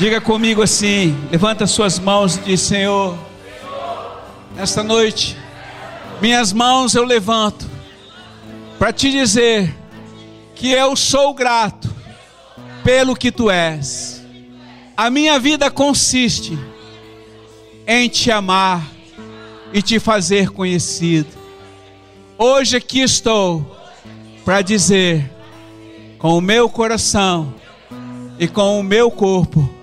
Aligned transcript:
Diga 0.00 0.18
comigo 0.18 0.62
assim: 0.62 1.14
levanta 1.30 1.66
suas 1.66 1.98
mãos 1.98 2.36
e 2.36 2.40
diz: 2.40 2.62
Senhor, 2.62 3.18
nesta 4.56 4.82
noite, 4.82 5.36
minhas 6.22 6.54
mãos 6.54 6.94
eu 6.94 7.04
levanto 7.04 7.68
para 8.78 8.94
te 8.94 9.10
dizer 9.10 9.76
que 10.54 10.70
eu 10.72 10.96
sou 10.96 11.34
grato 11.34 11.94
pelo 12.82 13.14
que 13.14 13.30
tu 13.30 13.50
és. 13.50 14.24
A 14.96 15.10
minha 15.10 15.38
vida 15.38 15.70
consiste 15.70 16.58
em 17.86 18.08
te 18.08 18.30
amar 18.30 18.82
e 19.70 19.82
te 19.82 20.00
fazer 20.00 20.48
conhecido. 20.48 21.28
Hoje 22.38 22.78
aqui 22.78 23.00
estou 23.00 23.76
para 24.46 24.62
dizer, 24.62 25.30
com 26.16 26.38
o 26.38 26.40
meu 26.40 26.70
coração 26.70 27.54
e 28.38 28.48
com 28.48 28.80
o 28.80 28.82
meu 28.82 29.10
corpo 29.10 29.78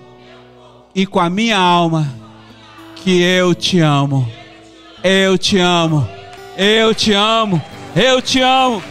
e 0.98 1.06
com 1.06 1.20
a 1.20 1.30
minha 1.30 1.56
alma, 1.56 2.12
que 2.96 3.22
eu 3.22 3.54
te 3.54 3.80
amo. 3.80 4.28
Eu 5.04 5.38
te 5.38 5.60
amo. 5.60 6.10
Eu 6.58 6.96
te 6.96 7.14
amo. 7.14 7.62
Eu 7.96 8.20
te 8.20 8.42
amo. 8.42 8.82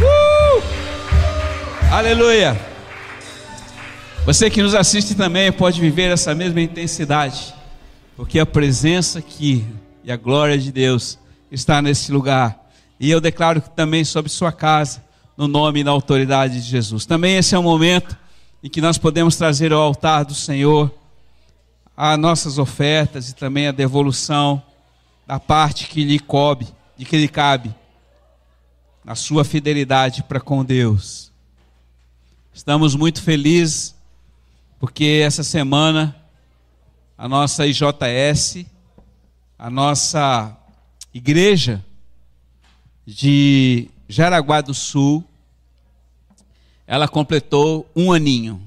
Uh! 0.00 0.62
Aleluia. 1.90 2.56
Você 4.24 4.48
que 4.48 4.62
nos 4.62 4.76
assiste 4.76 5.16
também 5.16 5.50
pode 5.50 5.80
viver 5.80 6.12
essa 6.12 6.36
mesma 6.36 6.60
intensidade, 6.60 7.52
porque 8.16 8.38
a 8.38 8.46
presença 8.46 9.18
aqui 9.18 9.66
e 10.04 10.12
a 10.12 10.16
glória 10.16 10.56
de 10.56 10.70
Deus 10.70 11.18
está 11.50 11.82
nesse 11.82 12.12
lugar. 12.12 12.65
E 12.98 13.10
eu 13.10 13.20
declaro 13.20 13.60
também 13.60 14.04
sobre 14.04 14.30
sua 14.30 14.50
casa, 14.50 15.04
no 15.36 15.46
nome 15.46 15.80
e 15.80 15.84
na 15.84 15.90
autoridade 15.90 16.60
de 16.60 16.68
Jesus. 16.68 17.04
Também 17.04 17.36
esse 17.36 17.54
é 17.54 17.58
o 17.58 17.62
momento 17.62 18.16
em 18.62 18.70
que 18.70 18.80
nós 18.80 18.96
podemos 18.96 19.36
trazer 19.36 19.72
ao 19.72 19.82
altar 19.82 20.24
do 20.24 20.34
Senhor 20.34 20.92
as 21.96 22.18
nossas 22.18 22.58
ofertas 22.58 23.30
e 23.30 23.34
também 23.34 23.66
a 23.66 23.72
devolução 23.72 24.62
da 25.26 25.38
parte 25.38 25.88
que 25.88 26.04
lhe 26.04 26.18
coube, 26.18 26.66
de 26.96 27.04
que 27.04 27.16
lhe 27.16 27.28
cabe, 27.28 27.74
na 29.04 29.14
sua 29.14 29.44
fidelidade 29.44 30.22
para 30.22 30.40
com 30.40 30.64
Deus. 30.64 31.30
Estamos 32.52 32.94
muito 32.94 33.22
felizes 33.22 33.94
porque 34.78 35.22
essa 35.24 35.42
semana 35.42 36.16
a 37.16 37.28
nossa 37.28 37.66
IJS, 37.66 38.66
a 39.58 39.70
nossa 39.70 40.56
igreja 41.14 41.84
de 43.06 43.88
Jaraguá 44.08 44.60
do 44.60 44.74
Sul, 44.74 45.24
ela 46.86 47.06
completou 47.06 47.88
um 47.94 48.12
aninho. 48.12 48.60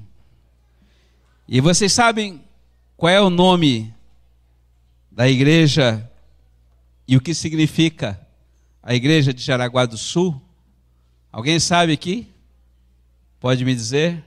E 1.46 1.60
vocês 1.60 1.92
sabem 1.92 2.42
qual 2.96 3.10
é 3.10 3.20
o 3.20 3.28
nome 3.28 3.92
da 5.10 5.28
igreja 5.28 6.10
e 7.06 7.16
o 7.16 7.20
que 7.20 7.34
significa 7.34 8.20
a 8.82 8.94
igreja 8.94 9.34
de 9.34 9.42
Jaraguá 9.42 9.84
do 9.84 9.98
Sul? 9.98 10.40
Alguém 11.30 11.60
sabe 11.60 11.92
aqui? 11.92 12.26
Pode 13.38 13.64
me 13.64 13.74
dizer? 13.74 14.24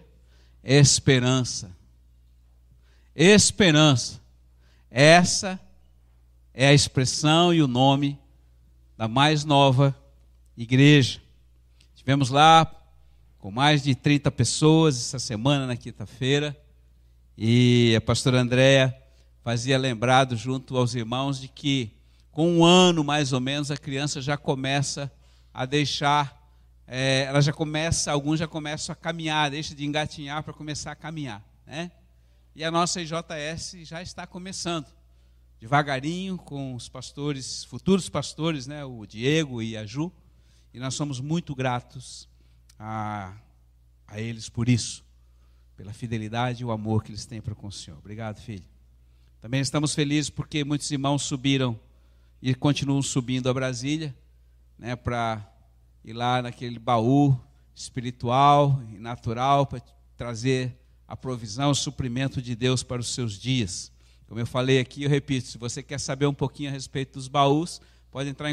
esperança. 0.63 1.75
Esperança. 3.13 4.21
Essa 4.89 5.59
é 6.53 6.67
a 6.67 6.73
expressão 6.73 7.53
e 7.53 7.61
o 7.61 7.67
nome 7.67 8.17
da 8.97 9.07
mais 9.07 9.43
nova 9.43 9.95
igreja. 10.57 11.21
Tivemos 11.95 12.29
lá 12.29 12.69
com 13.39 13.51
mais 13.51 13.83
de 13.83 13.95
30 13.95 14.31
pessoas 14.31 14.95
essa 14.95 15.19
semana, 15.19 15.67
na 15.67 15.75
quinta-feira, 15.75 16.57
e 17.37 17.93
a 17.97 18.01
pastora 18.01 18.39
Andréa 18.39 18.95
fazia 19.43 19.77
lembrado 19.77 20.35
junto 20.37 20.77
aos 20.77 20.95
irmãos 20.95 21.41
de 21.41 21.47
que 21.47 21.91
com 22.31 22.59
um 22.59 22.65
ano 22.65 23.03
mais 23.03 23.33
ou 23.33 23.39
menos 23.39 23.69
a 23.69 23.77
criança 23.77 24.21
já 24.21 24.37
começa 24.37 25.11
a 25.53 25.65
deixar 25.65 26.43
é, 26.87 27.23
ela 27.23 27.41
já 27.41 27.53
começa, 27.53 28.11
alguns 28.11 28.39
já 28.39 28.47
começam 28.47 28.93
a 28.93 28.95
caminhar, 28.95 29.49
deixa 29.49 29.73
de 29.73 29.85
engatinhar 29.85 30.43
para 30.43 30.53
começar 30.53 30.91
a 30.91 30.95
caminhar, 30.95 31.43
né? 31.65 31.91
E 32.55 32.63
a 32.63 32.69
nossa 32.69 33.01
IJS 33.01 33.77
já 33.83 34.01
está 34.01 34.27
começando, 34.27 34.85
devagarinho, 35.59 36.37
com 36.37 36.75
os 36.75 36.89
pastores, 36.89 37.63
futuros 37.63 38.09
pastores, 38.09 38.67
né? 38.67 38.83
O 38.85 39.05
Diego 39.05 39.61
e 39.61 39.75
a 39.77 39.85
Ju, 39.85 40.11
e 40.73 40.79
nós 40.79 40.95
somos 40.95 41.19
muito 41.19 41.53
gratos 41.53 42.27
a, 42.79 43.33
a 44.07 44.19
eles 44.19 44.49
por 44.49 44.67
isso, 44.67 45.05
pela 45.77 45.93
fidelidade 45.93 46.63
e 46.63 46.65
o 46.65 46.71
amor 46.71 47.03
que 47.03 47.11
eles 47.11 47.25
têm 47.25 47.41
para 47.41 47.53
com 47.53 47.67
o 47.67 47.71
Senhor. 47.71 47.97
Obrigado, 47.97 48.41
filho. 48.41 48.65
Também 49.39 49.61
estamos 49.61 49.93
felizes 49.93 50.29
porque 50.29 50.63
muitos 50.63 50.89
irmãos 50.89 51.23
subiram 51.23 51.79
e 52.41 52.55
continuam 52.55 53.01
subindo 53.01 53.49
a 53.49 53.53
Brasília, 53.53 54.15
né? 54.77 54.95
Para 54.95 55.45
ir 56.03 56.13
lá 56.13 56.41
naquele 56.41 56.79
baú 56.79 57.39
espiritual 57.75 58.81
e 58.91 58.97
natural 58.97 59.65
para 59.65 59.81
trazer 60.17 60.77
a 61.07 61.15
provisão, 61.15 61.71
o 61.71 61.75
suprimento 61.75 62.41
de 62.41 62.55
Deus 62.55 62.83
para 62.83 63.01
os 63.01 63.13
seus 63.13 63.39
dias. 63.39 63.91
Como 64.27 64.39
eu 64.39 64.47
falei 64.47 64.79
aqui, 64.79 65.03
eu 65.03 65.09
repito, 65.09 65.47
se 65.47 65.57
você 65.57 65.83
quer 65.83 65.99
saber 65.99 66.25
um 66.25 66.33
pouquinho 66.33 66.69
a 66.69 66.73
respeito 66.73 67.13
dos 67.13 67.27
baús, 67.27 67.81
pode 68.13 68.29
entrar 68.29 68.47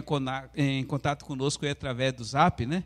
em 0.56 0.84
contato 0.84 1.22
conosco 1.26 1.66
aí 1.66 1.70
através 1.70 2.14
do 2.14 2.24
Zap, 2.24 2.64
né? 2.64 2.82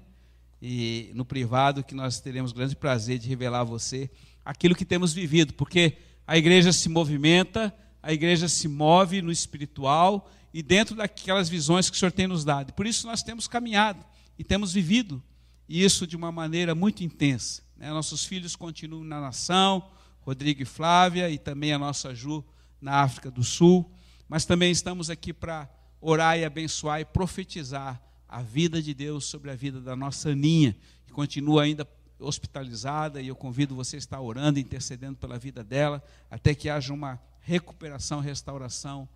E 0.61 1.13
no 1.15 1.25
privado 1.25 1.85
que 1.85 1.95
nós 1.95 2.19
teremos 2.19 2.51
grande 2.51 2.75
prazer 2.75 3.17
de 3.17 3.29
revelar 3.29 3.61
a 3.61 3.65
você 3.65 4.11
aquilo 4.45 4.75
que 4.75 4.85
temos 4.85 5.13
vivido, 5.13 5.55
porque 5.55 5.99
a 6.27 6.37
igreja 6.37 6.73
se 6.73 6.89
movimenta, 6.89 7.73
a 8.03 8.13
igreja 8.13 8.49
se 8.49 8.67
move 8.67 9.23
no 9.23 9.31
espiritual 9.31 10.29
e 10.53 10.65
dentro 10.65 10.97
daquelas 10.97 11.49
visões 11.49 11.89
que 11.89 11.95
o 11.95 11.99
Senhor 11.99 12.11
tem 12.11 12.27
nos 12.27 12.45
dado. 12.45 12.73
Por 12.73 12.89
isso 12.89 13.07
nós 13.07 13.23
temos 13.23 13.47
caminhado 13.47 14.05
e 14.37 14.43
temos 14.43 14.73
vivido 14.73 15.23
isso 15.69 16.09
de 16.09 16.17
uma 16.17 16.33
maneira 16.33 16.75
muito 16.75 17.05
intensa. 17.05 17.63
Né? 17.77 17.89
Nossos 17.91 18.25
filhos 18.25 18.57
continuam 18.57 19.05
na 19.05 19.21
nação, 19.21 19.89
Rodrigo 20.23 20.63
e 20.63 20.67
Flávia, 20.67 21.31
e 21.31 21.39
também 21.39 21.73
a 21.73 21.79
nossa 21.79 22.13
Ju 22.13 22.45
na 22.81 22.95
África 22.95 23.31
do 23.31 23.45
Sul, 23.45 23.89
mas 24.29 24.45
também 24.45 24.73
estamos 24.73 25.09
aqui 25.09 25.33
para 25.33 25.71
orar 26.05 26.39
e 26.39 26.45
abençoar 26.45 27.01
e 27.01 27.05
profetizar 27.05 28.01
a 28.29 28.43
vida 28.43 28.83
de 28.83 28.93
Deus 28.93 29.25
sobre 29.25 29.51
a 29.51 29.55
vida 29.55 29.81
da 29.81 29.97
nossa 29.97 30.31
Aninha, 30.31 30.77
que 31.07 31.13
continua 31.13 31.63
ainda 31.63 31.89
hospitalizada, 32.19 33.21
e 33.21 33.29
eu 33.29 33.37
convido 33.37 33.75
você 33.75 33.97
a 33.97 33.99
estar 33.99 34.21
orando, 34.21 34.59
intercedendo 34.59 35.17
pela 35.17 35.39
vida 35.39 35.65
dela, 35.65 36.03
até 36.31 36.55
que 36.55 36.69
haja 36.69 36.93
uma 36.93 37.21
recuperação, 37.41 38.21
restauração 38.21 39.09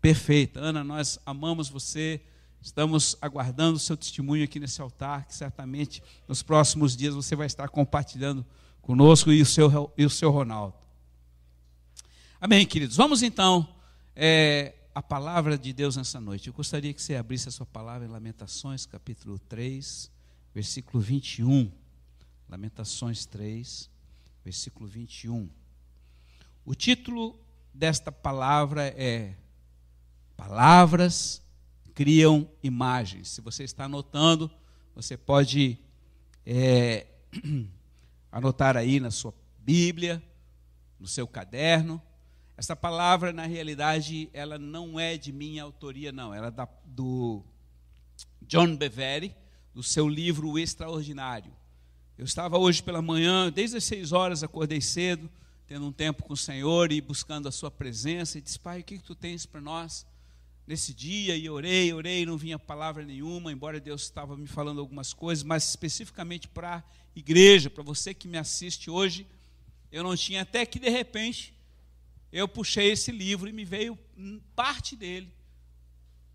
perfeita. 0.00 0.60
Ana, 0.60 0.84
nós 0.84 1.18
amamos 1.26 1.68
você 1.68 2.20
Estamos 2.66 3.16
aguardando 3.22 3.76
o 3.76 3.78
seu 3.78 3.96
testemunho 3.96 4.42
aqui 4.42 4.58
nesse 4.58 4.82
altar, 4.82 5.24
que 5.26 5.34
certamente 5.36 6.02
nos 6.26 6.42
próximos 6.42 6.96
dias 6.96 7.14
você 7.14 7.36
vai 7.36 7.46
estar 7.46 7.68
compartilhando 7.68 8.44
conosco 8.82 9.30
e 9.30 9.40
o 9.40 9.46
seu, 9.46 9.92
e 9.96 10.04
o 10.04 10.10
seu 10.10 10.32
Ronaldo. 10.32 10.74
Amém, 12.40 12.66
queridos. 12.66 12.96
Vamos 12.96 13.22
então 13.22 13.68
é, 14.16 14.74
a 14.96 15.02
palavra 15.02 15.58
de 15.58 15.74
Deus 15.74 15.94
nessa 15.94 16.18
noite. 16.18 16.46
Eu 16.46 16.54
gostaria 16.54 16.90
que 16.94 17.02
você 17.02 17.16
abrisse 17.16 17.50
a 17.50 17.52
sua 17.52 17.66
palavra 17.66 18.06
em 18.06 18.10
Lamentações, 18.10 18.86
capítulo 18.86 19.38
3, 19.38 20.10
versículo 20.54 21.02
21. 21.02 21.70
Lamentações 22.48 23.26
3, 23.26 23.90
versículo 24.42 24.88
21. 24.88 25.50
O 26.64 26.74
título 26.74 27.38
desta 27.74 28.10
palavra 28.10 28.86
é 28.96 29.34
Palavras 30.34 31.42
criam 31.92 32.50
imagens. 32.62 33.28
Se 33.28 33.42
você 33.42 33.64
está 33.64 33.84
anotando, 33.84 34.50
você 34.94 35.14
pode 35.14 35.78
é, 36.46 37.06
anotar 38.32 38.78
aí 38.78 38.98
na 38.98 39.10
sua 39.10 39.34
Bíblia, 39.58 40.22
no 40.98 41.06
seu 41.06 41.28
caderno. 41.28 42.00
Essa 42.56 42.74
palavra, 42.74 43.32
na 43.32 43.46
realidade, 43.46 44.30
ela 44.32 44.58
não 44.58 44.98
é 44.98 45.16
de 45.16 45.32
minha 45.32 45.62
autoria, 45.62 46.10
não. 46.10 46.32
Ela 46.32 46.48
é 46.48 46.50
da, 46.50 46.68
do 46.84 47.44
John 48.42 48.74
Bevere, 48.76 49.34
do 49.74 49.82
seu 49.82 50.08
livro 50.08 50.50
O 50.50 50.58
Extraordinário. 50.58 51.52
Eu 52.16 52.24
estava 52.24 52.56
hoje 52.58 52.82
pela 52.82 53.02
manhã, 53.02 53.52
desde 53.52 53.76
as 53.76 53.84
seis 53.84 54.12
horas, 54.12 54.42
acordei 54.42 54.80
cedo, 54.80 55.30
tendo 55.66 55.86
um 55.86 55.92
tempo 55.92 56.22
com 56.22 56.32
o 56.32 56.36
Senhor 56.36 56.90
e 56.90 57.00
buscando 57.00 57.46
a 57.46 57.52
sua 57.52 57.70
presença, 57.70 58.38
e 58.38 58.40
disse, 58.40 58.58
Pai, 58.58 58.80
o 58.80 58.84
que, 58.84 58.98
que 58.98 59.04
tu 59.04 59.14
tens 59.14 59.44
para 59.44 59.60
nós? 59.60 60.06
nesse 60.66 60.92
dia 60.92 61.36
e 61.36 61.48
orei, 61.48 61.92
orei, 61.92 62.26
não 62.26 62.36
vinha 62.36 62.58
palavra 62.58 63.04
nenhuma, 63.04 63.52
embora 63.52 63.78
Deus 63.78 64.02
estava 64.02 64.36
me 64.36 64.48
falando 64.48 64.80
algumas 64.80 65.12
coisas, 65.12 65.44
mas 65.44 65.68
especificamente 65.68 66.48
para 66.48 66.78
a 66.78 66.82
igreja, 67.14 67.70
para 67.70 67.84
você 67.84 68.12
que 68.12 68.26
me 68.26 68.36
assiste 68.36 68.90
hoje, 68.90 69.26
eu 69.92 70.02
não 70.02 70.16
tinha 70.16 70.42
até 70.42 70.66
que 70.66 70.80
de 70.80 70.88
repente 70.88 71.54
eu 72.36 72.46
puxei 72.46 72.90
esse 72.90 73.10
livro 73.10 73.48
e 73.48 73.52
me 73.52 73.64
veio 73.64 73.98
parte 74.54 74.94
dele 74.94 75.32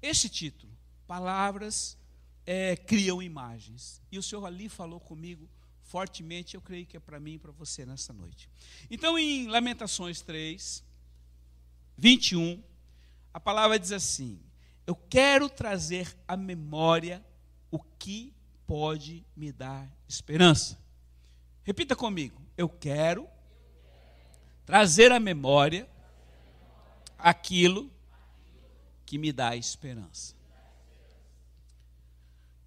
esse 0.02 0.28
título: 0.28 0.72
Palavras 1.06 1.98
é, 2.46 2.76
criam 2.76 3.22
imagens. 3.22 4.02
E 4.12 4.18
o 4.18 4.24
Senhor 4.24 4.46
ali 4.46 4.68
falou 4.68 5.00
comigo 5.00 5.48
fortemente, 5.84 6.56
eu 6.56 6.62
creio 6.62 6.86
que 6.86 6.96
é 6.96 7.00
para 7.00 7.20
mim 7.20 7.34
e 7.34 7.40
para 7.40 7.52
você 7.52 7.86
nessa 7.86 8.14
noite. 8.14 8.50
Então, 8.90 9.20
em 9.20 9.48
Lamentações 9.48 10.22
3, 10.22 10.84
21, 11.98 12.64
a 13.34 13.40
palavra 13.40 13.78
diz 13.78 13.92
assim: 13.92 14.40
Eu 14.88 14.96
quero 14.96 15.50
trazer 15.50 16.16
à 16.28 16.36
memória 16.36 17.24
o 17.70 17.80
que 17.80 18.34
pode 18.66 19.26
me 19.36 19.52
dar 19.52 19.88
esperança. 20.08 20.80
Repita 21.64 21.96
comigo: 21.96 22.42
Eu 22.58 22.70
quero 22.70 23.28
trazer 24.66 25.12
à 25.12 25.20
memória 25.20 25.91
aquilo 27.22 27.92
que 29.06 29.18
me 29.18 29.32
dá 29.32 29.56
esperança. 29.56 30.36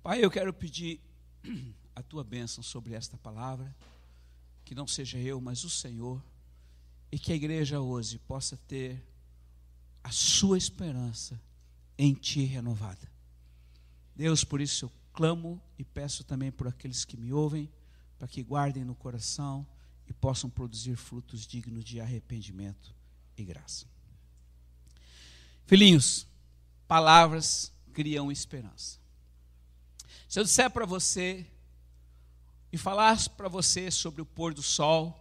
Pai, 0.03 0.23
eu 0.23 0.31
quero 0.31 0.53
pedir 0.53 1.01
a 1.97 2.03
tua 2.03 2.23
bênção 2.23 2.63
sobre 2.63 2.95
esta 2.95 3.17
palavra, 3.17 3.75
que 4.65 4.75
não 4.75 4.87
seja 4.87 5.19
eu, 5.19 5.41
mas 5.41 5.65
o 5.65 5.71
Senhor, 5.71 6.23
e 7.11 7.19
que 7.19 7.33
a 7.33 7.37
igreja 7.37 7.81
hoje 7.81 8.19
possa 8.19 8.57
ter 8.69 9.03
a 10.03 10.11
sua 10.11 10.59
esperança 10.59 11.41
em 11.97 12.13
ti 12.13 12.45
renovada. 12.45 13.11
Deus, 14.15 14.45
por 14.45 14.61
isso 14.61 14.85
eu 14.85 14.93
clamo 15.13 15.63
e 15.79 15.85
peço 15.85 16.25
também 16.25 16.53
por 16.53 16.69
aqueles 16.69 17.05
que 17.05 17.17
me 17.17 17.33
ouvem, 17.33 17.71
para 18.19 18.29
que 18.29 18.43
guardem 18.43 18.85
no 18.85 18.95
coração 18.95 19.67
e 20.07 20.13
possam 20.13 20.51
produzir 20.51 20.97
frutos 20.97 21.47
dignos 21.47 21.85
de 21.85 22.01
arrependimento 22.01 22.95
e 23.37 23.45
graça. 23.45 23.94
Filhinhos, 25.67 26.27
palavras 26.87 27.73
criam 27.93 28.31
esperança. 28.31 28.99
Se 30.29 30.39
eu 30.39 30.45
disser 30.45 30.71
para 30.71 30.85
você 30.85 31.47
e 32.73 32.77
falar 32.77 33.29
para 33.31 33.49
você 33.49 33.91
sobre 33.91 34.21
o 34.21 34.27
pôr 34.27 34.53
do 34.53 34.63
sol, 34.63 35.21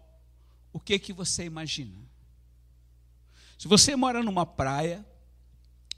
o 0.74 0.80
que 0.80 0.98
que 1.00 1.14
você 1.14 1.46
imagina? 1.46 1.98
Se 3.58 3.68
você 3.68 3.96
mora 3.96 4.22
numa 4.24 4.46
praia, 4.46 5.06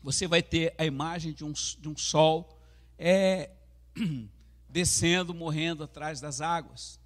você 0.03 0.27
vai 0.27 0.43
ter 0.43 0.75
a 0.77 0.85
imagem 0.85 1.33
de 1.33 1.43
um, 1.43 1.51
de 1.51 1.89
um 1.89 1.97
sol 1.97 2.59
é, 2.99 3.49
descendo, 4.69 5.33
morrendo 5.33 5.83
atrás 5.83 6.21
das 6.21 6.41
águas. 6.41 6.99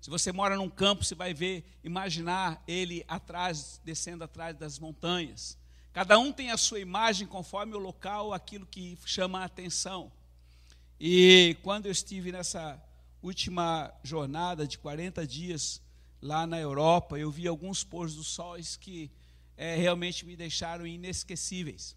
Se 0.00 0.08
você 0.08 0.32
mora 0.32 0.56
num 0.56 0.70
campo, 0.70 1.04
você 1.04 1.14
vai 1.14 1.34
ver, 1.34 1.64
imaginar 1.84 2.62
ele 2.66 3.04
atrás, 3.08 3.80
descendo 3.84 4.24
atrás 4.24 4.56
das 4.56 4.78
montanhas. 4.78 5.58
Cada 5.96 6.18
um 6.18 6.30
tem 6.30 6.50
a 6.50 6.58
sua 6.58 6.78
imagem 6.78 7.26
conforme 7.26 7.74
o 7.74 7.78
local, 7.78 8.34
aquilo 8.34 8.66
que 8.66 8.98
chama 9.06 9.40
a 9.40 9.44
atenção. 9.44 10.12
E 11.00 11.56
quando 11.62 11.86
eu 11.86 11.90
estive 11.90 12.30
nessa 12.30 12.78
última 13.22 13.90
jornada 14.04 14.66
de 14.66 14.76
40 14.76 15.26
dias 15.26 15.80
lá 16.20 16.46
na 16.46 16.60
Europa, 16.60 17.18
eu 17.18 17.30
vi 17.30 17.48
alguns 17.48 17.82
pôr 17.82 18.10
do 18.10 18.22
sol 18.22 18.56
que 18.78 19.10
é, 19.56 19.74
realmente 19.76 20.26
me 20.26 20.36
deixaram 20.36 20.86
inesquecíveis. 20.86 21.96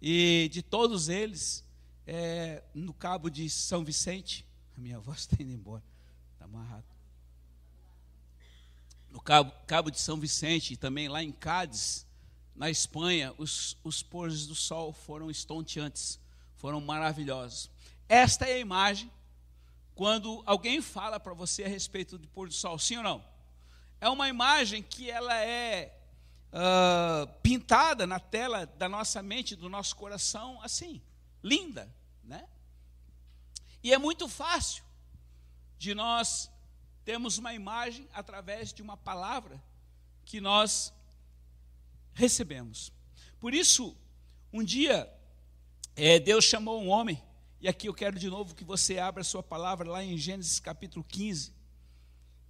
E 0.00 0.48
de 0.50 0.62
todos 0.62 1.10
eles, 1.10 1.62
é, 2.06 2.64
no 2.72 2.94
Cabo 2.94 3.28
de 3.28 3.50
São 3.50 3.84
Vicente, 3.84 4.46
a 4.74 4.80
minha 4.80 4.98
voz 5.04 5.18
está 5.18 5.36
indo 5.38 5.52
embora, 5.52 5.84
está 6.32 6.46
amarrado. 6.46 6.86
No 9.10 9.20
Cabo, 9.20 9.52
Cabo 9.66 9.90
de 9.90 10.00
São 10.00 10.18
Vicente 10.18 10.72
e 10.72 10.76
também 10.78 11.08
lá 11.08 11.22
em 11.22 11.30
Cádiz, 11.30 12.07
na 12.58 12.68
Espanha, 12.68 13.32
os, 13.38 13.76
os 13.84 14.02
pôres 14.02 14.44
do 14.44 14.54
sol 14.54 14.92
foram 14.92 15.30
estonteantes, 15.30 16.18
foram 16.56 16.80
maravilhosos. 16.80 17.70
Esta 18.08 18.46
é 18.46 18.54
a 18.54 18.58
imagem 18.58 19.08
quando 19.94 20.42
alguém 20.44 20.82
fala 20.82 21.20
para 21.20 21.32
você 21.32 21.62
a 21.62 21.68
respeito 21.68 22.18
do 22.18 22.26
pôr 22.26 22.48
do 22.48 22.54
sol, 22.54 22.76
sim 22.76 22.96
ou 22.96 23.02
não? 23.04 23.24
É 24.00 24.08
uma 24.08 24.28
imagem 24.28 24.82
que 24.82 25.08
ela 25.08 25.36
é 25.38 25.96
uh, 26.52 27.32
pintada 27.42 28.08
na 28.08 28.18
tela 28.18 28.66
da 28.66 28.88
nossa 28.88 29.22
mente, 29.22 29.54
do 29.54 29.68
nosso 29.68 29.94
coração, 29.94 30.60
assim, 30.60 31.00
linda, 31.40 31.88
né? 32.24 32.44
E 33.84 33.92
é 33.92 33.98
muito 33.98 34.28
fácil 34.28 34.82
de 35.78 35.94
nós 35.94 36.50
termos 37.04 37.38
uma 37.38 37.54
imagem 37.54 38.08
através 38.12 38.72
de 38.72 38.82
uma 38.82 38.96
palavra 38.96 39.62
que 40.24 40.40
nós 40.40 40.92
recebemos. 42.18 42.92
Por 43.38 43.54
isso, 43.54 43.96
um 44.52 44.64
dia, 44.64 45.08
é, 45.94 46.18
Deus 46.18 46.44
chamou 46.44 46.82
um 46.82 46.88
homem, 46.88 47.22
e 47.60 47.68
aqui 47.68 47.88
eu 47.88 47.94
quero 47.94 48.18
de 48.18 48.28
novo 48.28 48.56
que 48.56 48.64
você 48.64 48.98
abra 48.98 49.22
sua 49.22 49.42
palavra 49.42 49.88
lá 49.88 50.02
em 50.02 50.18
Gênesis 50.18 50.58
capítulo 50.58 51.04
15, 51.04 51.54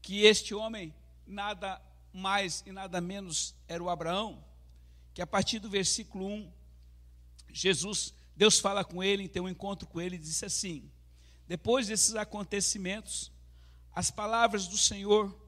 que 0.00 0.23
este 0.23 0.55
homem 0.55 0.94
nada 1.26 1.81
mais 2.15 2.62
e 2.65 2.73
nada 2.73 2.99
menos 2.99 3.55
era 3.69 3.82
o 3.82 3.91
Abraão, 3.91 4.43
que 5.12 5.20
a 5.20 5.26
partir 5.26 5.59
do 5.59 5.69
versículo 5.69 6.26
1, 6.26 6.50
Jesus, 7.53 8.15
Deus 8.35 8.59
fala 8.59 8.82
com 8.82 9.05
ele, 9.05 9.29
tem 9.29 9.43
um 9.43 9.49
encontro 9.50 9.87
com 9.87 10.00
ele 10.00 10.17
e 10.17 10.19
disse 10.19 10.47
assim: 10.47 10.91
Depois 11.47 11.88
desses 11.88 12.15
acontecimentos, 12.15 13.31
as 13.93 14.11
palavras 14.11 14.67
do 14.67 14.79
Senhor 14.79 15.38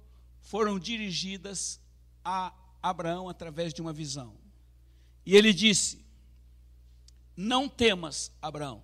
foram 0.43 0.79
dirigidas 0.79 1.81
a 2.23 2.53
Abraão 2.83 3.29
através 3.29 3.73
de 3.73 3.83
uma 3.83 3.93
visão. 3.93 4.35
E 5.25 5.37
ele 5.37 5.53
disse: 5.53 6.05
Não 7.37 7.69
temas, 7.69 8.33
Abraão, 8.41 8.83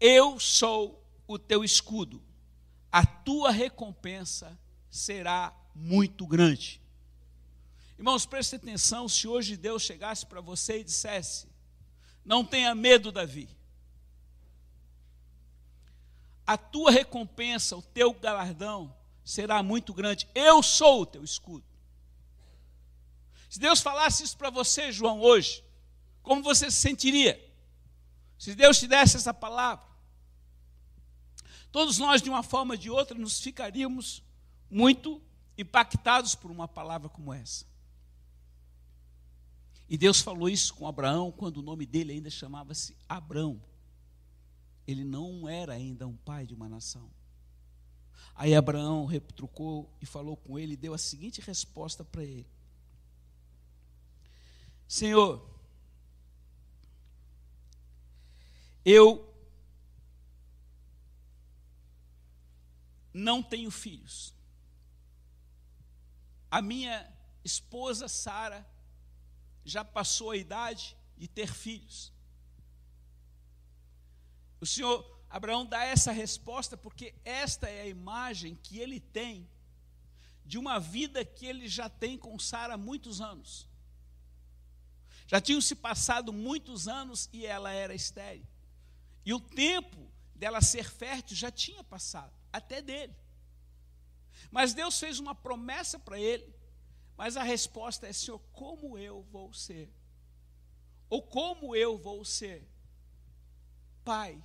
eu 0.00 0.38
sou 0.40 1.04
o 1.26 1.38
teu 1.38 1.62
escudo, 1.62 2.22
a 2.90 3.04
tua 3.04 3.50
recompensa 3.50 4.58
será 4.90 5.54
muito 5.74 6.26
grande. 6.26 6.80
Irmãos, 7.98 8.24
preste 8.24 8.56
atenção: 8.56 9.08
se 9.08 9.28
hoje 9.28 9.56
Deus 9.56 9.82
chegasse 9.82 10.24
para 10.24 10.40
você 10.40 10.80
e 10.80 10.84
dissesse, 10.84 11.48
não 12.24 12.44
tenha 12.44 12.74
medo, 12.74 13.12
Davi, 13.12 13.48
a 16.46 16.56
tua 16.56 16.90
recompensa, 16.90 17.76
o 17.76 17.82
teu 17.82 18.14
galardão 18.14 18.96
será 19.22 19.62
muito 19.62 19.92
grande, 19.92 20.26
eu 20.34 20.62
sou 20.62 21.02
o 21.02 21.06
teu 21.06 21.22
escudo. 21.22 21.67
Se 23.48 23.58
Deus 23.58 23.80
falasse 23.80 24.22
isso 24.22 24.36
para 24.36 24.50
você, 24.50 24.92
João, 24.92 25.20
hoje, 25.20 25.64
como 26.22 26.42
você 26.42 26.70
se 26.70 26.76
sentiria? 26.76 27.42
Se 28.38 28.54
Deus 28.54 28.78
te 28.78 28.86
desse 28.86 29.16
essa 29.16 29.32
palavra, 29.32 29.86
todos 31.72 31.98
nós, 31.98 32.20
de 32.20 32.28
uma 32.28 32.42
forma 32.42 32.74
ou 32.74 32.78
de 32.78 32.90
outra, 32.90 33.18
nos 33.18 33.40
ficaríamos 33.40 34.22
muito 34.70 35.20
impactados 35.56 36.34
por 36.34 36.50
uma 36.50 36.68
palavra 36.68 37.08
como 37.08 37.32
essa. 37.32 37.66
E 39.88 39.96
Deus 39.96 40.20
falou 40.20 40.48
isso 40.50 40.74
com 40.74 40.86
Abraão 40.86 41.32
quando 41.32 41.56
o 41.56 41.62
nome 41.62 41.86
dele 41.86 42.12
ainda 42.12 42.28
chamava-se 42.28 42.94
Abrão. 43.08 43.60
Ele 44.86 45.02
não 45.02 45.48
era 45.48 45.72
ainda 45.72 46.06
um 46.06 46.16
pai 46.16 46.46
de 46.46 46.54
uma 46.54 46.68
nação. 46.68 47.10
Aí 48.34 48.54
Abraão 48.54 49.06
retrucou 49.06 49.90
e 50.00 50.06
falou 50.06 50.36
com 50.36 50.58
ele 50.58 50.74
e 50.74 50.76
deu 50.76 50.92
a 50.92 50.98
seguinte 50.98 51.40
resposta 51.40 52.04
para 52.04 52.22
ele: 52.22 52.46
Senhor, 54.88 55.46
eu 58.82 59.28
não 63.12 63.42
tenho 63.42 63.70
filhos. 63.70 64.34
A 66.50 66.62
minha 66.62 67.06
esposa 67.44 68.08
Sara 68.08 68.66
já 69.62 69.84
passou 69.84 70.30
a 70.30 70.36
idade 70.38 70.96
de 71.18 71.28
ter 71.28 71.52
filhos. 71.52 72.10
O 74.58 74.64
Senhor 74.64 75.04
Abraão 75.28 75.66
dá 75.66 75.84
essa 75.84 76.10
resposta 76.10 76.78
porque 76.78 77.14
esta 77.26 77.68
é 77.68 77.82
a 77.82 77.86
imagem 77.86 78.54
que 78.54 78.78
ele 78.78 78.98
tem 78.98 79.46
de 80.46 80.56
uma 80.56 80.80
vida 80.80 81.22
que 81.26 81.44
ele 81.44 81.68
já 81.68 81.90
tem 81.90 82.16
com 82.16 82.38
Sara 82.38 82.72
há 82.72 82.78
muitos 82.78 83.20
anos. 83.20 83.67
Já 85.28 85.42
tinham 85.42 85.60
se 85.60 85.74
passado 85.74 86.32
muitos 86.32 86.88
anos 86.88 87.28
e 87.30 87.44
ela 87.44 87.70
era 87.70 87.94
estéril. 87.94 88.46
E 89.26 89.34
o 89.34 89.38
tempo 89.38 90.10
dela 90.34 90.62
ser 90.62 90.88
fértil 90.88 91.36
já 91.36 91.50
tinha 91.50 91.84
passado, 91.84 92.32
até 92.50 92.80
dele. 92.80 93.14
Mas 94.50 94.72
Deus 94.72 94.98
fez 94.98 95.18
uma 95.18 95.34
promessa 95.34 95.98
para 95.98 96.18
ele, 96.18 96.50
mas 97.14 97.36
a 97.36 97.42
resposta 97.42 98.06
é: 98.06 98.12
Senhor, 98.12 98.38
como 98.52 98.96
eu 98.96 99.22
vou 99.24 99.52
ser? 99.52 99.92
Ou 101.10 101.20
como 101.20 101.76
eu 101.76 101.98
vou 101.98 102.24
ser 102.24 102.66
pai 104.02 104.42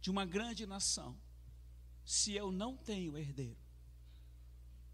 de 0.00 0.10
uma 0.10 0.24
grande 0.24 0.64
nação, 0.64 1.14
se 2.06 2.32
eu 2.34 2.50
não 2.50 2.74
tenho 2.74 3.18
herdeiro? 3.18 3.68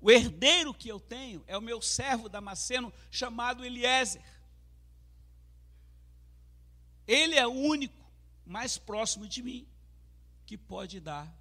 O 0.00 0.11
herdeiro 0.11 0.75
que 0.75 0.88
eu 0.88 1.00
tenho 1.00 1.43
é 1.47 1.57
o 1.57 1.62
meu 1.62 1.81
servo 1.81 2.28
Damasceno, 2.28 2.93
chamado 3.11 3.64
Eliezer. 3.64 4.23
Ele 7.06 7.34
é 7.34 7.46
o 7.46 7.52
único 7.52 8.02
mais 8.46 8.78
próximo 8.78 9.26
de 9.26 9.42
mim 9.42 9.66
que 10.46 10.56
pode 10.56 11.00
dar 11.00 11.32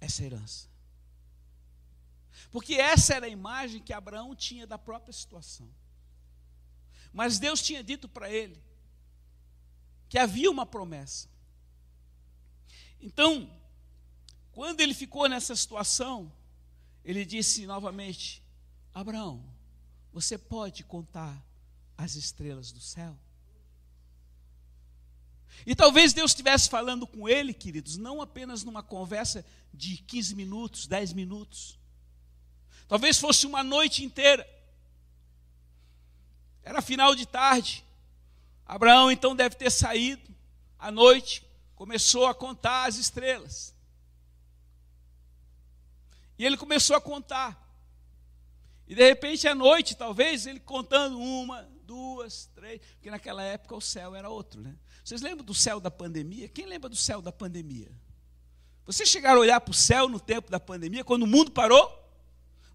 essa 0.00 0.24
herança. 0.24 0.68
Porque 2.50 2.74
essa 2.74 3.14
era 3.14 3.26
a 3.26 3.30
imagem 3.30 3.82
que 3.82 3.92
Abraão 3.92 4.34
tinha 4.34 4.66
da 4.66 4.78
própria 4.78 5.12
situação. 5.12 5.68
Mas 7.12 7.38
Deus 7.38 7.60
tinha 7.60 7.82
dito 7.82 8.08
para 8.08 8.30
ele 8.30 8.60
que 10.08 10.18
havia 10.18 10.50
uma 10.50 10.66
promessa. 10.66 11.28
Então, 13.00 13.50
quando 14.52 14.80
ele 14.80 14.94
ficou 14.94 15.28
nessa 15.28 15.56
situação, 15.56 16.32
ele 17.04 17.24
disse 17.24 17.66
novamente: 17.66 18.42
Abraão, 18.92 19.44
você 20.12 20.36
pode 20.36 20.84
contar 20.84 21.42
as 21.96 22.14
estrelas 22.14 22.72
do 22.72 22.80
céu? 22.80 23.18
E 25.66 25.74
talvez 25.74 26.12
Deus 26.12 26.32
estivesse 26.32 26.68
falando 26.68 27.06
com 27.06 27.28
ele, 27.28 27.54
queridos, 27.54 27.96
não 27.96 28.20
apenas 28.20 28.64
numa 28.64 28.82
conversa 28.82 29.44
de 29.72 29.96
15 29.98 30.34
minutos, 30.34 30.86
10 30.86 31.12
minutos. 31.12 31.78
Talvez 32.88 33.18
fosse 33.18 33.46
uma 33.46 33.62
noite 33.62 34.04
inteira. 34.04 34.48
Era 36.62 36.82
final 36.82 37.14
de 37.14 37.26
tarde. 37.26 37.84
Abraão 38.66 39.10
então 39.10 39.34
deve 39.34 39.56
ter 39.56 39.70
saído 39.70 40.32
à 40.78 40.90
noite, 40.90 41.46
começou 41.74 42.26
a 42.26 42.34
contar 42.34 42.88
as 42.88 42.96
estrelas. 42.96 43.74
E 46.38 46.44
ele 46.44 46.56
começou 46.56 46.96
a 46.96 47.00
contar. 47.00 47.58
E 48.88 48.94
de 48.94 49.02
repente 49.06 49.46
à 49.46 49.54
noite, 49.54 49.94
talvez, 49.94 50.46
ele 50.46 50.58
contando 50.58 51.18
uma, 51.18 51.62
duas, 51.84 52.46
três, 52.54 52.80
porque 52.94 53.10
naquela 53.10 53.42
época 53.42 53.76
o 53.76 53.80
céu 53.80 54.14
era 54.14 54.28
outro, 54.28 54.60
né? 54.60 54.74
Vocês 55.04 55.20
lembram 55.20 55.44
do 55.44 55.54
céu 55.54 55.80
da 55.80 55.90
pandemia? 55.90 56.48
Quem 56.48 56.66
lembra 56.66 56.88
do 56.88 56.96
céu 56.96 57.20
da 57.20 57.32
pandemia? 57.32 57.90
Vocês 58.86 59.08
chegaram 59.08 59.38
a 59.38 59.40
olhar 59.40 59.60
para 59.60 59.70
o 59.70 59.74
céu 59.74 60.08
no 60.08 60.20
tempo 60.20 60.50
da 60.50 60.60
pandemia, 60.60 61.04
quando 61.04 61.22
o 61.22 61.26
mundo 61.26 61.50
parou? 61.50 61.98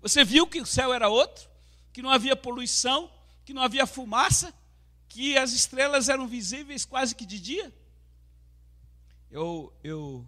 Você 0.01 0.23
viu 0.23 0.47
que 0.47 0.61
o 0.61 0.65
céu 0.65 0.93
era 0.93 1.09
outro? 1.09 1.49
Que 1.91 2.01
não 2.01 2.09
havia 2.09 2.35
poluição, 2.35 3.11
que 3.45 3.53
não 3.53 3.61
havia 3.61 3.87
fumaça, 3.87 4.53
que 5.07 5.37
as 5.37 5.51
estrelas 5.51 6.09
eram 6.09 6.27
visíveis 6.27 6.85
quase 6.85 7.15
que 7.15 7.25
de 7.25 7.39
dia. 7.39 7.73
Eu, 9.31 9.73
eu, 9.83 10.25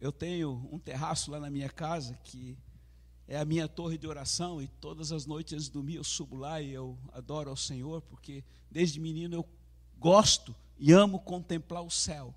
eu 0.00 0.12
tenho 0.12 0.68
um 0.70 0.78
terraço 0.78 1.30
lá 1.30 1.40
na 1.40 1.50
minha 1.50 1.68
casa 1.68 2.18
que 2.24 2.58
é 3.26 3.38
a 3.38 3.44
minha 3.44 3.66
torre 3.66 3.96
de 3.96 4.06
oração 4.06 4.60
e 4.60 4.68
todas 4.68 5.12
as 5.12 5.24
noites 5.24 5.54
antes 5.54 5.66
de 5.66 5.72
dormir 5.72 5.96
eu 5.96 6.04
subo 6.04 6.36
lá 6.36 6.60
e 6.60 6.72
eu 6.72 6.98
adoro 7.12 7.48
ao 7.48 7.56
Senhor 7.56 8.02
porque 8.02 8.44
desde 8.70 9.00
menino 9.00 9.34
eu 9.34 9.48
gosto 10.04 10.54
e 10.78 10.92
amo 10.92 11.18
contemplar 11.18 11.82
o 11.82 11.90
céu. 11.90 12.34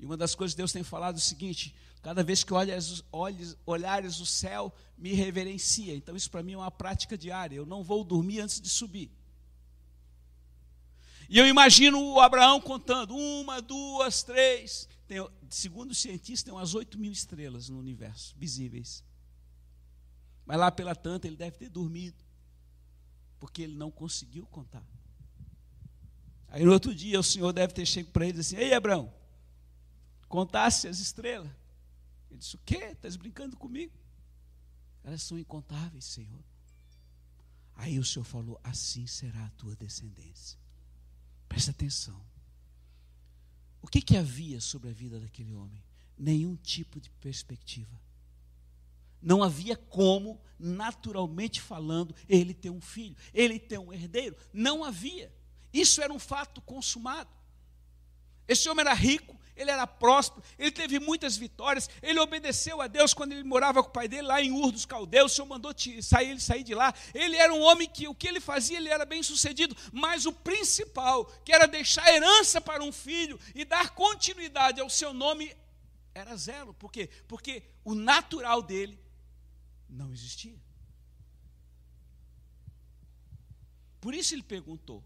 E 0.00 0.04
uma 0.04 0.16
das 0.16 0.34
coisas 0.34 0.52
que 0.52 0.58
Deus 0.58 0.72
tem 0.72 0.82
falado 0.82 1.14
é 1.14 1.18
o 1.18 1.20
seguinte: 1.20 1.72
cada 2.02 2.24
vez 2.24 2.42
que 2.42 2.52
olhas, 2.52 3.04
olhas, 3.12 3.56
olhares 3.64 4.18
o 4.18 4.26
céu, 4.26 4.74
me 4.96 5.12
reverencia. 5.12 5.94
Então 5.94 6.16
isso 6.16 6.28
para 6.28 6.42
mim 6.42 6.54
é 6.54 6.56
uma 6.56 6.72
prática 6.72 7.16
diária. 7.16 7.54
Eu 7.54 7.64
não 7.64 7.84
vou 7.84 8.02
dormir 8.02 8.40
antes 8.40 8.60
de 8.60 8.68
subir. 8.68 9.12
E 11.28 11.38
eu 11.38 11.46
imagino 11.46 12.02
o 12.02 12.20
Abraão 12.20 12.60
contando 12.60 13.14
uma, 13.14 13.62
duas, 13.62 14.24
três. 14.24 14.88
Tem, 15.06 15.24
segundo 15.48 15.92
os 15.92 15.98
cientistas, 15.98 16.42
tem 16.42 16.52
umas 16.52 16.74
oito 16.74 16.98
mil 16.98 17.12
estrelas 17.12 17.68
no 17.68 17.78
universo 17.78 18.34
visíveis. 18.36 19.04
Mas 20.44 20.58
lá 20.58 20.72
pela 20.72 20.96
tanta 20.96 21.28
ele 21.28 21.36
deve 21.36 21.58
ter 21.58 21.68
dormido, 21.68 22.24
porque 23.38 23.62
ele 23.62 23.76
não 23.76 23.90
conseguiu 23.90 24.46
contar. 24.46 24.82
Aí 26.48 26.64
no 26.64 26.72
outro 26.72 26.94
dia 26.94 27.20
o 27.20 27.22
Senhor 27.22 27.52
deve 27.52 27.72
ter 27.72 27.86
chegado 27.86 28.12
para 28.12 28.26
ele 28.26 28.40
assim: 28.40 28.56
Ei, 28.56 28.72
Abraão, 28.72 29.12
contasse 30.28 30.88
as 30.88 30.98
estrelas. 30.98 31.50
Ele 32.30 32.38
disse: 32.38 32.56
O 32.56 32.60
quê? 32.64 32.76
Estás 32.92 33.16
brincando 33.16 33.56
comigo? 33.56 33.92
Elas 35.04 35.22
são 35.22 35.38
incontáveis, 35.38 36.04
Senhor. 36.04 36.42
Aí 37.74 37.98
o 37.98 38.04
Senhor 38.04 38.24
falou: 38.24 38.58
Assim 38.64 39.06
será 39.06 39.44
a 39.44 39.50
tua 39.50 39.76
descendência. 39.76 40.58
Presta 41.48 41.70
atenção. 41.70 42.20
O 43.80 43.86
que, 43.86 44.02
que 44.02 44.16
havia 44.16 44.60
sobre 44.60 44.90
a 44.90 44.92
vida 44.92 45.20
daquele 45.20 45.54
homem? 45.54 45.82
Nenhum 46.16 46.56
tipo 46.56 47.00
de 47.00 47.10
perspectiva. 47.10 47.98
Não 49.20 49.42
havia 49.42 49.76
como, 49.76 50.40
naturalmente 50.58 51.60
falando, 51.60 52.14
ele 52.28 52.54
ter 52.54 52.70
um 52.70 52.80
filho, 52.80 53.16
ele 53.32 53.58
ter 53.58 53.78
um 53.78 53.92
herdeiro. 53.92 54.36
Não 54.52 54.84
havia. 54.84 55.32
Isso 55.72 56.02
era 56.02 56.12
um 56.12 56.18
fato 56.18 56.60
consumado. 56.62 57.30
Esse 58.46 58.68
homem 58.68 58.80
era 58.80 58.94
rico, 58.94 59.38
ele 59.54 59.70
era 59.70 59.86
próspero, 59.86 60.42
ele 60.58 60.70
teve 60.70 60.98
muitas 60.98 61.36
vitórias, 61.36 61.90
ele 62.00 62.18
obedeceu 62.20 62.80
a 62.80 62.86
Deus 62.86 63.12
quando 63.12 63.32
ele 63.32 63.42
morava 63.42 63.82
com 63.82 63.90
o 63.90 63.92
pai 63.92 64.08
dele 64.08 64.22
lá 64.22 64.40
em 64.40 64.52
Ur 64.52 64.70
dos 64.70 64.86
Caldeus, 64.86 65.32
o 65.32 65.34
Senhor 65.34 65.46
mandou 65.48 65.74
sair, 66.00 66.30
ele 66.30 66.40
sair 66.40 66.62
de 66.62 66.74
lá. 66.74 66.94
Ele 67.12 67.36
era 67.36 67.52
um 67.52 67.60
homem 67.60 67.88
que 67.88 68.08
o 68.08 68.14
que 68.14 68.28
ele 68.28 68.40
fazia, 68.40 68.78
ele 68.78 68.88
era 68.88 69.04
bem 69.04 69.22
sucedido, 69.22 69.76
mas 69.92 70.24
o 70.24 70.32
principal, 70.32 71.26
que 71.44 71.52
era 71.52 71.66
deixar 71.66 72.08
herança 72.08 72.60
para 72.60 72.82
um 72.82 72.92
filho 72.92 73.38
e 73.54 73.64
dar 73.64 73.90
continuidade 73.90 74.80
ao 74.80 74.88
seu 74.88 75.12
nome, 75.12 75.54
era 76.14 76.36
zero. 76.36 76.72
Por 76.74 76.90
quê? 76.90 77.10
Porque 77.26 77.62
o 77.84 77.94
natural 77.94 78.62
dele 78.62 78.98
não 79.88 80.12
existia. 80.12 80.58
Por 84.00 84.14
isso 84.14 84.34
ele 84.34 84.42
perguntou: 84.42 85.04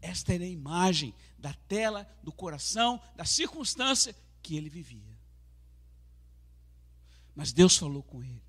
esta 0.00 0.34
era 0.34 0.44
a 0.44 0.48
imagem 0.48 1.14
da 1.38 1.52
tela, 1.52 2.08
do 2.22 2.32
coração, 2.32 3.00
da 3.16 3.24
circunstância 3.24 4.14
que 4.42 4.56
ele 4.56 4.68
vivia. 4.68 5.18
Mas 7.34 7.52
Deus 7.52 7.76
falou 7.76 8.02
com 8.02 8.22
ele. 8.22 8.42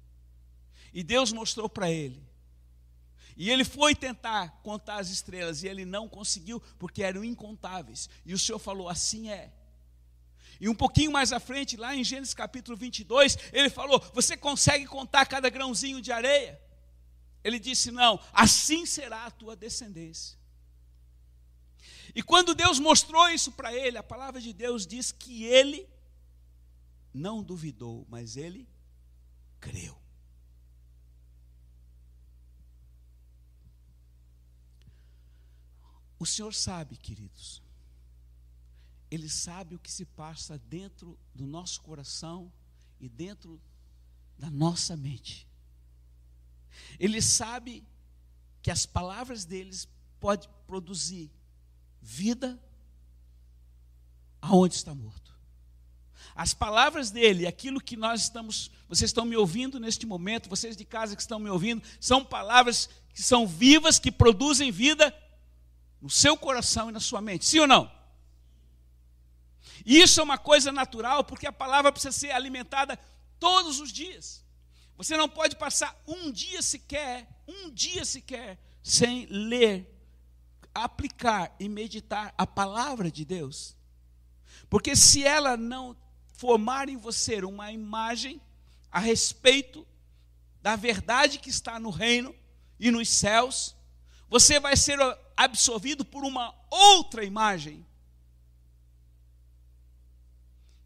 E 0.94 1.04
Deus 1.04 1.32
mostrou 1.32 1.70
para 1.70 1.92
ele. 1.92 2.28
E 3.38 3.50
ele 3.50 3.64
foi 3.64 3.96
tentar 3.96 4.60
contar 4.64 4.98
as 4.98 5.10
estrelas 5.10 5.64
e 5.64 5.68
ele 5.68 5.86
não 5.86 6.10
conseguiu, 6.10 6.60
porque 6.78 7.04
eram 7.04 7.24
incontáveis. 7.24 8.10
E 8.26 8.34
o 8.34 8.40
Senhor 8.40 8.60
falou: 8.60 8.90
assim 8.90 9.30
é. 9.30 9.54
E 10.60 10.68
um 10.68 10.76
pouquinho 10.76 11.12
mais 11.12 11.32
à 11.32 11.40
frente, 11.40 11.78
lá 11.78 11.96
em 11.96 12.04
Gênesis 12.04 12.34
capítulo 12.34 12.76
22, 12.76 13.38
ele 13.54 13.70
falou: 13.70 14.00
Você 14.14 14.36
consegue 14.36 14.86
contar 14.86 15.26
cada 15.26 15.50
grãozinho 15.50 16.02
de 16.02 16.12
areia? 16.12 16.60
Ele 17.44 17.60
disse: 17.60 17.92
Não, 17.92 18.20
assim 18.34 18.86
será 18.86 19.26
a 19.26 19.32
tua 19.32 19.56
descendência. 19.56 20.39
E 22.16 22.24
quando 22.24 22.56
Deus 22.56 22.80
mostrou 22.80 23.30
isso 23.30 23.52
para 23.52 23.74
ele, 23.74 23.98
a 23.98 24.04
palavra 24.04 24.42
de 24.42 24.54
Deus 24.54 24.86
diz 24.86 25.12
que 25.12 25.44
ele 25.44 25.88
não 27.14 27.44
duvidou, 27.44 28.06
mas 28.10 28.38
ele 28.38 28.68
creu. 29.60 30.00
O 36.20 36.26
Senhor 36.26 36.54
sabe, 36.54 36.98
queridos, 36.98 37.64
Ele 39.10 39.30
sabe 39.30 39.76
o 39.76 39.80
que 39.80 39.90
se 39.90 40.06
passa 40.06 40.58
dentro 40.58 41.18
do 41.34 41.48
nosso 41.48 41.82
coração 41.82 42.52
e 43.00 43.08
dentro 43.08 43.60
da 44.38 44.50
nossa 44.50 44.98
mente. 44.98 45.48
Ele 47.00 47.22
sabe 47.22 47.88
que 48.62 48.70
as 48.70 48.86
palavras 48.86 49.46
deles 49.46 49.88
podem 50.20 50.50
produzir 50.68 51.32
vida 52.02 52.60
aonde 54.42 54.76
está 54.76 54.94
morto. 54.94 55.30
As 56.36 56.54
palavras 56.54 57.12
dele, 57.12 57.46
aquilo 57.46 57.82
que 57.82 57.98
nós 57.98 58.22
estamos, 58.22 58.72
vocês 58.88 59.10
estão 59.10 59.26
me 59.26 59.36
ouvindo 59.36 59.80
neste 59.80 60.06
momento, 60.06 60.50
vocês 60.50 60.78
de 60.78 60.86
casa 60.86 61.16
que 61.16 61.22
estão 61.22 61.38
me 61.38 61.50
ouvindo, 61.50 61.84
são 62.00 62.24
palavras 62.24 62.90
que 63.14 63.22
são 63.22 63.46
vivas, 63.46 64.00
que 64.00 64.12
produzem 64.12 64.72
vida 64.72 65.14
no 66.02 66.10
seu 66.10 66.38
coração 66.38 66.90
e 66.90 66.94
na 66.94 67.00
sua 67.02 67.20
mente. 67.20 67.46
Sim 67.46 67.60
ou 67.60 67.68
não? 67.68 67.92
Isso 69.86 70.20
é 70.20 70.24
uma 70.24 70.38
coisa 70.38 70.72
natural, 70.72 71.24
porque 71.24 71.48
a 71.48 71.52
palavra 71.52 71.92
precisa 71.92 72.18
ser 72.18 72.32
alimentada 72.32 72.98
todos 73.40 73.80
os 73.80 73.92
dias. 73.92 74.44
Você 74.96 75.16
não 75.18 75.28
pode 75.28 75.56
passar 75.56 76.02
um 76.08 76.32
dia 76.32 76.62
sequer, 76.62 77.28
um 77.48 77.70
dia 77.70 78.06
sequer, 78.06 78.58
sem 78.84 79.26
ler 79.26 79.99
aplicar 80.74 81.56
e 81.60 81.68
meditar 81.68 82.34
a 82.38 82.46
palavra 82.46 83.12
de 83.12 83.26
Deus. 83.26 83.76
Porque 84.70 84.96
se 84.96 85.24
ela 85.24 85.58
não 85.58 85.96
formar 86.34 86.90
em 86.90 86.98
você 86.98 87.44
uma 87.44 87.72
imagem 87.72 88.42
a 88.92 89.00
respeito 89.00 89.86
da 90.62 90.76
verdade 90.76 91.40
que 91.40 91.50
está 91.50 91.80
no 91.80 91.90
reino 91.90 92.36
e 92.80 92.92
nos 92.92 93.10
céus, 93.10 93.76
você 94.30 94.60
vai 94.60 94.78
ser 94.78 95.00
absorvido 95.36 96.06
por 96.06 96.24
uma 96.24 96.54
outra 96.70 97.24
imagem. 97.24 97.86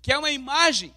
Que 0.01 0.11
é 0.11 0.17
uma 0.17 0.31
imagem 0.31 0.93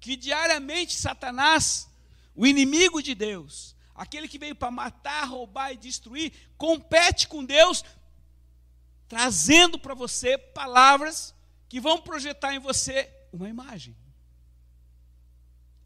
que 0.00 0.16
diariamente 0.16 0.94
Satanás, 0.94 1.88
o 2.34 2.46
inimigo 2.46 3.02
de 3.02 3.14
Deus, 3.14 3.76
aquele 3.94 4.26
que 4.26 4.38
veio 4.38 4.56
para 4.56 4.70
matar, 4.70 5.28
roubar 5.28 5.72
e 5.72 5.76
destruir, 5.76 6.32
compete 6.56 7.28
com 7.28 7.44
Deus 7.44 7.84
trazendo 9.12 9.78
para 9.78 9.92
você 9.92 10.38
palavras 10.38 11.34
que 11.68 11.78
vão 11.78 12.00
projetar 12.00 12.54
em 12.54 12.58
você 12.58 13.12
uma 13.30 13.46
imagem. 13.46 13.94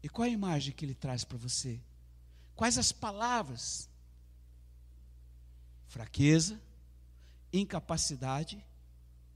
E 0.01 0.07
qual 0.07 0.25
é 0.25 0.29
a 0.29 0.33
imagem 0.33 0.73
que 0.73 0.85
ele 0.85 0.95
traz 0.95 1.25
para 1.25 1.37
você? 1.37 1.77
Quais 2.55 2.77
as 2.77 2.93
palavras? 2.93 3.89
Fraqueza, 5.89 6.57
incapacidade, 7.51 8.65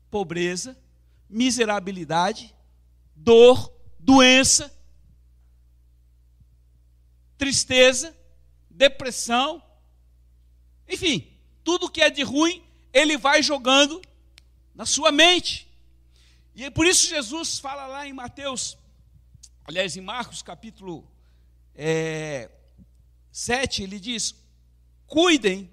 pobreza, 0.10 0.82
miserabilidade, 1.30 2.56
dor, 3.14 3.74
doença, 4.00 4.74
tristeza, 7.38 8.18
depressão, 8.70 9.62
enfim, 10.88 11.38
tudo 11.62 11.92
que 11.92 12.00
é 12.02 12.10
de 12.10 12.24
ruim, 12.24 12.71
ele 12.94 13.18
vai 13.18 13.42
jogando 13.42 14.02
na 14.74 14.86
sua 14.86 15.12
mente. 15.12 15.68
E 16.54 16.66
é 16.66 16.70
por 16.70 16.86
isso 16.86 17.08
Jesus 17.08 17.60
fala 17.60 17.88
lá 17.88 18.08
em 18.08 18.14
Mateus, 18.14 18.78
aliás, 19.64 19.96
em 19.96 20.02
Marcos 20.02 20.42
capítulo 20.42 21.10
é, 21.74 22.50
7, 23.32 23.84
ele 23.84 24.00
diz: 24.00 24.36
cuidem, 25.08 25.72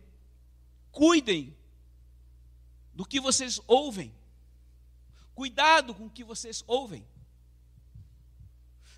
cuidem 0.91 1.57
do 2.95 3.05
que 3.05 3.21
vocês 3.21 3.61
ouvem. 3.67 4.15
Cuidado 5.35 5.95
com 5.95 6.07
o 6.07 6.11
que 6.11 6.25
vocês 6.25 6.65
ouvem. 6.67 7.07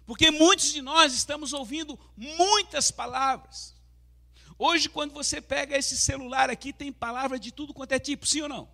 Porque 0.06 0.30
muitos 0.30 0.72
de 0.72 0.82
nós 0.82 1.14
estamos 1.14 1.52
ouvindo 1.52 1.98
muitas 2.16 2.90
palavras. 2.90 3.74
Hoje, 4.62 4.90
quando 4.90 5.14
você 5.14 5.40
pega 5.40 5.74
esse 5.74 5.96
celular 5.96 6.50
aqui, 6.50 6.70
tem 6.70 6.92
palavra 6.92 7.40
de 7.40 7.50
tudo 7.50 7.72
quanto 7.72 7.92
é 7.92 7.98
tipo, 7.98 8.26
sim 8.26 8.42
ou 8.42 8.48
não? 8.48 8.70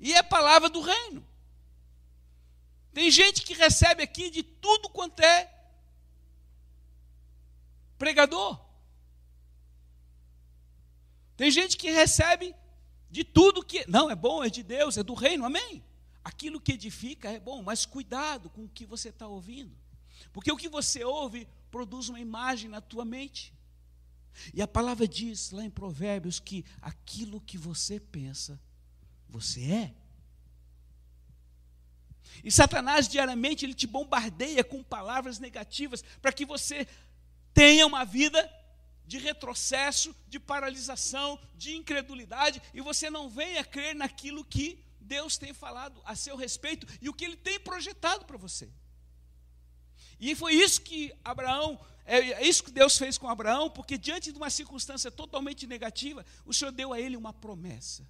E 0.00 0.12
é 0.12 0.20
palavra 0.20 0.68
do 0.68 0.80
reino. 0.80 1.24
Tem 2.92 3.08
gente 3.08 3.42
que 3.42 3.54
recebe 3.54 4.02
aqui 4.02 4.30
de 4.30 4.42
tudo 4.42 4.88
quanto 4.88 5.20
é 5.20 5.48
pregador. 7.96 8.60
Tem 11.36 11.48
gente 11.48 11.76
que 11.76 11.92
recebe 11.92 12.52
de 13.08 13.22
tudo 13.22 13.64
que. 13.64 13.88
Não, 13.88 14.10
é 14.10 14.16
bom, 14.16 14.42
é 14.42 14.50
de 14.50 14.64
Deus, 14.64 14.96
é 14.96 15.04
do 15.04 15.14
reino, 15.14 15.44
amém? 15.44 15.84
Aquilo 16.24 16.60
que 16.60 16.72
edifica 16.72 17.30
é 17.30 17.38
bom, 17.38 17.62
mas 17.62 17.86
cuidado 17.86 18.50
com 18.50 18.64
o 18.64 18.68
que 18.68 18.84
você 18.84 19.10
está 19.10 19.28
ouvindo. 19.28 19.72
Porque 20.32 20.50
o 20.50 20.56
que 20.56 20.68
você 20.68 21.04
ouve 21.04 21.46
produz 21.70 22.08
uma 22.08 22.18
imagem 22.18 22.68
na 22.68 22.80
tua 22.80 23.04
mente. 23.04 23.54
E 24.52 24.62
a 24.62 24.68
palavra 24.68 25.06
diz 25.06 25.50
lá 25.50 25.64
em 25.64 25.70
Provérbios 25.70 26.40
que 26.40 26.64
aquilo 26.80 27.40
que 27.40 27.58
você 27.58 28.00
pensa, 28.00 28.60
você 29.28 29.62
é. 29.62 29.94
E 32.42 32.50
Satanás 32.50 33.08
diariamente 33.08 33.64
ele 33.64 33.74
te 33.74 33.86
bombardeia 33.86 34.64
com 34.64 34.82
palavras 34.82 35.38
negativas 35.38 36.02
para 36.20 36.32
que 36.32 36.46
você 36.46 36.86
tenha 37.52 37.86
uma 37.86 38.04
vida 38.04 38.50
de 39.06 39.18
retrocesso, 39.18 40.14
de 40.28 40.40
paralisação, 40.40 41.38
de 41.54 41.76
incredulidade 41.76 42.62
e 42.72 42.80
você 42.80 43.10
não 43.10 43.28
venha 43.28 43.64
crer 43.64 43.94
naquilo 43.94 44.44
que 44.44 44.82
Deus 45.00 45.36
tem 45.36 45.52
falado 45.52 46.00
a 46.04 46.14
seu 46.14 46.36
respeito 46.36 46.86
e 47.00 47.08
o 47.08 47.14
que 47.14 47.24
ele 47.24 47.36
tem 47.36 47.60
projetado 47.60 48.24
para 48.24 48.38
você. 48.38 48.70
E 50.18 50.34
foi 50.34 50.54
isso 50.54 50.80
que 50.80 51.12
Abraão, 51.24 51.78
é, 52.04 52.16
é 52.16 52.46
isso 52.46 52.64
que 52.64 52.72
Deus 52.72 52.98
fez 52.98 53.16
com 53.16 53.28
Abraão, 53.28 53.70
porque 53.70 53.96
diante 53.96 54.32
de 54.32 54.38
uma 54.38 54.50
circunstância 54.50 55.10
totalmente 55.10 55.66
negativa, 55.66 56.24
o 56.44 56.52
Senhor 56.52 56.72
deu 56.72 56.92
a 56.92 57.00
ele 57.00 57.16
uma 57.16 57.32
promessa. 57.32 58.06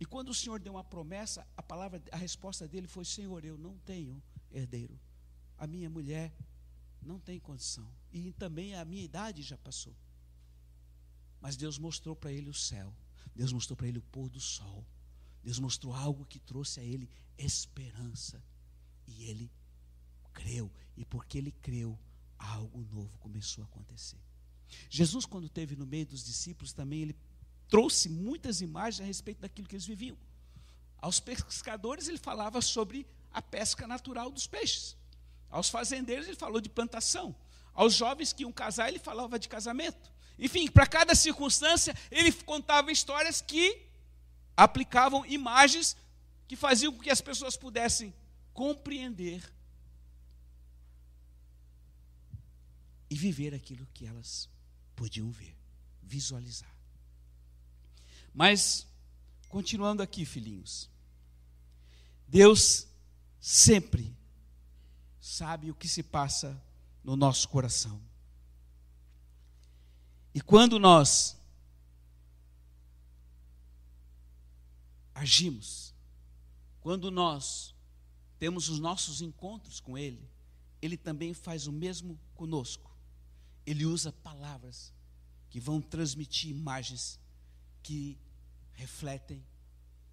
E 0.00 0.04
quando 0.04 0.30
o 0.30 0.34
Senhor 0.34 0.58
deu 0.58 0.72
uma 0.72 0.82
promessa, 0.84 1.46
a 1.56 1.62
palavra, 1.62 2.02
a 2.10 2.16
resposta 2.16 2.66
dele 2.66 2.88
foi: 2.88 3.04
Senhor, 3.04 3.44
eu 3.44 3.56
não 3.56 3.78
tenho 3.78 4.20
herdeiro. 4.50 4.98
A 5.56 5.66
minha 5.66 5.88
mulher 5.88 6.34
não 7.00 7.20
tem 7.20 7.38
condição. 7.38 7.88
E 8.12 8.32
também 8.32 8.74
a 8.74 8.84
minha 8.84 9.04
idade 9.04 9.42
já 9.42 9.56
passou. 9.56 9.94
Mas 11.40 11.56
Deus 11.56 11.78
mostrou 11.78 12.16
para 12.16 12.32
ele 12.32 12.50
o 12.50 12.54
céu. 12.54 12.94
Deus 13.34 13.52
mostrou 13.52 13.76
para 13.76 13.86
ele 13.86 13.98
o 13.98 14.02
pôr 14.02 14.28
do 14.28 14.40
sol. 14.40 14.84
Deus 15.42 15.58
mostrou 15.58 15.94
algo 15.94 16.24
que 16.24 16.38
trouxe 16.38 16.80
a 16.80 16.82
ele 16.82 17.08
esperança. 17.36 18.42
E 19.06 19.24
ele 19.24 19.50
creu, 20.32 20.72
e 20.96 21.04
porque 21.04 21.38
ele 21.38 21.52
creu, 21.52 21.98
algo 22.42 22.86
novo 22.90 23.16
começou 23.18 23.62
a 23.62 23.66
acontecer. 23.66 24.18
Jesus, 24.88 25.26
quando 25.26 25.46
esteve 25.46 25.76
no 25.76 25.86
meio 25.86 26.06
dos 26.06 26.24
discípulos, 26.24 26.72
também 26.72 27.02
ele 27.02 27.16
trouxe 27.68 28.08
muitas 28.08 28.60
imagens 28.60 29.00
a 29.00 29.04
respeito 29.04 29.40
daquilo 29.40 29.68
que 29.68 29.74
eles 29.74 29.86
viviam. 29.86 30.16
Aos 30.98 31.20
pescadores, 31.20 32.08
ele 32.08 32.18
falava 32.18 32.60
sobre 32.60 33.06
a 33.32 33.40
pesca 33.40 33.86
natural 33.86 34.30
dos 34.30 34.46
peixes. 34.46 34.96
Aos 35.50 35.68
fazendeiros, 35.68 36.26
ele 36.26 36.36
falou 36.36 36.60
de 36.60 36.68
plantação. 36.68 37.34
Aos 37.74 37.94
jovens 37.94 38.32
que 38.32 38.42
iam 38.42 38.52
casar, 38.52 38.88
ele 38.88 38.98
falava 38.98 39.38
de 39.38 39.48
casamento. 39.48 40.12
Enfim, 40.38 40.70
para 40.70 40.86
cada 40.86 41.14
circunstância, 41.14 41.94
ele 42.10 42.32
contava 42.32 42.90
histórias 42.90 43.40
que 43.40 43.86
aplicavam 44.56 45.24
imagens 45.26 45.96
que 46.46 46.56
faziam 46.56 46.92
com 46.92 47.00
que 47.00 47.10
as 47.10 47.20
pessoas 47.20 47.56
pudessem 47.56 48.14
compreender 48.52 49.42
e 53.12 53.14
viver 53.14 53.52
aquilo 53.52 53.86
que 53.92 54.06
elas 54.06 54.48
podiam 54.96 55.30
ver, 55.30 55.54
visualizar. 56.02 56.74
Mas, 58.32 58.86
continuando 59.50 60.02
aqui, 60.02 60.24
filhinhos, 60.24 60.88
Deus 62.26 62.86
sempre 63.38 64.16
sabe 65.20 65.70
o 65.70 65.74
que 65.74 65.86
se 65.86 66.02
passa 66.02 66.58
no 67.04 67.14
nosso 67.14 67.50
coração. 67.50 68.00
E 70.34 70.40
quando 70.40 70.78
nós 70.78 71.36
agimos, 75.14 75.94
quando 76.80 77.10
nós 77.10 77.74
temos 78.38 78.70
os 78.70 78.78
nossos 78.78 79.20
encontros 79.20 79.80
com 79.80 79.98
Ele, 79.98 80.26
Ele 80.80 80.96
também 80.96 81.34
faz 81.34 81.66
o 81.66 81.72
mesmo 81.72 82.18
conosco 82.34 82.91
ele 83.66 83.84
usa 83.86 84.12
palavras 84.12 84.92
que 85.50 85.60
vão 85.60 85.80
transmitir 85.80 86.50
imagens 86.50 87.20
que 87.82 88.18
refletem 88.72 89.44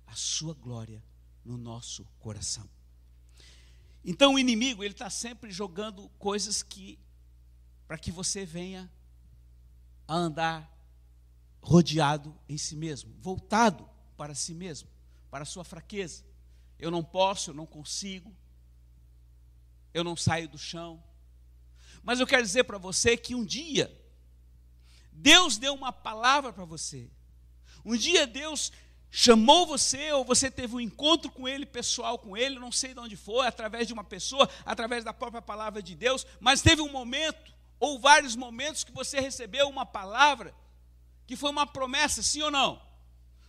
a 0.05 0.15
sua 0.15 0.53
glória 0.53 1.03
no 1.45 1.57
nosso 1.57 2.05
coração. 2.19 2.69
Então 4.03 4.33
o 4.33 4.39
inimigo 4.39 4.83
ele 4.83 4.93
está 4.93 5.09
sempre 5.09 5.51
jogando 5.51 6.09
coisas 6.17 6.63
que 6.63 6.99
para 7.87 7.97
que 7.97 8.11
você 8.11 8.45
venha 8.45 8.91
a 10.07 10.15
andar 10.15 10.79
rodeado 11.61 12.35
em 12.47 12.57
si 12.57 12.75
mesmo, 12.75 13.13
voltado 13.19 13.89
para 14.15 14.35
si 14.35 14.53
mesmo, 14.53 14.89
para 15.29 15.43
a 15.43 15.45
sua 15.45 15.63
fraqueza. 15.63 16.23
Eu 16.77 16.89
não 16.91 17.03
posso, 17.03 17.49
eu 17.51 17.53
não 17.53 17.65
consigo, 17.65 18.35
eu 19.93 20.03
não 20.03 20.15
saio 20.15 20.47
do 20.47 20.57
chão, 20.57 21.03
mas 22.09 22.19
eu 22.19 22.25
quero 22.25 22.41
dizer 22.41 22.63
para 22.63 22.79
você 22.79 23.15
que 23.15 23.35
um 23.35 23.45
dia, 23.45 23.95
Deus 25.11 25.59
deu 25.59 25.75
uma 25.75 25.93
palavra 25.93 26.51
para 26.51 26.65
você. 26.65 27.07
Um 27.85 27.95
dia 27.95 28.25
Deus 28.25 28.71
chamou 29.11 29.67
você, 29.67 30.11
ou 30.13 30.25
você 30.25 30.49
teve 30.49 30.73
um 30.73 30.79
encontro 30.79 31.29
com 31.29 31.47
Ele, 31.47 31.67
pessoal 31.67 32.17
com 32.17 32.35
Ele, 32.35 32.57
não 32.57 32.71
sei 32.71 32.95
de 32.95 32.99
onde 32.99 33.15
foi, 33.15 33.45
através 33.45 33.85
de 33.85 33.93
uma 33.93 34.03
pessoa, 34.03 34.49
através 34.65 35.03
da 35.03 35.13
própria 35.13 35.39
palavra 35.39 35.83
de 35.83 35.93
Deus, 35.93 36.25
mas 36.39 36.63
teve 36.63 36.81
um 36.81 36.91
momento, 36.91 37.53
ou 37.79 37.99
vários 37.99 38.35
momentos, 38.35 38.83
que 38.83 38.91
você 38.91 39.19
recebeu 39.19 39.69
uma 39.69 39.85
palavra, 39.85 40.51
que 41.27 41.35
foi 41.35 41.51
uma 41.51 41.67
promessa, 41.67 42.23
sim 42.23 42.41
ou 42.41 42.49
não? 42.49 42.81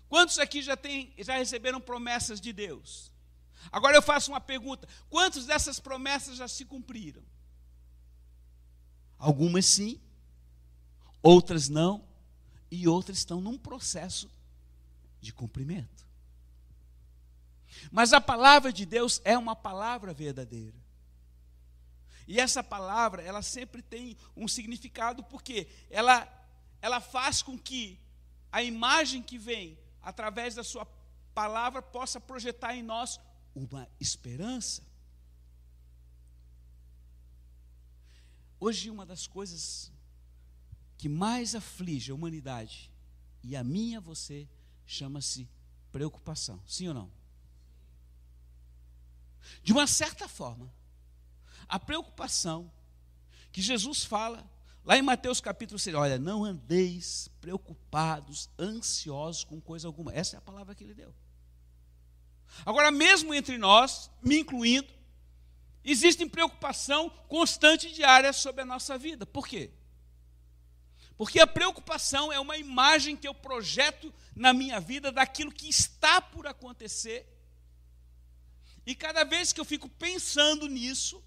Quantos 0.06 0.38
aqui 0.38 0.60
já, 0.60 0.76
tem, 0.76 1.14
já 1.16 1.34
receberam 1.38 1.80
promessas 1.80 2.38
de 2.38 2.52
Deus? 2.52 3.10
Agora 3.72 3.96
eu 3.96 4.02
faço 4.02 4.30
uma 4.30 4.38
pergunta: 4.38 4.86
quantas 5.08 5.46
dessas 5.46 5.80
promessas 5.80 6.36
já 6.36 6.46
se 6.46 6.66
cumpriram? 6.66 7.22
Algumas 9.20 9.66
sim, 9.66 10.00
outras 11.22 11.68
não, 11.68 12.02
e 12.70 12.88
outras 12.88 13.18
estão 13.18 13.38
num 13.38 13.58
processo 13.58 14.30
de 15.20 15.30
cumprimento. 15.30 16.06
Mas 17.92 18.14
a 18.14 18.20
palavra 18.20 18.72
de 18.72 18.86
Deus 18.86 19.20
é 19.22 19.36
uma 19.36 19.54
palavra 19.54 20.14
verdadeira. 20.14 20.76
E 22.26 22.40
essa 22.40 22.64
palavra, 22.64 23.22
ela 23.22 23.42
sempre 23.42 23.82
tem 23.82 24.16
um 24.34 24.48
significado, 24.48 25.22
porque 25.24 25.68
ela, 25.90 26.26
ela 26.80 26.98
faz 26.98 27.42
com 27.42 27.58
que 27.58 28.00
a 28.50 28.62
imagem 28.62 29.22
que 29.22 29.36
vem 29.36 29.78
através 30.00 30.54
da 30.54 30.64
sua 30.64 30.86
palavra 31.34 31.82
possa 31.82 32.18
projetar 32.18 32.74
em 32.74 32.82
nós 32.82 33.20
uma 33.54 33.86
esperança. 34.00 34.82
Hoje, 38.60 38.90
uma 38.90 39.06
das 39.06 39.26
coisas 39.26 39.90
que 40.98 41.08
mais 41.08 41.54
aflige 41.54 42.12
a 42.12 42.14
humanidade, 42.14 42.92
e 43.42 43.56
a 43.56 43.64
minha, 43.64 44.00
você, 44.00 44.46
chama-se 44.84 45.48
preocupação. 45.90 46.62
Sim 46.66 46.88
ou 46.88 46.94
não? 46.94 47.10
De 49.62 49.72
uma 49.72 49.86
certa 49.86 50.28
forma, 50.28 50.70
a 51.66 51.78
preocupação 51.78 52.70
que 53.50 53.62
Jesus 53.62 54.04
fala 54.04 54.48
lá 54.84 54.96
em 54.96 55.02
Mateus 55.02 55.40
capítulo 55.40 55.78
6, 55.78 55.96
olha, 55.96 56.18
não 56.18 56.44
andeis 56.44 57.30
preocupados, 57.40 58.50
ansiosos 58.58 59.42
com 59.44 59.58
coisa 59.58 59.88
alguma. 59.88 60.12
Essa 60.12 60.36
é 60.36 60.38
a 60.38 60.42
palavra 60.42 60.74
que 60.74 60.84
ele 60.84 60.94
deu. 60.94 61.14
Agora, 62.66 62.90
mesmo 62.90 63.32
entre 63.32 63.56
nós, 63.56 64.10
me 64.22 64.40
incluindo, 64.40 64.92
existe 65.90 66.26
preocupação 66.26 67.10
constante 67.28 67.88
e 67.88 67.92
diária 67.92 68.32
sobre 68.32 68.62
a 68.62 68.64
nossa 68.64 68.96
vida. 68.98 69.26
Por 69.26 69.46
quê? 69.46 69.70
Porque 71.16 71.38
a 71.38 71.46
preocupação 71.46 72.32
é 72.32 72.40
uma 72.40 72.56
imagem 72.56 73.16
que 73.16 73.28
eu 73.28 73.34
projeto 73.34 74.12
na 74.34 74.52
minha 74.52 74.80
vida 74.80 75.12
daquilo 75.12 75.52
que 75.52 75.68
está 75.68 76.20
por 76.20 76.46
acontecer. 76.46 77.26
E 78.86 78.94
cada 78.94 79.24
vez 79.24 79.52
que 79.52 79.60
eu 79.60 79.64
fico 79.64 79.88
pensando 79.88 80.66
nisso, 80.66 81.22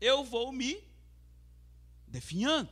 eu 0.00 0.22
vou 0.22 0.52
me 0.52 0.82
definhando. 2.06 2.70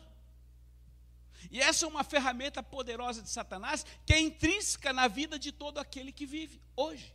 E 1.50 1.60
essa 1.60 1.84
é 1.84 1.88
uma 1.88 2.04
ferramenta 2.04 2.62
poderosa 2.62 3.22
de 3.22 3.30
Satanás 3.30 3.84
que 4.04 4.12
é 4.12 4.20
intrínseca 4.20 4.92
na 4.92 5.08
vida 5.08 5.38
de 5.38 5.50
todo 5.50 5.78
aquele 5.78 6.12
que 6.12 6.26
vive 6.26 6.60
hoje. 6.76 7.12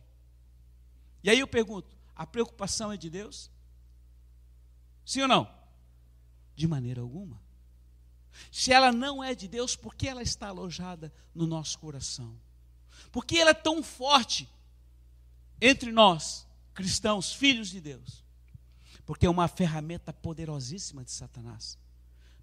E 1.22 1.30
aí 1.30 1.38
eu 1.38 1.46
pergunto: 1.46 1.96
a 2.14 2.26
preocupação 2.26 2.92
é 2.92 2.96
de 2.96 3.08
Deus? 3.08 3.50
Sim 5.04 5.22
ou 5.22 5.28
não? 5.28 5.52
De 6.56 6.66
maneira 6.66 7.00
alguma. 7.00 7.40
Se 8.50 8.72
ela 8.72 8.92
não 8.92 9.22
é 9.22 9.34
de 9.34 9.46
Deus, 9.46 9.76
por 9.76 9.94
que 9.94 10.08
ela 10.08 10.22
está 10.22 10.48
alojada 10.48 11.12
no 11.34 11.46
nosso 11.46 11.78
coração? 11.78 12.38
Por 13.12 13.24
que 13.24 13.38
ela 13.38 13.50
é 13.50 13.54
tão 13.54 13.82
forte 13.82 14.48
entre 15.60 15.92
nós, 15.92 16.46
cristãos, 16.72 17.32
filhos 17.32 17.68
de 17.68 17.80
Deus? 17.80 18.24
Porque 19.06 19.26
é 19.26 19.30
uma 19.30 19.48
ferramenta 19.48 20.12
poderosíssima 20.12 21.04
de 21.04 21.10
Satanás 21.10 21.78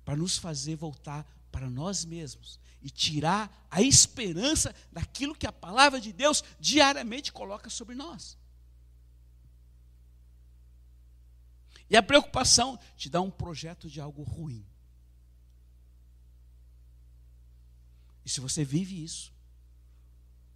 para 0.05 0.15
nos 0.15 0.37
fazer 0.37 0.75
voltar 0.75 1.25
para 1.51 1.69
nós 1.69 2.05
mesmos 2.05 2.59
e 2.81 2.89
tirar 2.89 3.67
a 3.69 3.81
esperança 3.81 4.73
daquilo 4.91 5.35
que 5.35 5.45
a 5.45 5.51
palavra 5.51 5.99
de 5.99 6.11
Deus 6.11 6.43
diariamente 6.59 7.31
coloca 7.31 7.69
sobre 7.69 7.95
nós. 7.95 8.37
E 11.91 11.97
a 11.97 12.01
preocupação 12.01 12.79
te 12.95 13.09
dá 13.09 13.19
um 13.19 13.29
projeto 13.29 13.89
de 13.89 13.99
algo 13.99 14.23
ruim. 14.23 14.65
E 18.23 18.29
se 18.29 18.39
você 18.39 18.63
vive 18.63 19.03
isso, 19.03 19.33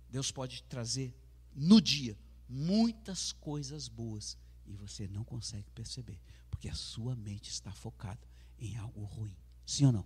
Deus 0.09 0.31
pode 0.31 0.63
trazer 0.63 1.13
no 1.53 1.81
dia 1.81 2.17
muitas 2.47 3.33
coisas 3.33 3.89
boas 3.89 4.37
e 4.65 4.77
você 4.77 5.09
não 5.09 5.25
consegue 5.25 5.69
perceber, 5.71 6.21
porque 6.49 6.69
a 6.69 6.73
sua 6.73 7.17
mente 7.17 7.49
está 7.49 7.73
focada 7.73 8.25
em 8.57 8.77
algo 8.77 9.03
ruim. 9.03 9.35
Sim 9.65 9.87
ou 9.87 9.91
não? 9.91 10.05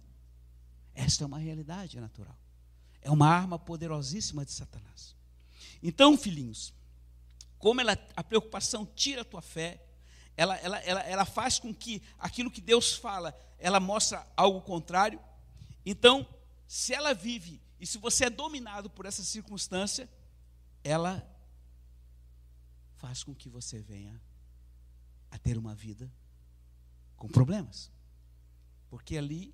Esta 0.96 1.26
é 1.26 1.28
uma 1.28 1.38
realidade 1.38 2.00
natural. 2.00 2.40
É 3.04 3.12
uma 3.12 3.28
arma 3.28 3.60
poderosíssima 3.60 4.44
de 4.44 4.52
Satanás. 4.52 5.16
Então, 5.84 6.18
filhinhos, 6.18 6.74
como 7.60 7.82
ela, 7.82 7.96
a 8.16 8.24
preocupação 8.24 8.84
tira 8.84 9.22
a 9.22 9.26
tua 9.26 9.44
fé, 9.44 9.86
ela, 10.40 10.56
ela, 10.56 10.78
ela, 10.78 11.02
ela 11.02 11.26
faz 11.26 11.60
com 11.60 11.74
que 11.74 12.02
aquilo 12.18 12.50
que 12.50 12.62
Deus 12.62 12.94
fala, 12.94 13.38
ela 13.58 13.78
mostra 13.78 14.26
algo 14.38 14.62
contrário. 14.62 15.20
Então, 15.86 16.26
se 16.66 16.94
ela 16.94 17.14
vive 17.14 17.62
e 17.78 17.86
se 17.86 17.98
você 17.98 18.28
é 18.28 18.30
dominado 18.30 18.90
por 18.90 19.06
essa 19.06 19.22
circunstância, 19.22 20.10
ela 20.82 21.30
faz 22.96 23.22
com 23.22 23.36
que 23.36 23.50
você 23.50 23.82
venha 23.82 24.22
a 25.30 25.38
ter 25.38 25.58
uma 25.58 25.76
vida 25.76 26.10
com 27.18 27.28
problemas. 27.28 27.92
Porque 28.90 29.18
ali, 29.18 29.54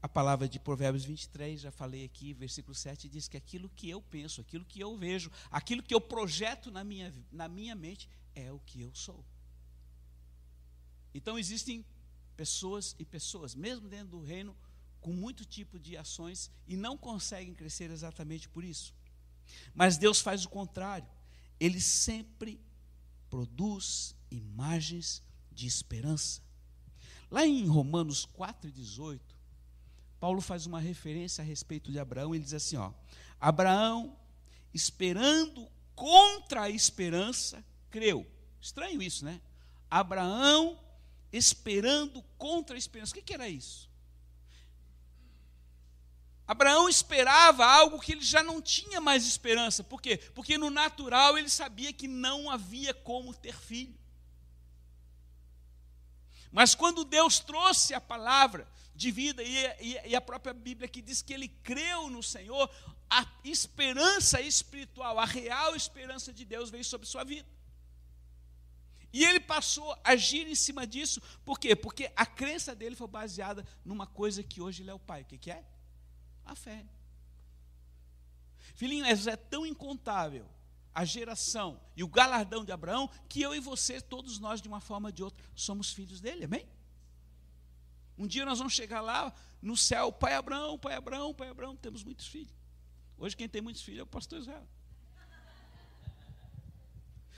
a 0.00 0.08
palavra 0.08 0.48
de 0.48 0.58
Provérbios 0.58 1.04
23, 1.04 1.60
já 1.60 1.70
falei 1.70 2.02
aqui, 2.02 2.32
versículo 2.32 2.74
7, 2.74 3.10
diz 3.10 3.28
que 3.28 3.36
aquilo 3.36 3.68
que 3.68 3.90
eu 3.90 4.00
penso, 4.00 4.40
aquilo 4.40 4.64
que 4.64 4.80
eu 4.80 4.96
vejo, 4.96 5.30
aquilo 5.50 5.82
que 5.82 5.94
eu 5.94 6.00
projeto 6.00 6.70
na 6.70 6.82
minha, 6.82 7.12
na 7.30 7.46
minha 7.46 7.74
mente, 7.74 8.08
é 8.34 8.50
o 8.50 8.58
que 8.60 8.80
eu 8.80 8.94
sou. 8.94 9.22
Então 11.14 11.38
existem 11.38 11.84
pessoas 12.36 12.94
e 12.98 13.04
pessoas, 13.04 13.54
mesmo 13.54 13.88
dentro 13.88 14.08
do 14.08 14.20
reino, 14.20 14.56
com 15.00 15.12
muito 15.12 15.44
tipo 15.44 15.78
de 15.78 15.96
ações 15.96 16.50
e 16.66 16.76
não 16.76 16.96
conseguem 16.98 17.54
crescer 17.54 17.90
exatamente 17.90 18.48
por 18.48 18.64
isso. 18.64 18.92
Mas 19.74 19.96
Deus 19.96 20.20
faz 20.20 20.44
o 20.44 20.48
contrário. 20.48 21.08
Ele 21.60 21.80
sempre 21.80 22.60
produz 23.30 24.16
imagens 24.30 25.22
de 25.52 25.66
esperança. 25.66 26.42
Lá 27.30 27.46
em 27.46 27.66
Romanos 27.66 28.26
4,18, 28.26 29.20
Paulo 30.18 30.40
faz 30.40 30.66
uma 30.66 30.80
referência 30.80 31.42
a 31.42 31.44
respeito 31.44 31.92
de 31.92 31.98
Abraão. 31.98 32.34
Ele 32.34 32.44
diz 32.44 32.54
assim: 32.54 32.76
ó, 32.76 32.92
Abraão, 33.40 34.16
esperando 34.72 35.68
contra 35.94 36.62
a 36.62 36.70
esperança, 36.70 37.64
creu. 37.90 38.26
Estranho 38.60 39.02
isso, 39.02 39.24
né? 39.24 39.40
Abraão, 39.90 40.80
esperando 41.36 42.22
contra 42.38 42.76
a 42.76 42.78
esperança. 42.78 43.12
O 43.12 43.14
que, 43.14 43.22
que 43.22 43.34
era 43.34 43.48
isso? 43.48 43.90
Abraão 46.46 46.88
esperava 46.88 47.64
algo 47.64 47.98
que 47.98 48.12
ele 48.12 48.20
já 48.20 48.42
não 48.42 48.60
tinha 48.60 49.00
mais 49.00 49.26
esperança. 49.26 49.82
Por 49.82 50.00
quê? 50.00 50.18
Porque 50.34 50.58
no 50.58 50.70
natural 50.70 51.38
ele 51.38 51.48
sabia 51.48 51.92
que 51.92 52.06
não 52.06 52.50
havia 52.50 52.92
como 52.92 53.34
ter 53.34 53.56
filho. 53.56 53.98
Mas 56.52 56.74
quando 56.74 57.04
Deus 57.04 57.40
trouxe 57.40 57.94
a 57.94 58.00
palavra 58.00 58.68
de 58.94 59.10
vida, 59.10 59.42
e, 59.42 60.14
a 60.14 60.20
própria 60.20 60.54
Bíblia 60.54 60.86
que 60.86 61.02
diz 61.02 61.20
que 61.20 61.32
ele 61.32 61.48
creu 61.48 62.08
no 62.08 62.22
Senhor, 62.22 62.70
a 63.10 63.26
esperança 63.42 64.40
espiritual, 64.40 65.18
a 65.18 65.24
real 65.24 65.74
esperança 65.74 66.32
de 66.32 66.44
Deus 66.44 66.70
veio 66.70 66.84
sobre 66.84 67.08
sua 67.08 67.24
vida. 67.24 67.48
E 69.14 69.24
ele 69.24 69.38
passou 69.38 69.92
a 69.92 70.10
agir 70.10 70.44
em 70.48 70.56
cima 70.56 70.84
disso, 70.84 71.22
por 71.44 71.56
quê? 71.56 71.76
Porque 71.76 72.10
a 72.16 72.26
crença 72.26 72.74
dele 72.74 72.96
foi 72.96 73.06
baseada 73.06 73.64
numa 73.84 74.08
coisa 74.08 74.42
que 74.42 74.60
hoje 74.60 74.82
ele 74.82 74.90
é 74.90 74.94
o 74.94 74.98
pai. 74.98 75.22
O 75.22 75.24
que, 75.24 75.38
que 75.38 75.52
é? 75.52 75.64
A 76.44 76.56
fé. 76.56 76.84
Filhinho, 78.74 79.06
é 79.06 79.36
tão 79.36 79.64
incontável 79.64 80.44
a 80.92 81.04
geração 81.04 81.80
e 81.94 82.02
o 82.02 82.08
galardão 82.08 82.64
de 82.64 82.72
Abraão, 82.72 83.08
que 83.28 83.40
eu 83.40 83.54
e 83.54 83.60
você, 83.60 84.00
todos 84.00 84.40
nós, 84.40 84.60
de 84.60 84.66
uma 84.66 84.80
forma 84.80 85.10
ou 85.10 85.12
de 85.12 85.22
outra, 85.22 85.44
somos 85.54 85.92
filhos 85.92 86.20
dele, 86.20 86.46
amém? 86.46 86.66
Um 88.18 88.26
dia 88.26 88.44
nós 88.44 88.58
vamos 88.58 88.72
chegar 88.72 89.00
lá 89.00 89.32
no 89.62 89.76
céu, 89.76 90.10
pai 90.10 90.34
Abraão, 90.34 90.76
pai 90.76 90.96
Abraão, 90.96 91.32
pai 91.32 91.50
Abraão, 91.50 91.76
temos 91.76 92.02
muitos 92.02 92.26
filhos. 92.26 92.52
Hoje 93.16 93.36
quem 93.36 93.48
tem 93.48 93.62
muitos 93.62 93.82
filhos 93.82 94.00
é 94.00 94.02
o 94.02 94.06
pastor 94.08 94.40
Israel. 94.40 94.68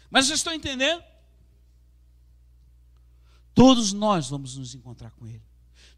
Mas 0.08 0.24
vocês 0.24 0.38
estão 0.38 0.54
entendendo? 0.54 1.04
Todos 3.56 3.94
nós 3.94 4.28
vamos 4.28 4.58
nos 4.58 4.74
encontrar 4.74 5.12
com 5.12 5.26
Ele. 5.26 5.42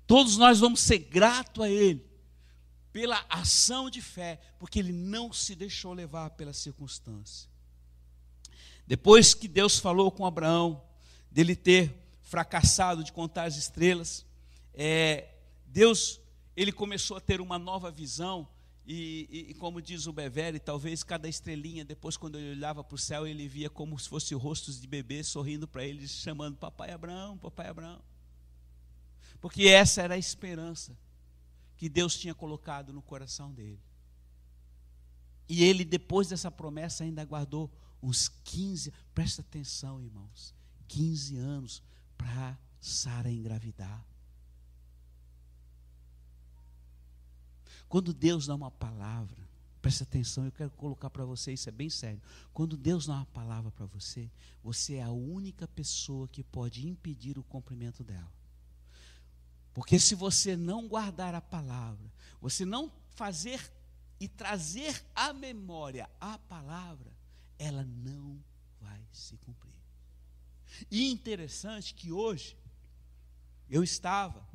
Todos 0.06 0.36
nós 0.36 0.60
vamos 0.60 0.78
ser 0.78 0.98
gratos 1.00 1.64
a 1.64 1.68
Ele 1.68 2.06
pela 2.92 3.26
ação 3.28 3.90
de 3.90 4.00
fé, 4.00 4.40
porque 4.60 4.78
ele 4.78 4.92
não 4.92 5.32
se 5.32 5.56
deixou 5.56 5.92
levar 5.92 6.30
pela 6.30 6.52
circunstância. 6.52 7.50
Depois 8.86 9.34
que 9.34 9.48
Deus 9.48 9.80
falou 9.80 10.12
com 10.12 10.24
Abraão, 10.24 10.80
dele 11.30 11.56
ter 11.56 11.94
fracassado 12.22 13.02
de 13.02 13.12
contar 13.12 13.44
as 13.44 13.56
estrelas, 13.56 14.24
é, 14.72 15.34
Deus 15.66 16.20
ele 16.56 16.70
começou 16.70 17.16
a 17.16 17.20
ter 17.20 17.40
uma 17.40 17.58
nova 17.58 17.90
visão, 17.90 18.48
e, 18.90 19.28
e, 19.30 19.50
e 19.50 19.54
como 19.54 19.82
diz 19.82 20.06
o 20.06 20.14
Bevere, 20.14 20.58
talvez 20.58 21.04
cada 21.04 21.28
estrelinha, 21.28 21.84
depois 21.84 22.16
quando 22.16 22.38
ele 22.38 22.52
olhava 22.52 22.82
para 22.82 22.94
o 22.94 22.98
céu, 22.98 23.26
ele 23.26 23.46
via 23.46 23.68
como 23.68 23.98
se 23.98 24.08
fossem 24.08 24.34
rostos 24.34 24.80
de 24.80 24.86
bebê 24.86 25.22
sorrindo 25.22 25.68
para 25.68 25.84
ele, 25.84 26.08
chamando 26.08 26.56
Papai 26.56 26.90
Abraão, 26.90 27.36
Papai 27.36 27.68
Abraão. 27.68 28.02
Porque 29.42 29.64
essa 29.64 30.00
era 30.00 30.14
a 30.14 30.18
esperança 30.18 30.96
que 31.76 31.86
Deus 31.86 32.16
tinha 32.18 32.34
colocado 32.34 32.90
no 32.90 33.02
coração 33.02 33.52
dele. 33.52 33.78
E 35.46 35.64
ele, 35.64 35.84
depois 35.84 36.28
dessa 36.28 36.50
promessa, 36.50 37.04
ainda 37.04 37.22
guardou 37.26 37.70
uns 38.02 38.28
15, 38.42 38.90
presta 39.14 39.42
atenção, 39.42 40.00
irmãos, 40.00 40.54
15 40.88 41.36
anos 41.36 41.82
para 42.16 42.58
Sara 42.80 43.30
engravidar. 43.30 44.07
Quando 47.88 48.12
Deus 48.12 48.46
dá 48.46 48.54
uma 48.54 48.70
palavra, 48.70 49.36
presta 49.80 50.04
atenção, 50.04 50.44
eu 50.44 50.52
quero 50.52 50.70
colocar 50.72 51.08
para 51.08 51.24
você, 51.24 51.52
isso 51.52 51.68
é 51.68 51.72
bem 51.72 51.88
sério. 51.88 52.20
Quando 52.52 52.76
Deus 52.76 53.06
dá 53.06 53.14
uma 53.14 53.26
palavra 53.26 53.70
para 53.70 53.86
você, 53.86 54.30
você 54.62 54.96
é 54.96 55.02
a 55.02 55.10
única 55.10 55.66
pessoa 55.66 56.28
que 56.28 56.44
pode 56.44 56.86
impedir 56.86 57.38
o 57.38 57.42
cumprimento 57.42 58.04
dela. 58.04 58.30
Porque 59.72 59.98
se 59.98 60.14
você 60.14 60.56
não 60.56 60.88
guardar 60.88 61.34
a 61.34 61.40
palavra, 61.40 62.12
você 62.40 62.64
não 62.64 62.92
fazer 63.10 63.72
e 64.20 64.28
trazer 64.28 65.04
à 65.14 65.32
memória 65.32 66.10
a 66.20 66.36
palavra, 66.38 67.12
ela 67.58 67.84
não 67.84 68.42
vai 68.80 69.00
se 69.12 69.36
cumprir. 69.38 69.74
E 70.90 71.10
interessante 71.10 71.94
que 71.94 72.12
hoje 72.12 72.56
eu 73.70 73.82
estava 73.82 74.46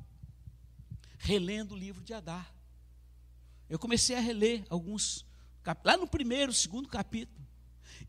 relendo 1.17 1.73
o 1.73 1.77
livro 1.77 2.03
de 2.03 2.13
Adar. 2.13 2.53
Eu 3.73 3.79
comecei 3.79 4.15
a 4.15 4.19
reler 4.19 4.63
alguns 4.69 5.25
lá 5.83 5.97
no 5.97 6.05
primeiro, 6.05 6.53
segundo 6.53 6.87
capítulo. 6.87 7.43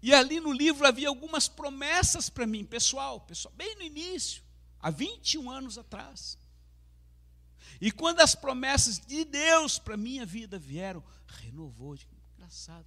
E 0.02 0.12
ali 0.12 0.38
no 0.38 0.52
livro 0.52 0.86
havia 0.86 1.08
algumas 1.08 1.48
promessas 1.48 2.28
para 2.28 2.46
mim, 2.46 2.66
pessoal, 2.66 3.22
pessoal, 3.22 3.54
bem 3.56 3.74
no 3.76 3.80
início, 3.80 4.42
há 4.78 4.90
21 4.90 5.50
anos 5.50 5.78
atrás. 5.78 6.36
E 7.80 7.90
quando 7.90 8.20
as 8.20 8.34
promessas 8.34 8.98
de 8.98 9.24
Deus 9.24 9.78
para 9.78 9.96
minha 9.96 10.26
vida 10.26 10.58
vieram, 10.58 11.02
renovou. 11.26 11.96
Digo, 11.96 12.12
engraçado. 12.34 12.86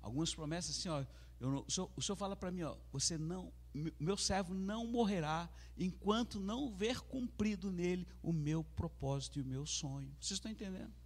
Algumas 0.00 0.34
promessas 0.34 0.78
assim, 0.78 0.88
ó, 0.88 1.04
não, 1.38 1.62
o, 1.66 1.70
senhor, 1.70 1.90
o 1.94 2.00
senhor 2.00 2.16
fala 2.16 2.34
para 2.34 2.50
mim, 2.50 2.62
ó, 2.62 2.74
você 2.90 3.18
não, 3.18 3.52
meu 4.00 4.16
servo 4.16 4.54
não 4.54 4.86
morrerá 4.86 5.50
enquanto 5.76 6.40
não 6.40 6.74
ver 6.74 7.00
cumprido 7.00 7.70
nele 7.70 8.08
o 8.22 8.32
meu 8.32 8.64
propósito 8.64 9.38
e 9.38 9.42
o 9.42 9.46
meu 9.46 9.66
sonho. 9.66 10.10
Vocês 10.18 10.38
estão 10.38 10.50
entendendo? 10.50 11.03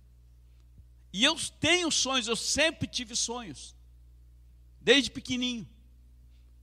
E 1.12 1.24
eu 1.24 1.36
tenho 1.60 1.90
sonhos, 1.90 2.26
eu 2.26 2.36
sempre 2.36 2.86
tive 2.86 3.16
sonhos, 3.16 3.74
desde 4.80 5.10
pequenininho. 5.10 5.68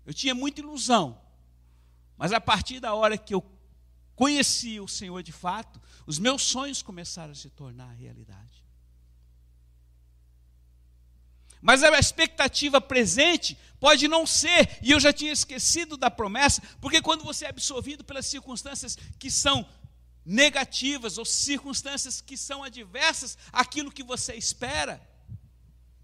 Eu 0.05 0.13
tinha 0.13 0.35
muita 0.35 0.61
ilusão, 0.61 1.19
mas 2.15 2.31
a 2.31 2.39
partir 2.39 2.79
da 2.79 2.93
hora 2.93 3.17
que 3.17 3.33
eu 3.33 3.43
conheci 4.15 4.79
o 4.79 4.87
Senhor 4.87 5.21
de 5.23 5.31
fato, 5.31 5.81
os 6.05 6.19
meus 6.19 6.43
sonhos 6.43 6.81
começaram 6.81 7.31
a 7.31 7.35
se 7.35 7.49
tornar 7.49 7.91
realidade. 7.93 8.63
Mas 11.61 11.81
a 11.81 11.97
expectativa 11.97 12.79
presente 12.79 13.57
pode 13.79 14.07
não 14.07 14.27
ser, 14.27 14.77
e 14.83 14.91
eu 14.91 14.99
já 14.99 15.11
tinha 15.11 15.31
esquecido 15.31 15.97
da 15.97 16.11
promessa, 16.11 16.61
porque 16.79 17.01
quando 17.01 17.23
você 17.23 17.45
é 17.45 17.49
absorvido 17.49 18.03
pelas 18.03 18.27
circunstâncias 18.27 18.95
que 19.17 19.31
são 19.31 19.67
negativas 20.25 21.17
ou 21.17 21.25
circunstâncias 21.25 22.19
que 22.19 22.35
são 22.35 22.63
adversas 22.63 23.37
àquilo 23.53 23.91
que 23.91 24.03
você 24.03 24.33
espera, 24.33 24.99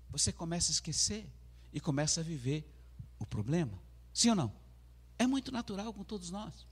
você 0.10 0.32
começa 0.32 0.72
a 0.72 0.74
esquecer 0.74 1.28
e 1.74 1.80
começa 1.80 2.22
a 2.22 2.24
viver 2.24 2.70
o 3.18 3.26
problema. 3.26 3.82
Sim 4.14 4.30
ou 4.30 4.36
não? 4.36 4.54
É 5.18 5.26
muito 5.26 5.52
natural 5.52 5.94
com 5.94 6.04
todos 6.04 6.30
nós. 6.30 6.68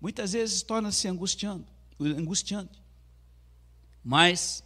Muitas 0.00 0.32
vezes 0.32 0.62
torna-se 0.62 1.06
angustiando, 1.06 1.66
angustiante. 2.00 2.82
Mas, 4.02 4.62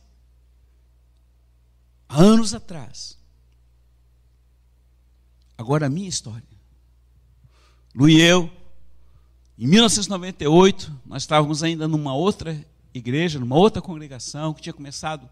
anos 2.09 2.55
atrás, 2.55 3.19
agora 5.57 5.87
a 5.87 5.91
minha 5.91 6.09
história, 6.09 6.47
Lu 7.95 8.09
e 8.09 8.21
eu, 8.21 8.51
em 9.59 9.67
1998, 9.67 11.01
nós 11.05 11.25
estávamos 11.25 11.65
ainda 11.65 11.89
numa 11.89 12.15
outra 12.15 12.65
igreja, 12.95 13.41
numa 13.41 13.57
outra 13.57 13.83
congregação, 13.83 14.55
que 14.55 14.63
tinha 14.63 14.73
começado 14.73 15.29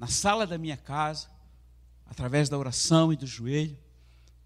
na 0.00 0.08
sala 0.08 0.44
da 0.48 0.58
minha 0.58 0.76
casa, 0.76 1.28
através 2.06 2.48
da 2.48 2.58
oração 2.58 3.12
e 3.12 3.16
do 3.16 3.28
joelho. 3.28 3.78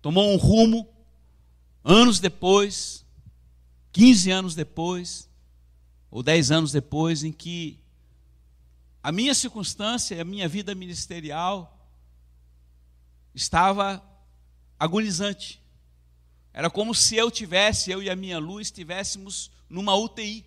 Tomou 0.02 0.30
um 0.30 0.36
rumo, 0.36 0.86
anos 1.82 2.20
depois, 2.20 3.06
15 3.90 4.30
anos 4.30 4.54
depois, 4.54 5.30
ou 6.10 6.22
10 6.22 6.50
anos 6.50 6.70
depois, 6.70 7.24
em 7.24 7.32
que 7.32 7.80
a 9.02 9.10
minha 9.10 9.34
circunstância, 9.34 10.20
a 10.20 10.24
minha 10.26 10.46
vida 10.46 10.74
ministerial 10.74 11.88
estava 13.34 14.02
agonizante. 14.78 15.63
Era 16.54 16.70
como 16.70 16.94
se 16.94 17.16
eu 17.16 17.32
tivesse, 17.32 17.90
eu 17.90 18.00
e 18.00 18.08
a 18.08 18.14
minha 18.14 18.38
luz, 18.38 18.68
estivéssemos 18.68 19.50
numa 19.68 19.96
UTI. 19.96 20.46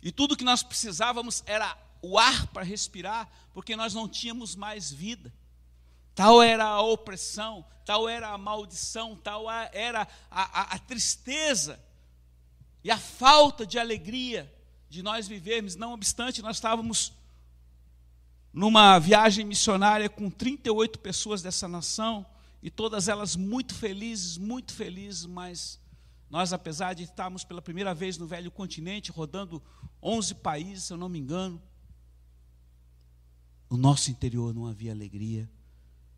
E 0.00 0.12
tudo 0.12 0.36
que 0.36 0.44
nós 0.44 0.62
precisávamos 0.62 1.42
era 1.46 1.76
o 2.00 2.16
ar 2.16 2.46
para 2.46 2.62
respirar, 2.62 3.28
porque 3.52 3.74
nós 3.74 3.92
não 3.92 4.08
tínhamos 4.08 4.54
mais 4.54 4.92
vida. 4.92 5.34
Tal 6.14 6.40
era 6.40 6.64
a 6.64 6.80
opressão, 6.80 7.66
tal 7.84 8.08
era 8.08 8.28
a 8.28 8.38
maldição, 8.38 9.16
tal 9.16 9.50
era 9.50 10.06
a, 10.30 10.60
a, 10.60 10.74
a 10.76 10.78
tristeza 10.78 11.84
e 12.84 12.90
a 12.90 12.96
falta 12.96 13.66
de 13.66 13.80
alegria 13.80 14.50
de 14.88 15.02
nós 15.02 15.26
vivermos. 15.26 15.74
Não 15.74 15.92
obstante, 15.92 16.40
nós 16.40 16.58
estávamos 16.58 17.12
numa 18.52 18.96
viagem 19.00 19.44
missionária 19.44 20.08
com 20.08 20.30
38 20.30 21.00
pessoas 21.00 21.42
dessa 21.42 21.66
nação 21.66 22.24
e 22.66 22.70
todas 22.70 23.06
elas 23.06 23.36
muito 23.36 23.76
felizes, 23.76 24.36
muito 24.36 24.74
felizes, 24.74 25.24
mas 25.24 25.80
nós, 26.28 26.52
apesar 26.52 26.94
de 26.94 27.04
estarmos 27.04 27.44
pela 27.44 27.62
primeira 27.62 27.94
vez 27.94 28.18
no 28.18 28.26
velho 28.26 28.50
continente, 28.50 29.12
rodando 29.12 29.62
11 30.02 30.34
países, 30.34 30.82
se 30.82 30.92
eu 30.92 30.96
não 30.96 31.08
me 31.08 31.16
engano, 31.16 31.62
no 33.70 33.76
nosso 33.76 34.10
interior 34.10 34.52
não 34.52 34.66
havia 34.66 34.90
alegria, 34.90 35.48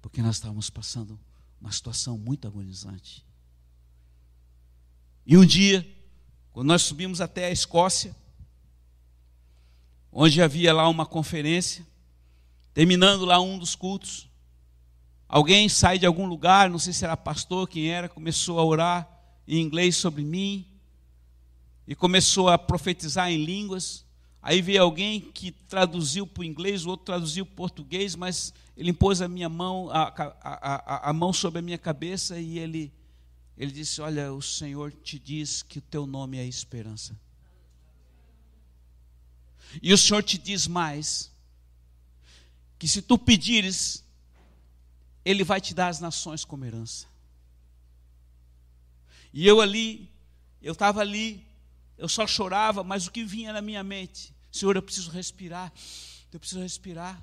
porque 0.00 0.22
nós 0.22 0.36
estávamos 0.36 0.70
passando 0.70 1.20
uma 1.60 1.70
situação 1.70 2.16
muito 2.16 2.48
agonizante. 2.48 3.26
E 5.26 5.36
um 5.36 5.44
dia, 5.44 5.86
quando 6.50 6.68
nós 6.68 6.80
subimos 6.80 7.20
até 7.20 7.44
a 7.44 7.50
Escócia, 7.50 8.16
onde 10.10 10.40
havia 10.40 10.72
lá 10.72 10.88
uma 10.88 11.04
conferência, 11.04 11.86
terminando 12.72 13.26
lá 13.26 13.38
um 13.38 13.58
dos 13.58 13.74
cultos, 13.74 14.27
Alguém 15.28 15.68
sai 15.68 15.98
de 15.98 16.06
algum 16.06 16.26
lugar, 16.26 16.70
não 16.70 16.78
sei 16.78 16.92
se 16.92 17.04
era 17.04 17.16
pastor, 17.16 17.68
quem 17.68 17.90
era, 17.90 18.08
começou 18.08 18.58
a 18.58 18.64
orar 18.64 19.06
em 19.46 19.60
inglês 19.60 19.96
sobre 19.96 20.24
mim 20.24 20.66
e 21.86 21.94
começou 21.94 22.48
a 22.48 22.56
profetizar 22.56 23.30
em 23.30 23.44
línguas. 23.44 24.06
Aí 24.40 24.62
veio 24.62 24.82
alguém 24.82 25.20
que 25.20 25.50
traduziu 25.50 26.26
para 26.26 26.40
o 26.40 26.44
inglês, 26.44 26.86
o 26.86 26.90
outro 26.90 27.04
traduziu 27.04 27.44
para 27.44 27.52
o 27.52 27.56
português, 27.56 28.16
mas 28.16 28.54
ele 28.74 28.90
impôs 28.90 29.20
a 29.20 29.28
minha 29.28 29.50
mão, 29.50 29.90
a, 29.90 30.04
a, 30.04 30.36
a, 30.40 31.10
a 31.10 31.12
mão 31.12 31.32
sobre 31.32 31.58
a 31.58 31.62
minha 31.62 31.76
cabeça 31.76 32.40
e 32.40 32.58
ele, 32.58 32.90
ele 33.56 33.70
disse: 33.70 34.00
Olha, 34.00 34.32
o 34.32 34.40
Senhor 34.40 34.92
te 34.92 35.18
diz 35.18 35.62
que 35.62 35.78
o 35.78 35.82
teu 35.82 36.06
nome 36.06 36.38
é 36.38 36.46
esperança. 36.46 37.14
E 39.82 39.92
o 39.92 39.98
Senhor 39.98 40.22
te 40.22 40.38
diz 40.38 40.66
mais: 40.66 41.30
que 42.78 42.86
se 42.86 43.02
tu 43.02 43.18
pedires, 43.18 44.04
ele 45.30 45.44
vai 45.44 45.60
te 45.60 45.74
dar 45.74 45.88
as 45.88 46.00
nações 46.00 46.42
como 46.42 46.64
herança. 46.64 47.06
E 49.30 49.46
eu 49.46 49.60
ali, 49.60 50.10
eu 50.62 50.72
estava 50.72 51.02
ali, 51.02 51.46
eu 51.98 52.08
só 52.08 52.26
chorava, 52.26 52.82
mas 52.82 53.06
o 53.06 53.10
que 53.10 53.24
vinha 53.24 53.52
na 53.52 53.60
minha 53.60 53.84
mente? 53.84 54.34
Senhor, 54.50 54.74
eu 54.74 54.82
preciso 54.82 55.10
respirar, 55.10 55.70
eu 56.32 56.40
preciso 56.40 56.62
respirar. 56.62 57.22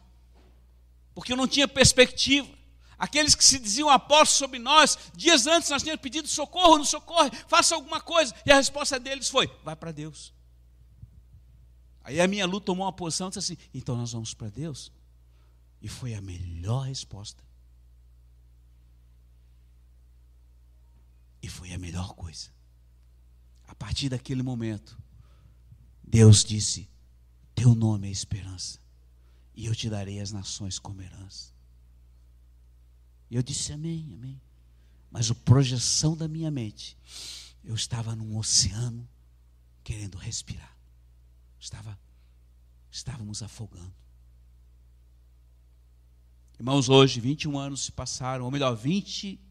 Porque 1.15 1.33
eu 1.33 1.37
não 1.37 1.47
tinha 1.47 1.67
perspectiva. 1.67 2.47
Aqueles 2.95 3.33
que 3.33 3.43
se 3.43 3.57
diziam 3.57 3.89
apóstolos 3.89 4.37
sobre 4.37 4.59
nós, 4.59 4.99
dias 5.15 5.47
antes 5.47 5.71
nós 5.71 5.81
tínhamos 5.81 6.01
pedido 6.01 6.27
socorro, 6.27 6.77
não 6.77 6.85
socorre, 6.85 7.31
faça 7.47 7.73
alguma 7.73 7.99
coisa. 7.99 8.35
E 8.45 8.51
a 8.51 8.55
resposta 8.55 8.99
deles 8.99 9.27
foi: 9.29 9.49
vai 9.63 9.75
para 9.75 9.91
Deus. 9.91 10.31
Aí 12.03 12.21
a 12.21 12.27
minha 12.27 12.45
luta 12.45 12.67
tomou 12.67 12.85
uma 12.85 12.93
posição 12.93 13.27
e 13.27 13.31
disse 13.31 13.39
assim: 13.39 13.57
então 13.73 13.97
nós 13.97 14.11
vamos 14.11 14.35
para 14.35 14.49
Deus. 14.49 14.91
E 15.81 15.87
foi 15.87 16.13
a 16.13 16.21
melhor 16.21 16.81
resposta. 16.81 17.43
E 21.45 21.47
foi 21.47 21.71
a 21.73 21.77
melhor 21.77 22.15
coisa. 22.15 22.49
A 23.67 23.75
partir 23.75 24.09
daquele 24.09 24.41
momento, 24.41 24.99
Deus 26.03 26.43
disse: 26.43 26.89
Teu 27.53 27.75
nome 27.75 28.07
é 28.07 28.11
esperança, 28.11 28.79
e 29.53 29.67
eu 29.67 29.75
te 29.75 29.87
darei 29.87 30.19
as 30.19 30.31
nações 30.31 30.79
como 30.79 31.03
herança. 31.03 31.53
E 33.29 33.35
eu 33.35 33.43
disse 33.43 33.71
amém, 33.71 34.11
amém. 34.11 34.41
Mas 35.11 35.29
a 35.29 35.35
projeção 35.35 36.17
da 36.17 36.27
minha 36.27 36.49
mente, 36.49 36.97
eu 37.63 37.75
estava 37.75 38.15
num 38.15 38.35
oceano 38.35 39.07
querendo 39.83 40.17
respirar. 40.17 40.75
Estava, 41.59 41.95
estávamos 42.89 43.43
afogando. 43.43 43.93
Irmãos, 46.57 46.89
hoje, 46.89 47.19
21 47.19 47.55
anos 47.55 47.85
se 47.85 47.91
passaram, 47.91 48.45
ou 48.45 48.49
melhor, 48.49 48.75
20 48.75 49.45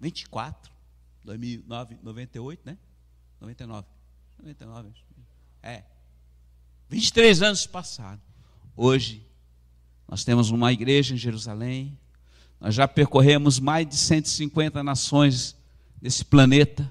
24, 0.00 0.72
2009, 1.24 1.98
98, 2.02 2.62
né? 2.64 2.78
99. 3.40 3.86
99. 4.38 4.88
É. 5.62 5.82
23 6.88 7.42
anos 7.42 7.66
passaram. 7.66 8.20
Hoje, 8.76 9.26
nós 10.06 10.24
temos 10.24 10.50
uma 10.50 10.72
igreja 10.72 11.14
em 11.14 11.18
Jerusalém. 11.18 11.98
Nós 12.60 12.74
já 12.74 12.88
percorremos 12.88 13.58
mais 13.58 13.86
de 13.86 13.96
150 13.96 14.82
nações 14.82 15.56
desse 16.00 16.24
planeta. 16.24 16.90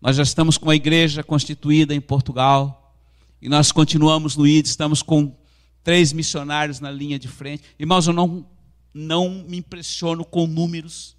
Nós 0.00 0.16
já 0.16 0.22
estamos 0.22 0.58
com 0.58 0.66
uma 0.66 0.76
igreja 0.76 1.22
constituída 1.22 1.94
em 1.94 2.00
Portugal. 2.00 2.96
E 3.40 3.48
nós 3.48 3.72
continuamos 3.72 4.36
no 4.36 4.46
ID, 4.46 4.66
estamos 4.66 5.02
com 5.02 5.36
três 5.82 6.12
missionários 6.12 6.80
na 6.80 6.90
linha 6.90 7.18
de 7.18 7.28
frente. 7.28 7.64
Irmãos, 7.78 8.06
eu 8.06 8.12
não, 8.12 8.46
não 8.92 9.44
me 9.48 9.56
impressiono 9.56 10.24
com 10.24 10.46
números 10.46 11.16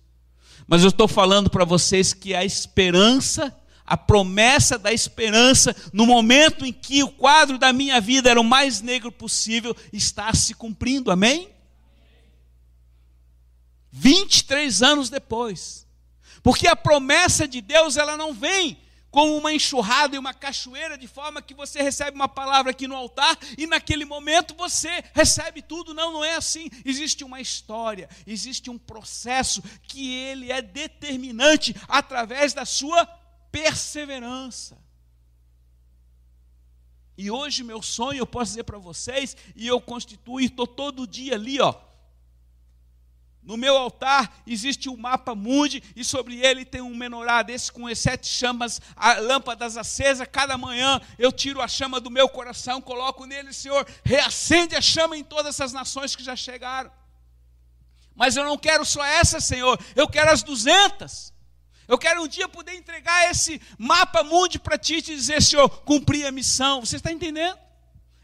Mas 0.68 0.84
eu 0.84 0.90
estou 0.90 1.08
falando 1.08 1.50
para 1.50 1.66
vocês 1.66 2.14
que 2.14 2.34
a 2.34 2.44
esperança, 2.44 3.56
a 3.86 3.98
promessa 3.98 4.78
da 4.78 4.92
esperança, 4.92 5.76
no 5.92 6.06
momento 6.06 6.66
em 6.66 6.72
que 6.72 7.04
o 7.04 7.10
quadro 7.10 7.58
da 7.58 7.74
minha 7.74 8.00
vida 8.00 8.30
era 8.30 8.40
o 8.40 8.44
mais 8.44 8.82
negro 8.82 9.12
possível, 9.12 9.76
está 9.92 10.34
se 10.34 10.54
cumprindo, 10.54 11.12
amém? 11.12 11.50
23 13.92 14.82
anos 14.82 15.10
depois. 15.10 15.86
Porque 16.42 16.68
a 16.68 16.76
promessa 16.76 17.48
de 17.48 17.62
Deus, 17.62 17.96
ela 17.96 18.18
não 18.18 18.34
vem 18.34 18.83
como 19.14 19.38
uma 19.38 19.54
enxurrada 19.54 20.16
e 20.16 20.20
uma 20.20 20.34
cachoeira, 20.34 20.98
de 20.98 21.08
forma 21.08 21.40
que 21.40 21.54
você 21.54 21.84
recebe 21.84 22.16
uma 22.16 22.28
palavra 22.28 22.72
aqui 22.72 22.88
no 22.88 22.96
altar 22.96 23.38
e 23.56 23.68
naquele 23.68 24.06
momento 24.06 24.56
você 24.56 25.04
recebe 25.14 25.62
tudo. 25.62 25.94
Não, 25.94 26.12
não 26.12 26.26
é 26.26 26.34
assim. 26.34 26.68
Existe 26.84 27.24
uma 27.24 27.40
história, 27.40 28.10
existe 28.26 28.72
um 28.72 28.78
processo 28.78 29.62
que 29.84 30.12
ele 30.12 30.52
é 30.52 30.64
determinante 30.64 31.76
através 31.88 32.56
da 32.56 32.66
sua 32.66 33.06
perseverança. 33.52 34.84
E 37.16 37.30
hoje 37.30 37.64
meu 37.64 37.84
sonho, 37.84 38.18
eu 38.18 38.26
posso 38.26 38.50
dizer 38.54 38.64
para 38.64 38.80
vocês, 38.80 39.38
e 39.56 39.68
eu 39.68 39.80
constituo, 39.80 40.42
estou 40.42 40.66
todo 40.66 41.06
dia 41.06 41.36
ali, 41.36 41.62
ó, 41.62 41.76
no 43.46 43.58
meu 43.58 43.78
altar 43.78 44.42
existe 44.48 44.90
um 44.90 44.96
mapa 44.96 45.36
mundi 45.36 45.84
e 45.96 46.04
sobre 46.04 46.40
ele 46.40 46.64
tem 46.64 46.82
um 46.82 46.96
menorá 46.96 47.42
desse 47.42 47.72
com 47.72 47.88
as 47.88 48.00
sete 48.00 48.28
chamas, 48.28 48.82
lâmpadas 49.22 49.76
acesas. 49.76 50.28
Cada 50.32 50.58
manhã 50.58 51.02
eu 51.20 51.32
tiro 51.32 51.62
a 51.62 51.68
chama 51.68 52.00
do 52.00 52.10
meu 52.10 52.30
coração, 52.30 52.82
coloco 52.82 53.26
nele, 53.26 53.52
Senhor, 53.52 53.86
reacende 54.04 54.76
a 54.76 54.82
chama 54.82 55.18
em 55.18 55.24
todas 55.24 55.56
essas 55.56 55.74
nações 55.74 56.16
que 56.16 56.24
já 56.24 56.36
chegaram. 56.36 56.92
Mas 58.16 58.38
eu 58.38 58.46
não 58.46 58.58
quero 58.58 58.86
só 58.86 59.04
essa, 59.04 59.42
Senhor, 59.42 59.80
eu 59.96 60.08
quero 60.08 60.32
as 60.32 60.44
duzentas. 60.44 61.34
Eu 61.86 61.98
quero 61.98 62.24
um 62.24 62.28
dia 62.28 62.48
poder 62.48 62.76
entregar 62.76 63.30
esse 63.30 63.62
mapa 63.78 64.24
mundi 64.24 64.58
para 64.58 64.78
ti 64.78 64.96
e 64.96 65.02
dizer, 65.02 65.42
Senhor, 65.42 65.68
cumpri 65.82 66.26
a 66.26 66.32
missão. 66.32 66.80
Você 66.80 66.96
está 66.96 67.12
entendendo? 67.12 67.60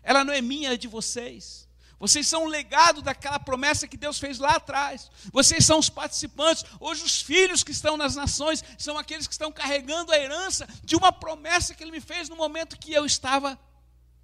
Ela 0.02 0.24
não 0.24 0.34
é 0.34 0.42
minha, 0.42 0.74
é 0.74 0.78
de 0.78 0.88
vocês. 0.88 1.69
Vocês 2.00 2.26
são 2.28 2.46
o 2.46 2.48
legado 2.48 3.02
daquela 3.02 3.38
promessa 3.38 3.88
que 3.88 3.98
Deus 3.98 4.18
fez 4.18 4.40
lá 4.40 4.56
atrás. 4.56 5.12
Vocês 5.34 5.66
são 5.66 5.80
os 5.80 5.90
participantes. 5.90 6.64
Hoje, 6.80 7.04
os 7.04 7.22
filhos 7.22 7.62
que 7.62 7.72
estão 7.72 7.98
nas 7.98 8.16
nações 8.16 8.64
são 8.78 8.98
aqueles 8.98 9.28
que 9.28 9.34
estão 9.34 9.52
carregando 9.52 10.14
a 10.14 10.18
herança 10.18 10.68
de 10.84 10.96
uma 10.96 11.12
promessa 11.12 11.76
que 11.76 11.84
Ele 11.84 11.92
me 11.92 12.00
fez 12.00 12.30
no 12.30 12.38
momento 12.38 12.80
que 12.80 12.94
eu 12.94 13.06
estava 13.06 13.60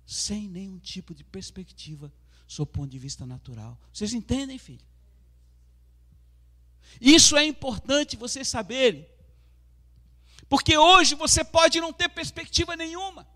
sem 0.05 0.47
nenhum 0.47 0.79
tipo 0.79 1.13
de 1.13 1.23
perspectiva, 1.23 2.13
sob 2.47 2.71
ponto 2.71 2.89
de 2.89 2.99
vista 2.99 3.25
natural. 3.25 3.77
Vocês 3.91 4.13
entendem, 4.13 4.57
filho? 4.57 4.85
Isso 7.01 7.35
é 7.35 7.43
importante 7.43 8.15
vocês 8.15 8.47
saberem. 8.47 9.05
Porque 10.47 10.77
hoje 10.77 11.15
você 11.15 11.43
pode 11.43 11.81
não 11.81 11.91
ter 11.91 12.07
perspectiva 12.07 12.75
nenhuma. 12.75 13.27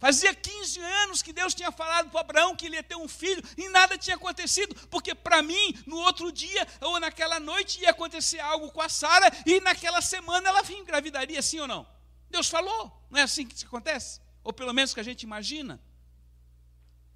Fazia 0.00 0.34
15 0.34 0.80
anos 0.80 1.20
que 1.20 1.30
Deus 1.30 1.52
tinha 1.52 1.70
falado 1.70 2.08
para 2.08 2.20
Abraão 2.20 2.56
que 2.56 2.64
ele 2.64 2.76
ia 2.76 2.82
ter 2.82 2.96
um 2.96 3.06
filho 3.06 3.42
e 3.54 3.68
nada 3.68 3.98
tinha 3.98 4.16
acontecido, 4.16 4.74
porque 4.88 5.14
para 5.14 5.42
mim, 5.42 5.78
no 5.86 5.98
outro 5.98 6.32
dia 6.32 6.66
ou 6.80 6.98
naquela 6.98 7.38
noite 7.38 7.82
ia 7.82 7.90
acontecer 7.90 8.40
algo 8.40 8.72
com 8.72 8.80
a 8.80 8.88
Sara 8.88 9.30
e 9.44 9.60
naquela 9.60 10.00
semana 10.00 10.48
ela 10.48 10.62
engravidaria, 10.72 11.42
sim 11.42 11.60
ou 11.60 11.68
não? 11.68 11.86
Deus 12.30 12.48
falou, 12.48 13.06
não 13.10 13.20
é 13.20 13.22
assim 13.24 13.46
que 13.46 13.62
acontece? 13.66 14.22
Ou 14.42 14.54
pelo 14.54 14.72
menos 14.72 14.94
que 14.94 15.00
a 15.00 15.02
gente 15.02 15.24
imagina. 15.24 15.78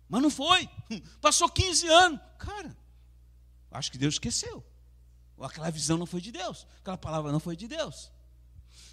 Mas 0.07 0.21
não 0.21 0.29
foi. 0.31 0.69
Passou 1.23 1.49
15 1.49 1.89
anos. 1.89 2.21
Cara, 2.39 2.77
acho 3.71 3.91
que 3.91 3.97
Deus 3.97 4.17
esqueceu. 4.17 4.63
Aquela 5.41 5.71
visão 5.71 5.97
não 5.97 6.07
foi 6.07 6.21
de 6.21 6.31
Deus, 6.31 6.67
aquela 6.81 6.99
palavra 6.99 7.33
não 7.33 7.41
foi 7.41 7.57
de 7.57 7.67
Deus. 7.67 8.13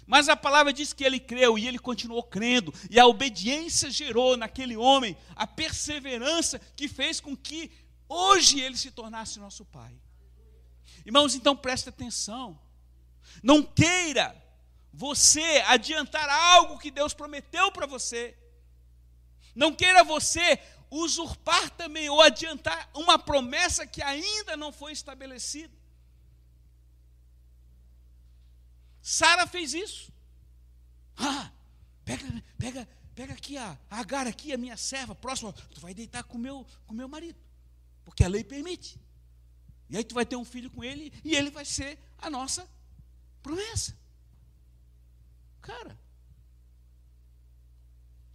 Mas 0.06 0.28
a 0.28 0.36
palavra 0.36 0.72
diz 0.72 0.92
que 0.92 1.04
ele 1.04 1.20
creu 1.20 1.58
e 1.58 1.66
ele 1.66 1.78
continuou 1.78 2.22
crendo, 2.22 2.74
e 2.90 2.98
a 2.98 3.06
obediência 3.06 3.90
gerou 3.90 4.36
naquele 4.36 4.76
homem 4.76 5.16
a 5.36 5.46
perseverança 5.46 6.58
que 6.76 6.88
fez 6.88 7.20
com 7.20 7.36
que 7.36 7.70
hoje 8.08 8.60
ele 8.60 8.76
se 8.76 8.90
tornasse 8.90 9.38
nosso 9.38 9.64
pai. 9.64 9.96
Irmãos, 11.04 11.34
então 11.34 11.56
preste 11.56 11.88
atenção. 11.88 12.60
Não 13.42 13.62
queira 13.62 14.36
você 14.92 15.62
adiantar 15.66 16.28
algo 16.28 16.78
que 16.78 16.90
Deus 16.90 17.14
prometeu 17.14 17.72
para 17.72 17.86
você. 17.86 18.36
Não 19.54 19.72
queira 19.72 20.04
você 20.04 20.60
usurpar 20.90 21.70
também 21.70 22.10
ou 22.10 22.20
adiantar 22.20 22.90
uma 22.94 23.18
promessa 23.18 23.86
que 23.86 24.02
ainda 24.02 24.56
não 24.56 24.70
foi 24.70 24.92
estabelecida. 24.92 25.81
Sara 29.02 29.46
fez 29.48 29.74
isso. 29.74 30.12
Ah, 31.16 31.50
pega, 32.04 32.44
pega, 32.56 32.88
pega 33.14 33.32
aqui 33.34 33.58
a, 33.58 33.76
Agar 33.90 34.26
aqui, 34.28 34.52
a 34.52 34.56
minha 34.56 34.76
serva, 34.76 35.14
próxima, 35.14 35.52
tu 35.52 35.80
vai 35.80 35.92
deitar 35.92 36.22
com 36.22 36.38
meu, 36.38 36.64
com 36.86 36.94
meu 36.94 37.08
marido, 37.08 37.38
porque 38.04 38.24
a 38.24 38.28
lei 38.28 38.44
permite. 38.44 39.00
E 39.90 39.96
aí 39.96 40.04
tu 40.04 40.14
vai 40.14 40.24
ter 40.24 40.36
um 40.36 40.44
filho 40.44 40.70
com 40.70 40.82
ele 40.82 41.12
e 41.24 41.34
ele 41.34 41.50
vai 41.50 41.64
ser 41.64 41.98
a 42.16 42.30
nossa 42.30 42.66
promessa. 43.42 43.98
Cara, 45.60 45.98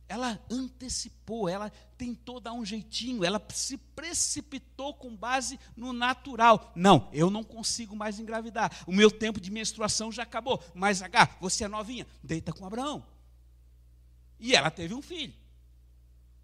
ela 0.09 0.39
antecipou, 0.49 1.49
ela 1.49 1.69
tentou 1.97 2.39
dar 2.39 2.53
um 2.53 2.63
jeitinho, 2.63 3.25
ela 3.25 3.45
se 3.49 3.77
precipitou 3.77 4.93
com 4.93 5.15
base 5.15 5.59
no 5.75 5.91
natural. 5.91 6.71
Não, 6.75 7.09
eu 7.11 7.29
não 7.29 7.43
consigo 7.43 7.95
mais 7.95 8.19
engravidar. 8.19 8.71
O 8.87 8.93
meu 8.93 9.11
tempo 9.11 9.39
de 9.39 9.51
menstruação 9.51 10.11
já 10.11 10.23
acabou. 10.23 10.63
Mas, 10.73 11.01
H, 11.01 11.37
você 11.41 11.65
é 11.65 11.67
novinha, 11.67 12.07
deita 12.23 12.53
com 12.53 12.65
Abraão. 12.65 13.05
E 14.39 14.55
ela 14.55 14.71
teve 14.71 14.93
um 14.93 15.01
filho. 15.01 15.33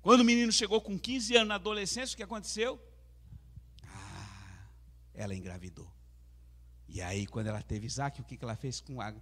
Quando 0.01 0.21
o 0.21 0.25
menino 0.25 0.51
chegou 0.51 0.81
com 0.81 0.99
15 0.99 1.35
anos 1.37 1.47
na 1.47 1.55
adolescência, 1.55 2.13
o 2.13 2.17
que 2.17 2.23
aconteceu? 2.23 2.77
Ah, 3.87 4.67
ela 5.13 5.33
engravidou. 5.33 5.89
E 6.89 7.01
aí, 7.01 7.25
quando 7.25 7.47
ela 7.47 7.61
teve 7.61 7.87
Isaac, 7.87 8.19
o 8.19 8.25
que 8.25 8.37
ela 8.41 8.57
fez 8.57 8.81
com, 8.81 8.99
a, 8.99 9.13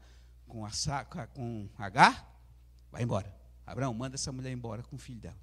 com, 0.48 0.66
a, 0.66 1.28
com 1.28 1.70
H? 1.78 2.28
Vai 2.92 3.04
embora 3.04 3.41
Abraão, 3.66 3.94
manda 3.94 4.16
essa 4.16 4.32
mulher 4.32 4.52
embora 4.52 4.84
com 4.84 4.96
o 4.96 5.00
filho 5.00 5.20
dela. 5.20 5.40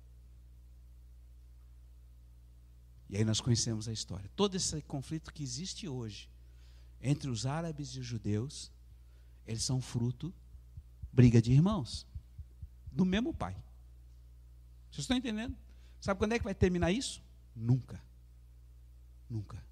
E 3.08 3.16
aí 3.16 3.24
nós 3.24 3.40
conhecemos 3.40 3.88
a 3.88 3.92
história. 3.92 4.30
Todo 4.36 4.54
esse 4.54 4.82
conflito 4.82 5.32
que 5.32 5.42
existe 5.42 5.88
hoje 5.88 6.28
entre 7.00 7.30
os 7.30 7.46
árabes 7.46 7.90
e 7.90 8.00
os 8.00 8.06
judeus, 8.06 8.70
eles 9.46 9.62
são 9.62 9.80
fruto 9.80 10.34
briga 11.12 11.40
de 11.40 11.52
irmãos 11.52 12.06
do 12.92 13.04
mesmo 13.04 13.32
pai. 13.32 13.54
Vocês 14.90 15.04
estão 15.04 15.16
entendendo? 15.16 15.56
Sabe 16.00 16.18
quando 16.18 16.32
é 16.32 16.38
que 16.38 16.44
vai 16.44 16.54
terminar 16.54 16.92
isso? 16.92 17.22
Nunca. 17.54 18.02
Nunca. 19.28 19.62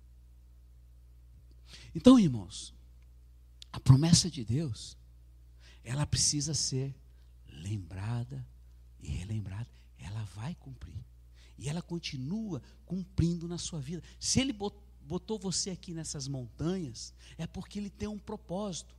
Então, 1.94 2.18
irmãos, 2.18 2.74
a 3.72 3.80
promessa 3.80 4.30
de 4.30 4.44
Deus, 4.44 4.96
ela 5.84 6.06
precisa 6.06 6.54
ser 6.54 6.94
lembrada 7.56 8.46
e 9.00 9.08
relembrada, 9.08 9.68
ela 9.98 10.22
vai 10.24 10.54
cumprir. 10.54 11.04
E 11.58 11.68
ela 11.68 11.82
continua 11.82 12.62
cumprindo 12.84 13.48
na 13.48 13.58
sua 13.58 13.80
vida. 13.80 14.02
Se 14.20 14.40
ele 14.40 14.52
botou 14.52 15.38
você 15.38 15.70
aqui 15.70 15.94
nessas 15.94 16.28
montanhas, 16.28 17.14
é 17.38 17.46
porque 17.46 17.78
ele 17.78 17.90
tem 17.90 18.08
um 18.08 18.18
propósito. 18.18 18.95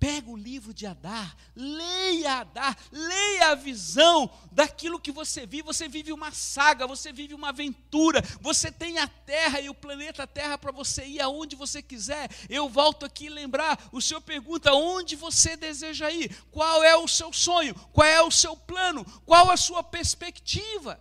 Pega 0.00 0.30
o 0.30 0.36
livro 0.36 0.72
de 0.72 0.86
Adar, 0.86 1.36
leia 1.54 2.38
Adar, 2.38 2.74
leia 2.90 3.50
a 3.50 3.54
visão 3.54 4.30
daquilo 4.50 4.98
que 4.98 5.12
você 5.12 5.44
vive. 5.44 5.64
Você 5.64 5.90
vive 5.90 6.10
uma 6.10 6.32
saga, 6.32 6.86
você 6.86 7.12
vive 7.12 7.34
uma 7.34 7.50
aventura. 7.50 8.22
Você 8.40 8.72
tem 8.72 8.96
a 8.96 9.06
Terra 9.06 9.60
e 9.60 9.68
o 9.68 9.74
planeta 9.74 10.26
Terra 10.26 10.56
para 10.56 10.72
você 10.72 11.04
ir 11.04 11.20
aonde 11.20 11.54
você 11.54 11.82
quiser. 11.82 12.30
Eu 12.48 12.66
volto 12.66 13.04
aqui 13.04 13.28
lembrar. 13.28 13.90
O 13.92 14.00
Senhor 14.00 14.22
pergunta 14.22 14.72
onde 14.72 15.16
você 15.16 15.54
deseja 15.54 16.10
ir, 16.10 16.34
qual 16.50 16.82
é 16.82 16.96
o 16.96 17.06
seu 17.06 17.30
sonho, 17.30 17.74
qual 17.92 18.08
é 18.08 18.22
o 18.22 18.30
seu 18.30 18.56
plano, 18.56 19.04
qual 19.26 19.50
a 19.50 19.56
sua 19.58 19.82
perspectiva. 19.82 20.98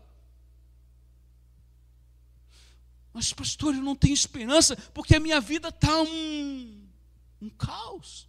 Mas, 3.13 3.31
pastor, 3.31 3.73
eu 3.73 3.81
não 3.81 3.95
tenho 3.95 4.13
esperança 4.13 4.75
porque 4.93 5.15
a 5.15 5.21
minha 5.21 5.39
vida 5.39 5.69
está 5.69 6.01
um, 6.01 6.85
um 7.41 7.49
caos. 7.49 8.28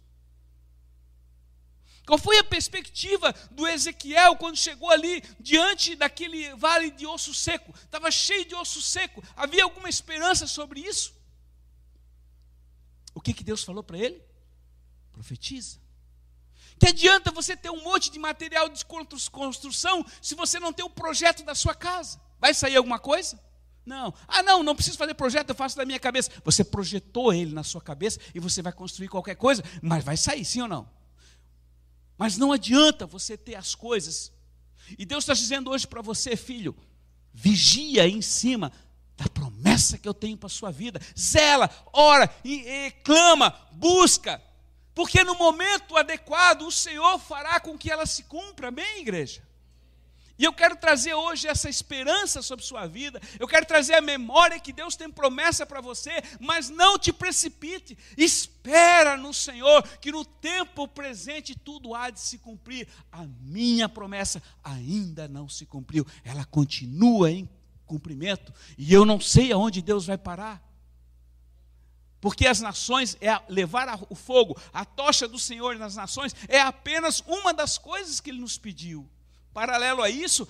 Qual 2.11 2.19
foi 2.19 2.39
a 2.39 2.43
perspectiva 2.43 3.33
do 3.51 3.65
Ezequiel 3.65 4.35
quando 4.35 4.57
chegou 4.57 4.89
ali 4.89 5.23
diante 5.39 5.95
daquele 5.95 6.53
vale 6.55 6.91
de 6.91 7.07
osso 7.07 7.33
seco? 7.33 7.73
Estava 7.73 8.11
cheio 8.11 8.43
de 8.43 8.53
osso 8.53 8.81
seco. 8.81 9.23
Havia 9.33 9.63
alguma 9.63 9.87
esperança 9.87 10.45
sobre 10.45 10.81
isso? 10.81 11.15
O 13.15 13.21
que, 13.21 13.33
que 13.33 13.45
Deus 13.45 13.63
falou 13.63 13.81
para 13.81 13.97
ele? 13.97 14.21
Profetiza. 15.13 15.79
Que 16.77 16.87
adianta 16.87 17.31
você 17.31 17.55
ter 17.55 17.69
um 17.69 17.81
monte 17.81 18.11
de 18.11 18.19
material 18.19 18.67
de 18.67 18.83
construção 19.31 20.05
se 20.21 20.35
você 20.35 20.59
não 20.59 20.73
tem 20.73 20.83
o 20.83 20.89
projeto 20.89 21.45
da 21.45 21.55
sua 21.55 21.73
casa? 21.73 22.19
Vai 22.41 22.53
sair 22.53 22.75
alguma 22.75 22.99
coisa? 22.99 23.41
Não. 23.85 24.13
Ah, 24.27 24.43
não, 24.43 24.63
não 24.63 24.75
preciso 24.75 24.97
fazer 24.97 25.13
projeto, 25.13 25.47
eu 25.47 25.55
faço 25.55 25.77
da 25.77 25.85
minha 25.85 25.97
cabeça. 25.97 26.29
Você 26.43 26.61
projetou 26.65 27.31
ele 27.31 27.53
na 27.53 27.63
sua 27.63 27.79
cabeça 27.79 28.19
e 28.35 28.39
você 28.41 28.61
vai 28.61 28.73
construir 28.73 29.07
qualquer 29.07 29.35
coisa, 29.35 29.63
mas 29.81 30.03
vai 30.03 30.17
sair, 30.17 30.43
sim 30.43 30.61
ou 30.61 30.67
não? 30.67 30.99
Mas 32.21 32.37
não 32.37 32.51
adianta 32.51 33.07
você 33.07 33.35
ter 33.35 33.55
as 33.55 33.73
coisas. 33.73 34.31
E 34.95 35.07
Deus 35.07 35.23
está 35.23 35.33
dizendo 35.33 35.71
hoje 35.71 35.87
para 35.87 36.03
você, 36.03 36.35
filho, 36.35 36.77
vigia 37.33 38.07
em 38.07 38.21
cima 38.21 38.71
da 39.17 39.27
promessa 39.27 39.97
que 39.97 40.07
eu 40.07 40.13
tenho 40.13 40.37
para 40.37 40.45
a 40.45 40.51
sua 40.51 40.69
vida. 40.69 41.01
Zela, 41.19 41.67
ora, 41.91 42.31
e, 42.45 42.59
e, 42.59 42.91
clama, 43.03 43.49
busca, 43.71 44.39
porque 44.93 45.23
no 45.23 45.33
momento 45.33 45.97
adequado 45.97 46.61
o 46.61 46.71
Senhor 46.71 47.17
fará 47.17 47.59
com 47.59 47.75
que 47.75 47.89
ela 47.89 48.05
se 48.05 48.21
cumpra, 48.25 48.67
amém, 48.67 48.99
igreja? 48.99 49.41
E 50.41 50.43
eu 50.43 50.51
quero 50.51 50.75
trazer 50.75 51.13
hoje 51.13 51.47
essa 51.47 51.69
esperança 51.69 52.41
sobre 52.41 52.65
sua 52.65 52.87
vida. 52.87 53.21
Eu 53.39 53.47
quero 53.47 53.63
trazer 53.63 53.93
a 53.93 54.01
memória 54.01 54.59
que 54.59 54.73
Deus 54.73 54.95
tem 54.95 55.07
promessa 55.07 55.67
para 55.67 55.79
você, 55.81 56.09
mas 56.39 56.67
não 56.67 56.97
te 56.97 57.13
precipite. 57.13 57.95
Espera 58.17 59.15
no 59.15 59.35
Senhor, 59.35 59.87
que 59.99 60.11
no 60.11 60.25
tempo 60.25 60.87
presente 60.87 61.53
tudo 61.53 61.93
há 61.93 62.09
de 62.09 62.19
se 62.19 62.39
cumprir. 62.39 62.87
A 63.11 63.23
minha 63.39 63.87
promessa 63.87 64.41
ainda 64.63 65.27
não 65.27 65.47
se 65.47 65.63
cumpriu. 65.63 66.07
Ela 66.23 66.43
continua 66.43 67.29
em 67.29 67.47
cumprimento, 67.85 68.51
e 68.79 68.91
eu 68.91 69.05
não 69.05 69.19
sei 69.19 69.51
aonde 69.51 69.79
Deus 69.79 70.07
vai 70.07 70.17
parar. 70.17 70.59
Porque 72.19 72.47
as 72.47 72.59
nações 72.59 73.15
é 73.21 73.39
levar 73.47 74.03
o 74.09 74.15
fogo, 74.15 74.59
a 74.73 74.85
tocha 74.85 75.27
do 75.27 75.37
Senhor 75.37 75.77
nas 75.77 75.95
nações 75.95 76.35
é 76.47 76.59
apenas 76.59 77.19
uma 77.27 77.53
das 77.53 77.77
coisas 77.77 78.19
que 78.19 78.31
ele 78.31 78.39
nos 78.41 78.57
pediu. 78.57 79.07
Paralelo 79.53 80.01
a 80.01 80.09
isso, 80.09 80.47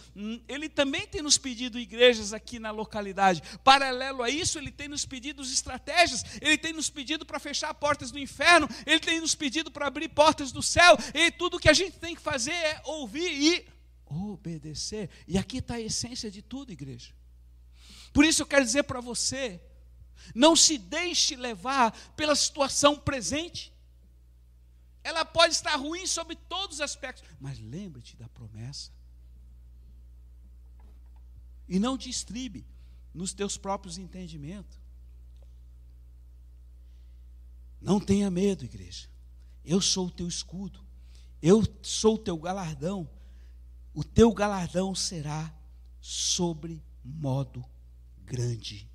ele 0.47 0.69
também 0.69 1.07
tem 1.07 1.21
nos 1.23 1.37
pedido 1.37 1.79
igrejas 1.79 2.33
aqui 2.33 2.59
na 2.59 2.69
localidade. 2.69 3.41
Paralelo 3.63 4.21
a 4.21 4.29
isso, 4.29 4.59
ele 4.59 4.71
tem 4.71 4.87
nos 4.87 5.05
pedido 5.05 5.41
estratégias, 5.41 6.23
ele 6.39 6.57
tem 6.57 6.71
nos 6.71 6.89
pedido 6.89 7.25
para 7.25 7.39
fechar 7.39 7.73
portas 7.73 8.11
do 8.11 8.19
inferno, 8.19 8.69
ele 8.85 8.99
tem 8.99 9.19
nos 9.19 9.33
pedido 9.33 9.71
para 9.71 9.87
abrir 9.87 10.09
portas 10.09 10.51
do 10.51 10.61
céu, 10.61 10.95
e 11.15 11.31
tudo 11.31 11.59
que 11.59 11.69
a 11.69 11.73
gente 11.73 11.97
tem 11.97 12.13
que 12.13 12.21
fazer 12.21 12.51
é 12.51 12.81
ouvir 12.85 13.31
e 13.31 13.65
obedecer. 14.05 15.09
E 15.27 15.37
aqui 15.37 15.57
está 15.57 15.75
a 15.75 15.81
essência 15.81 16.29
de 16.29 16.43
tudo, 16.43 16.71
igreja. 16.71 17.11
Por 18.13 18.23
isso 18.23 18.43
eu 18.43 18.45
quero 18.45 18.65
dizer 18.65 18.83
para 18.83 19.01
você: 19.01 19.59
não 20.35 20.55
se 20.55 20.77
deixe 20.77 21.35
levar 21.35 21.91
pela 22.15 22.35
situação 22.35 22.97
presente. 22.97 23.73
Ela 25.03 25.25
pode 25.25 25.53
estar 25.53 25.75
ruim 25.75 26.05
sobre 26.05 26.35
todos 26.35 26.75
os 26.75 26.81
aspectos, 26.81 27.23
mas 27.39 27.59
lembre-te 27.59 28.15
da 28.15 28.29
promessa. 28.29 28.91
E 31.67 31.79
não 31.79 31.97
distribe 31.97 32.65
nos 33.13 33.33
teus 33.33 33.57
próprios 33.57 33.97
entendimentos. 33.97 34.79
Não 37.79 37.99
tenha 37.99 38.29
medo, 38.29 38.63
igreja. 38.63 39.09
Eu 39.65 39.81
sou 39.81 40.07
o 40.07 40.11
teu 40.11 40.27
escudo. 40.27 40.85
Eu 41.41 41.63
sou 41.81 42.15
o 42.15 42.19
teu 42.19 42.37
galardão. 42.37 43.09
O 43.93 44.03
teu 44.03 44.31
galardão 44.33 44.93
será 44.93 45.53
sobre 45.99 46.83
modo 47.03 47.65
grande. 48.23 48.87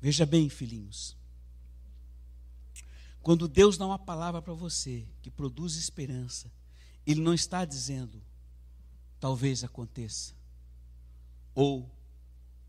Veja 0.00 0.26
bem, 0.26 0.48
filhinhos. 0.48 1.16
Quando 3.22 3.46
Deus 3.46 3.78
dá 3.78 3.86
uma 3.86 3.98
palavra 3.98 4.42
para 4.42 4.52
você 4.52 5.06
que 5.22 5.30
produz 5.30 5.76
esperança, 5.76 6.50
Ele 7.06 7.20
não 7.20 7.32
está 7.32 7.64
dizendo, 7.64 8.20
talvez 9.20 9.62
aconteça, 9.62 10.34
ou 11.54 11.88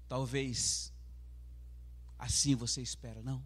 talvez 0.07 0.93
assim 2.19 2.55
você 2.55 2.81
espera. 2.81 3.21
Não. 3.23 3.43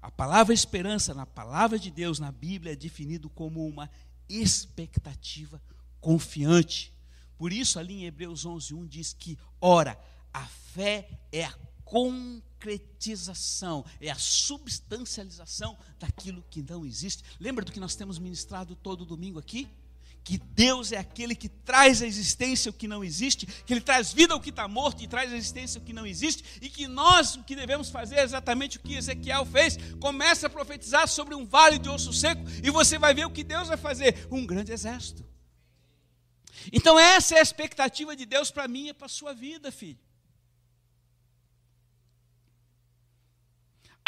A 0.00 0.12
palavra 0.12 0.54
esperança, 0.54 1.12
na 1.12 1.26
palavra 1.26 1.76
de 1.76 1.90
Deus, 1.90 2.20
na 2.20 2.30
Bíblia, 2.30 2.72
é 2.72 2.76
definido 2.76 3.28
como 3.28 3.66
uma 3.66 3.90
expectativa 4.28 5.60
confiante. 6.00 6.94
Por 7.36 7.52
isso, 7.52 7.80
ali 7.80 7.94
em 7.94 8.04
Hebreus 8.04 8.46
11, 8.46 8.74
1 8.74 8.86
diz 8.86 9.12
que, 9.12 9.36
ora, 9.60 9.98
a 10.32 10.46
fé 10.46 11.08
é 11.32 11.44
a 11.44 11.52
concretização, 12.58 13.84
é 14.00 14.10
a 14.10 14.16
substancialização 14.16 15.76
daquilo 15.98 16.44
que 16.50 16.62
não 16.62 16.84
existe. 16.84 17.22
Lembra 17.38 17.64
do 17.64 17.72
que 17.72 17.80
nós 17.80 17.94
temos 17.94 18.18
ministrado 18.18 18.74
todo 18.74 19.06
domingo 19.06 19.38
aqui? 19.38 19.68
Que 20.24 20.36
Deus 20.36 20.92
é 20.92 20.98
aquele 20.98 21.34
que 21.34 21.48
traz 21.48 22.02
à 22.02 22.06
existência 22.06 22.70
o 22.70 22.74
que 22.74 22.88
não 22.88 23.02
existe, 23.02 23.46
que 23.46 23.72
Ele 23.72 23.80
traz 23.80 24.12
vida 24.12 24.34
ao 24.34 24.40
que 24.40 24.50
está 24.50 24.68
morto 24.68 25.02
e 25.02 25.08
traz 25.08 25.32
à 25.32 25.36
existência 25.36 25.80
o 25.80 25.84
que 25.84 25.92
não 25.92 26.06
existe, 26.06 26.44
e 26.60 26.68
que 26.68 26.86
nós 26.86 27.36
o 27.36 27.44
que 27.44 27.56
devemos 27.56 27.88
fazer 27.88 28.16
é 28.16 28.24
exatamente 28.24 28.76
o 28.76 28.80
que 28.80 28.94
Ezequiel 28.94 29.46
fez: 29.46 29.78
começa 30.00 30.48
a 30.48 30.50
profetizar 30.50 31.08
sobre 31.08 31.34
um 31.34 31.46
vale 31.46 31.78
de 31.78 31.88
osso 31.88 32.12
seco, 32.12 32.42
e 32.62 32.70
você 32.70 32.98
vai 32.98 33.14
ver 33.14 33.24
o 33.24 33.30
que 33.30 33.44
Deus 33.44 33.68
vai 33.68 33.78
fazer: 33.78 34.26
um 34.30 34.44
grande 34.44 34.72
exército. 34.72 35.24
Então, 36.72 36.98
essa 36.98 37.36
é 37.36 37.38
a 37.38 37.42
expectativa 37.42 38.14
de 38.14 38.26
Deus 38.26 38.50
para 38.50 38.68
mim 38.68 38.88
e 38.88 38.92
para 38.92 39.06
a 39.06 39.08
sua 39.08 39.32
vida, 39.32 39.70
filho. 39.72 40.07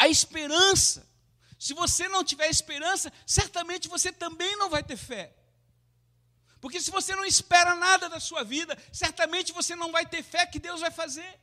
A 0.01 0.07
esperança. 0.07 1.07
Se 1.59 1.75
você 1.75 2.07
não 2.07 2.23
tiver 2.23 2.49
esperança, 2.49 3.13
certamente 3.25 3.87
você 3.87 4.11
também 4.11 4.55
não 4.57 4.67
vai 4.67 4.81
ter 4.81 4.97
fé. 4.97 5.31
Porque 6.59 6.81
se 6.81 6.89
você 6.89 7.15
não 7.15 7.23
espera 7.23 7.75
nada 7.75 8.09
da 8.09 8.19
sua 8.19 8.43
vida, 8.43 8.75
certamente 8.91 9.53
você 9.53 9.75
não 9.75 9.91
vai 9.91 10.05
ter 10.05 10.23
fé 10.23 10.45
que 10.47 10.57
Deus 10.57 10.81
vai 10.81 10.89
fazer. 10.89 11.39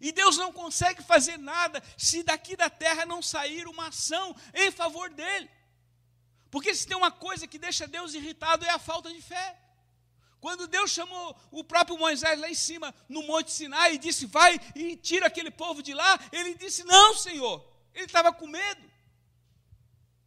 E 0.00 0.10
Deus 0.10 0.36
não 0.36 0.52
consegue 0.52 1.00
fazer 1.00 1.36
nada 1.36 1.80
se 1.96 2.24
daqui 2.24 2.56
da 2.56 2.68
terra 2.68 3.06
não 3.06 3.22
sair 3.22 3.68
uma 3.68 3.86
ação 3.86 4.34
em 4.52 4.70
favor 4.72 5.08
dele. 5.10 5.48
Porque 6.50 6.74
se 6.74 6.86
tem 6.88 6.96
uma 6.96 7.12
coisa 7.12 7.46
que 7.46 7.58
deixa 7.58 7.86
Deus 7.86 8.14
irritado 8.14 8.64
é 8.64 8.70
a 8.70 8.80
falta 8.80 9.12
de 9.12 9.22
fé. 9.22 9.58
Quando 10.40 10.66
Deus 10.66 10.90
chamou 10.90 11.36
o 11.52 11.62
próprio 11.62 11.98
Moisés 11.98 12.38
lá 12.40 12.50
em 12.50 12.54
cima, 12.54 12.94
no 13.08 13.22
Monte 13.22 13.52
Sinai, 13.52 13.94
e 13.94 13.98
disse: 13.98 14.26
Vai 14.26 14.60
e 14.74 14.96
tira 14.96 15.26
aquele 15.26 15.50
povo 15.50 15.82
de 15.82 15.94
lá, 15.94 16.18
ele 16.32 16.54
disse: 16.54 16.84
Não, 16.84 17.14
Senhor, 17.14 17.75
ele 17.96 18.06
estava 18.06 18.32
com 18.32 18.46
medo. 18.46 18.90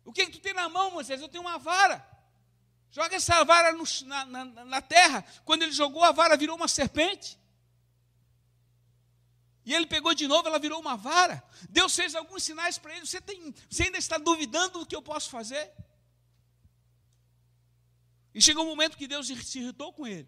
O 0.03 0.11
que, 0.11 0.25
que 0.25 0.31
tu 0.31 0.39
tem 0.39 0.53
na 0.53 0.67
mão, 0.67 0.89
Moisés? 0.91 1.21
Eu 1.21 1.29
tenho 1.29 1.43
uma 1.43 1.59
vara. 1.59 2.03
Joga 2.91 3.15
essa 3.15 3.43
vara 3.43 3.71
no, 3.71 3.83
na, 4.05 4.25
na, 4.25 4.45
na 4.45 4.81
terra. 4.81 5.23
Quando 5.45 5.61
ele 5.61 5.71
jogou, 5.71 6.03
a 6.03 6.11
vara 6.11 6.35
virou 6.35 6.55
uma 6.55 6.67
serpente. 6.67 7.37
E 9.63 9.73
ele 9.73 9.85
pegou 9.85 10.15
de 10.15 10.27
novo, 10.27 10.47
ela 10.47 10.57
virou 10.57 10.79
uma 10.79 10.97
vara. 10.97 11.43
Deus 11.69 11.95
fez 11.95 12.15
alguns 12.15 12.41
sinais 12.41 12.79
para 12.79 12.95
ele. 12.95 13.05
Você, 13.05 13.21
tem, 13.21 13.53
você 13.69 13.83
ainda 13.83 13.99
está 13.99 14.17
duvidando 14.17 14.79
do 14.79 14.85
que 14.85 14.95
eu 14.95 15.01
posso 15.01 15.29
fazer? 15.29 15.71
E 18.33 18.41
chegou 18.41 18.63
um 18.65 18.69
momento 18.69 18.97
que 18.97 19.07
Deus 19.07 19.27
se 19.27 19.59
irritou 19.59 19.93
com 19.93 20.07
ele. 20.07 20.27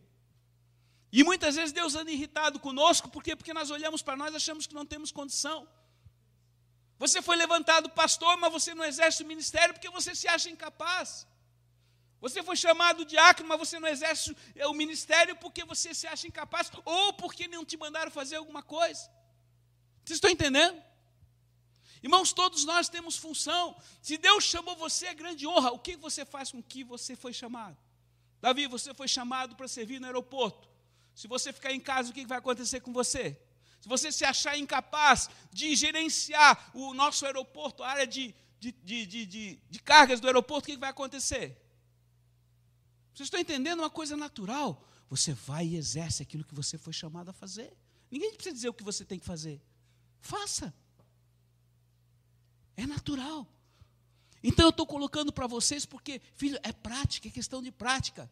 E 1.12 1.24
muitas 1.24 1.56
vezes 1.56 1.74
Deus 1.74 1.96
anda 1.96 2.12
irritado 2.12 2.60
conosco, 2.60 3.10
por 3.10 3.24
quê? 3.24 3.36
Porque 3.36 3.54
nós 3.54 3.72
olhamos 3.72 4.04
para 4.04 4.16
nós 4.16 4.32
e 4.32 4.38
achamos 4.38 4.68
que 4.68 4.76
não 4.76 4.86
temos 4.86 5.12
condição. 5.12 5.68
Você 7.04 7.20
foi 7.28 7.36
levantado 7.36 7.90
pastor, 7.90 8.38
mas 8.38 8.52
você 8.52 8.76
não 8.76 8.86
exerce 8.86 9.24
o 9.24 9.26
ministério 9.26 9.74
porque 9.74 9.90
você 9.90 10.14
se 10.14 10.28
acha 10.28 10.52
incapaz. 10.52 11.26
Você 12.26 12.44
foi 12.44 12.56
chamado 12.56 13.04
diácono, 13.04 13.50
mas 13.50 13.58
você 13.58 13.80
não 13.80 13.88
exerce 13.88 14.38
o 14.68 14.74
ministério 14.74 15.36
porque 15.38 15.64
você 15.66 15.96
se 15.96 16.06
acha 16.06 16.28
incapaz 16.28 16.72
ou 16.86 17.14
porque 17.14 17.48
não 17.48 17.66
te 17.66 17.76
mandaram 17.76 18.12
fazer 18.12 18.36
alguma 18.36 18.62
coisa. 18.62 19.02
Vocês 20.04 20.18
estão 20.18 20.30
entendendo? 20.30 20.80
Irmãos, 22.04 22.34
todos 22.34 22.66
nós 22.66 22.88
temos 22.88 23.18
função. 23.18 23.76
Se 24.00 24.16
Deus 24.20 24.44
chamou 24.44 24.76
você, 24.76 25.08
é 25.08 25.16
grande 25.16 25.48
honra. 25.48 25.72
O 25.72 25.80
que 25.80 25.96
você 25.96 26.24
faz 26.24 26.52
com 26.52 26.62
que 26.62 26.84
você 26.84 27.16
foi 27.16 27.34
chamado? 27.34 27.78
Davi, 28.40 28.68
você 28.68 28.94
foi 28.94 29.08
chamado 29.08 29.56
para 29.56 29.68
servir 29.68 30.00
no 30.00 30.06
aeroporto. 30.06 30.70
Se 31.16 31.28
você 31.28 31.52
ficar 31.52 31.72
em 31.72 31.80
casa, 31.80 32.12
o 32.12 32.14
que 32.14 32.28
vai 32.28 32.38
acontecer 32.38 32.80
com 32.80 32.94
você? 32.94 33.42
Se 33.82 33.90
você 33.90 34.12
se 34.12 34.24
achar 34.24 34.56
incapaz 34.58 35.28
de 35.52 35.76
gerenciar 35.76 36.72
o 36.74 36.94
nosso 36.94 37.26
aeroporto, 37.26 37.82
a 37.82 37.90
área 37.90 38.06
de, 38.06 38.34
de, 38.60 38.72
de, 38.72 39.26
de, 39.26 39.60
de 39.68 39.80
cargas 39.80 40.20
do 40.20 40.28
aeroporto, 40.28 40.70
o 40.70 40.72
que 40.72 40.78
vai 40.78 40.92
acontecer? 40.92 41.60
Vocês 43.12 43.26
estão 43.26 43.40
entendendo 43.40 43.80
uma 43.80 43.90
coisa 43.90 44.16
natural? 44.16 44.88
Você 45.10 45.34
vai 45.34 45.66
e 45.66 45.76
exerce 45.76 46.22
aquilo 46.22 46.44
que 46.44 46.54
você 46.54 46.78
foi 46.78 46.94
chamado 46.94 47.30
a 47.30 47.34
fazer. 47.34 47.76
Ninguém 48.12 48.32
precisa 48.36 48.54
dizer 48.54 48.70
o 48.70 48.74
que 48.74 48.84
você 48.84 49.04
tem 49.04 49.18
que 49.18 49.26
fazer. 49.26 49.60
Faça. 50.20 50.72
É 52.78 52.86
natural. 52.86 53.48
Então 54.44 54.66
eu 54.66 54.70
estou 54.70 54.86
colocando 54.86 55.34
para 55.34 55.48
vocês 55.48 55.88
porque, 55.88 56.22
filho, 56.36 56.60
é 56.62 56.72
prática, 56.72 57.28
é 57.28 57.32
questão 57.32 57.64
de 57.64 57.72
prática. 57.72 58.32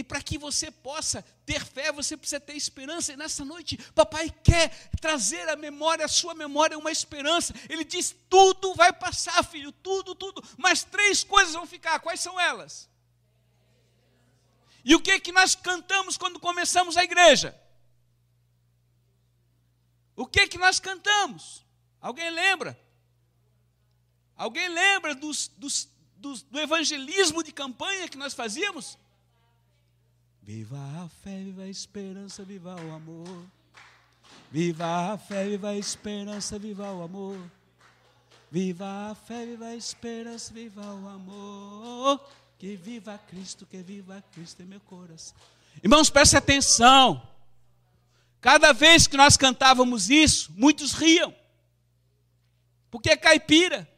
E 0.00 0.02
para 0.02 0.22
que 0.22 0.38
você 0.38 0.70
possa 0.70 1.22
ter 1.44 1.62
fé, 1.62 1.92
você 1.92 2.16
precisa 2.16 2.40
ter 2.40 2.54
esperança. 2.54 3.12
E 3.12 3.18
nessa 3.18 3.44
noite, 3.44 3.76
papai 3.94 4.30
quer 4.30 4.70
trazer 4.98 5.46
a 5.50 5.56
memória, 5.56 6.06
a 6.06 6.08
sua 6.08 6.32
memória, 6.32 6.78
uma 6.78 6.90
esperança. 6.90 7.52
Ele 7.68 7.84
diz: 7.84 8.16
tudo 8.30 8.74
vai 8.74 8.94
passar, 8.94 9.44
filho, 9.44 9.70
tudo, 9.70 10.14
tudo. 10.14 10.42
Mas 10.56 10.82
três 10.82 11.22
coisas 11.22 11.52
vão 11.52 11.66
ficar. 11.66 12.00
Quais 12.00 12.18
são 12.18 12.40
elas? 12.40 12.88
E 14.82 14.94
o 14.94 15.02
que 15.02 15.20
que 15.20 15.32
nós 15.32 15.54
cantamos 15.54 16.16
quando 16.16 16.40
começamos 16.40 16.96
a 16.96 17.04
igreja? 17.04 17.54
O 20.16 20.26
que 20.26 20.48
que 20.48 20.56
nós 20.56 20.80
cantamos? 20.80 21.62
Alguém 22.00 22.30
lembra? 22.30 22.80
Alguém 24.34 24.66
lembra 24.66 25.14
dos, 25.14 25.48
dos, 25.48 25.90
dos, 26.16 26.40
do 26.40 26.58
evangelismo 26.58 27.42
de 27.42 27.52
campanha 27.52 28.08
que 28.08 28.16
nós 28.16 28.32
fazíamos? 28.32 28.98
Viva 30.42 30.78
a 31.04 31.08
fé, 31.08 31.36
viva 31.38 31.62
a 31.62 31.68
esperança, 31.68 32.44
viva 32.44 32.74
o 32.74 32.92
amor. 32.92 33.46
Viva 34.50 35.12
a 35.12 35.18
fé, 35.18 35.44
viva 35.44 35.68
a 35.68 35.76
esperança, 35.76 36.58
viva 36.58 36.90
o 36.92 37.02
amor. 37.02 37.38
Viva 38.50 39.10
a 39.10 39.14
fé, 39.14 39.46
viva 39.46 39.66
a 39.66 39.76
esperança, 39.76 40.52
viva 40.52 40.82
o 40.82 41.08
amor. 41.08 42.20
Que 42.58 42.74
viva 42.74 43.18
Cristo, 43.28 43.64
que 43.64 43.82
viva 43.82 44.22
Cristo 44.32 44.62
em 44.62 44.66
meu 44.66 44.80
coração. 44.80 45.36
Irmãos, 45.82 46.10
preste 46.10 46.36
atenção. 46.36 47.22
Cada 48.40 48.72
vez 48.72 49.06
que 49.06 49.16
nós 49.16 49.36
cantávamos 49.36 50.10
isso, 50.10 50.52
muitos 50.56 50.92
riam. 50.92 51.34
Porque 52.90 53.10
é 53.10 53.16
caipira. 53.16 53.88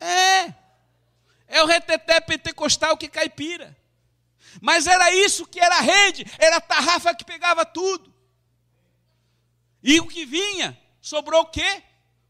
É. 0.00 0.52
É 1.46 1.62
o 1.62 1.66
reteté 1.66 2.20
pentecostal 2.20 2.96
que 2.96 3.08
caipira. 3.08 3.77
Mas 4.60 4.86
era 4.86 5.12
isso 5.12 5.46
que 5.46 5.60
era 5.60 5.76
a 5.76 5.80
rede, 5.80 6.26
era 6.38 6.56
a 6.56 6.60
tarrafa 6.60 7.14
que 7.14 7.24
pegava 7.24 7.64
tudo. 7.64 8.12
E 9.82 10.00
o 10.00 10.06
que 10.06 10.24
vinha, 10.24 10.78
sobrou 11.00 11.42
o 11.42 11.46
quê? 11.46 11.82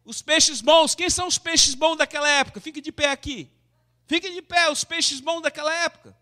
Os 0.05 0.23
peixes 0.23 0.61
bons. 0.61 0.95
Quem 0.95 1.09
são 1.11 1.27
os 1.27 1.39
peixes 1.39 1.75
bons 1.75 1.97
daquela 1.97 2.29
época? 2.29 2.61
Fique 2.61 2.81
de 2.81 2.93
pé 2.93 3.11
aqui. 3.11 3.51
Fiquem 4.07 4.33
de 4.33 4.43
pé, 4.43 4.71
os 4.71 4.85
peixes 4.85 5.21
bons 5.21 5.41
daquela 5.41 5.73
época. 5.85 6.17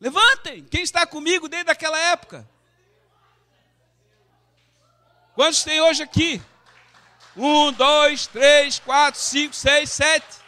Levantem. 0.00 0.64
Quem 0.64 0.82
está 0.82 1.06
comigo 1.06 1.48
desde 1.48 1.70
aquela 1.70 1.98
época? 1.98 2.48
Quantos 5.34 5.62
tem 5.62 5.80
hoje 5.80 6.02
aqui? 6.02 6.40
Um, 7.36 7.72
dois, 7.72 8.26
três, 8.26 8.78
quatro, 8.78 9.20
cinco, 9.20 9.54
seis, 9.54 9.90
sete. 9.90 10.38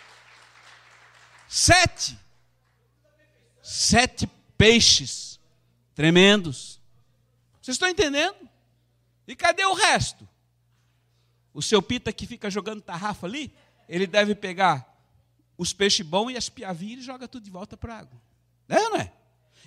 Sete. 1.49 2.19
Sete 3.63 4.27
peixes 4.63 5.41
tremendos. 5.93 6.81
Vocês 7.61 7.75
estão 7.75 7.89
entendendo? 7.89 8.49
E 9.27 9.35
cadê 9.35 9.65
o 9.65 9.75
resto? 9.75 10.29
O 11.53 11.61
seu 11.61 11.83
pita 11.83 12.13
que 12.13 12.29
fica 12.29 12.49
jogando 12.49 12.81
tarrafa 12.81 13.27
ali, 13.27 13.53
ele 13.89 14.07
deve 14.07 14.37
pegar 14.37 14.89
os 15.59 15.73
peixes 15.73 16.07
bons 16.07 16.31
e 16.31 16.37
as 16.37 16.49
piavinhas 16.49 17.01
e 17.01 17.03
joga 17.03 17.27
tudo 17.27 17.43
de 17.43 17.51
volta 17.51 17.77
para 17.77 17.97
a 17.97 17.99
água. 17.99 18.23
É 18.69 18.79
ou 18.79 18.91
não 18.91 18.97
é? 18.99 19.13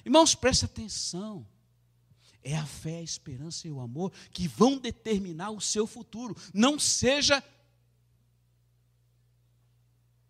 Irmãos, 0.06 0.34
preste 0.34 0.64
atenção. 0.64 1.46
É 2.41 2.56
a 2.56 2.66
fé, 2.66 3.00
a 3.00 3.04
esperança 3.04 3.68
e 3.68 3.72
o 3.72 3.82
amor 3.82 4.14
que 4.32 4.48
vão 4.48 4.78
determinar 4.78 5.52
o 5.52 5.60
seu 5.60 5.86
futuro. 5.86 6.38
Não 6.54 6.80
seja 6.80 7.43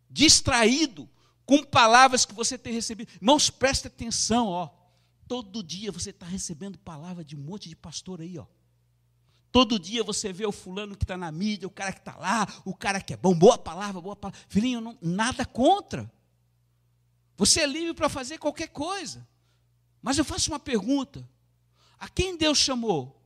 distraído 0.10 1.08
com 1.46 1.64
palavras 1.64 2.26
que 2.26 2.34
você 2.34 2.58
tem 2.58 2.74
recebido. 2.74 3.12
Irmãos, 3.16 3.50
preste 3.50 3.88
atenção, 3.88 4.48
ó. 4.48 4.70
Todo 5.28 5.64
dia 5.64 5.92
você 5.92 6.10
está 6.10 6.26
recebendo 6.26 6.78
palavra 6.78 7.24
de 7.24 7.36
um 7.36 7.40
monte 7.40 7.70
de 7.70 7.76
pastor 7.76 8.22
aí, 8.22 8.38
ó. 8.38 8.46
Todo 9.52 9.80
dia 9.80 10.04
você 10.04 10.34
vê 10.34 10.46
o 10.46 10.52
fulano 10.52 10.98
que 10.98 11.06
está 11.06 11.16
na 11.16 11.32
mídia, 11.32 11.68
o 11.68 11.72
cara 11.72 11.94
que 11.94 12.00
está 12.00 12.16
lá, 12.18 12.46
o 12.66 12.76
cara 12.76 13.00
que 13.00 13.14
é 13.14 13.18
bom, 13.18 13.34
boa 13.34 13.58
palavra, 13.58 14.02
boa 14.02 14.16
palavra. 14.16 14.40
Filhinho, 14.50 14.82
não, 14.82 14.98
nada 15.02 15.46
contra. 15.46 16.12
Você 17.38 17.62
é 17.62 17.66
livre 17.66 17.94
para 17.94 18.10
fazer 18.10 18.38
qualquer 18.38 18.68
coisa. 18.68 19.26
Mas 20.02 20.18
eu 20.18 20.26
faço 20.26 20.52
uma 20.52 20.60
pergunta: 20.60 21.28
a 21.98 22.10
quem 22.10 22.36
Deus 22.36 22.58
chamou? 22.58 23.22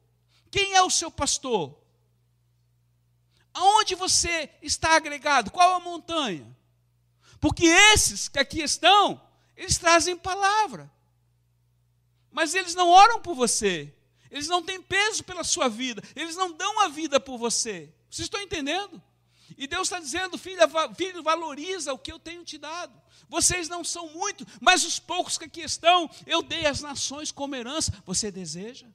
Quem 0.52 0.74
é 0.76 0.82
o 0.82 0.90
seu 0.90 1.10
pastor? 1.10 1.78
Aonde 3.54 3.96
você 3.96 4.50
está 4.62 4.96
agregado? 4.96 5.52
Qual 5.52 5.76
a 5.76 5.80
montanha? 5.80 6.56
Porque 7.40 7.66
esses 7.66 8.28
que 8.28 8.40
aqui 8.40 8.62
estão, 8.62 9.22
eles 9.56 9.78
trazem 9.78 10.18
palavra. 10.18 10.92
Mas 12.32 12.54
eles 12.54 12.76
não 12.76 12.90
oram 12.90 13.22
por 13.22 13.36
você. 13.36 13.94
Eles 14.30 14.48
não 14.48 14.62
têm 14.62 14.82
peso 14.82 15.24
pela 15.24 15.44
sua 15.44 15.68
vida. 15.68 16.04
Eles 16.16 16.36
não 16.36 16.52
dão 16.52 16.82
a 16.82 16.88
vida 16.88 17.20
por 17.20 17.38
você. 17.38 17.94
Vocês 18.10 18.26
estão 18.26 18.42
entendendo? 18.42 19.02
E 19.58 19.68
Deus 19.68 19.88
está 19.88 20.00
dizendo, 20.00 20.38
filho, 20.38 20.62
filho, 20.96 21.24
valoriza 21.24 21.94
o 21.94 21.98
que 21.98 22.12
eu 22.12 22.20
tenho 22.20 22.44
te 22.44 22.58
dado. 22.58 22.94
Vocês 23.28 23.68
não 23.68 23.84
são 23.84 24.10
muito, 24.10 24.46
mas 24.62 24.84
os 24.84 25.00
poucos 25.00 25.38
que 25.38 25.46
aqui 25.46 25.62
estão, 25.62 26.10
eu 26.26 26.42
dei 26.42 26.66
às 26.66 26.82
nações 26.82 27.32
como 27.32 27.56
herança. 27.56 27.92
Você 28.06 28.32
deseja? 28.32 28.88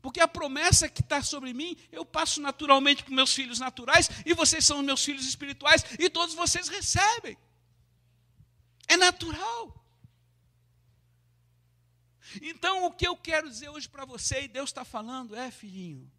Porque 0.00 0.20
a 0.20 0.28
promessa 0.28 0.88
que 0.88 1.00
está 1.00 1.22
sobre 1.22 1.52
mim, 1.52 1.76
eu 1.90 2.04
passo 2.04 2.40
naturalmente 2.40 3.02
para 3.02 3.14
meus 3.14 3.34
filhos 3.34 3.58
naturais, 3.58 4.08
e 4.24 4.34
vocês 4.34 4.64
são 4.64 4.82
meus 4.82 5.04
filhos 5.04 5.26
espirituais, 5.26 5.84
e 5.98 6.08
todos 6.08 6.34
vocês 6.34 6.68
recebem. 6.68 7.36
É 8.86 8.96
natural. 8.96 9.74
Então, 12.42 12.84
o 12.84 12.92
que 12.92 13.06
eu 13.06 13.16
quero 13.16 13.48
dizer 13.48 13.68
hoje 13.68 13.88
para 13.88 14.04
você, 14.04 14.42
e 14.42 14.48
Deus 14.48 14.70
está 14.70 14.84
falando, 14.84 15.34
é, 15.34 15.50
filhinho, 15.50 16.10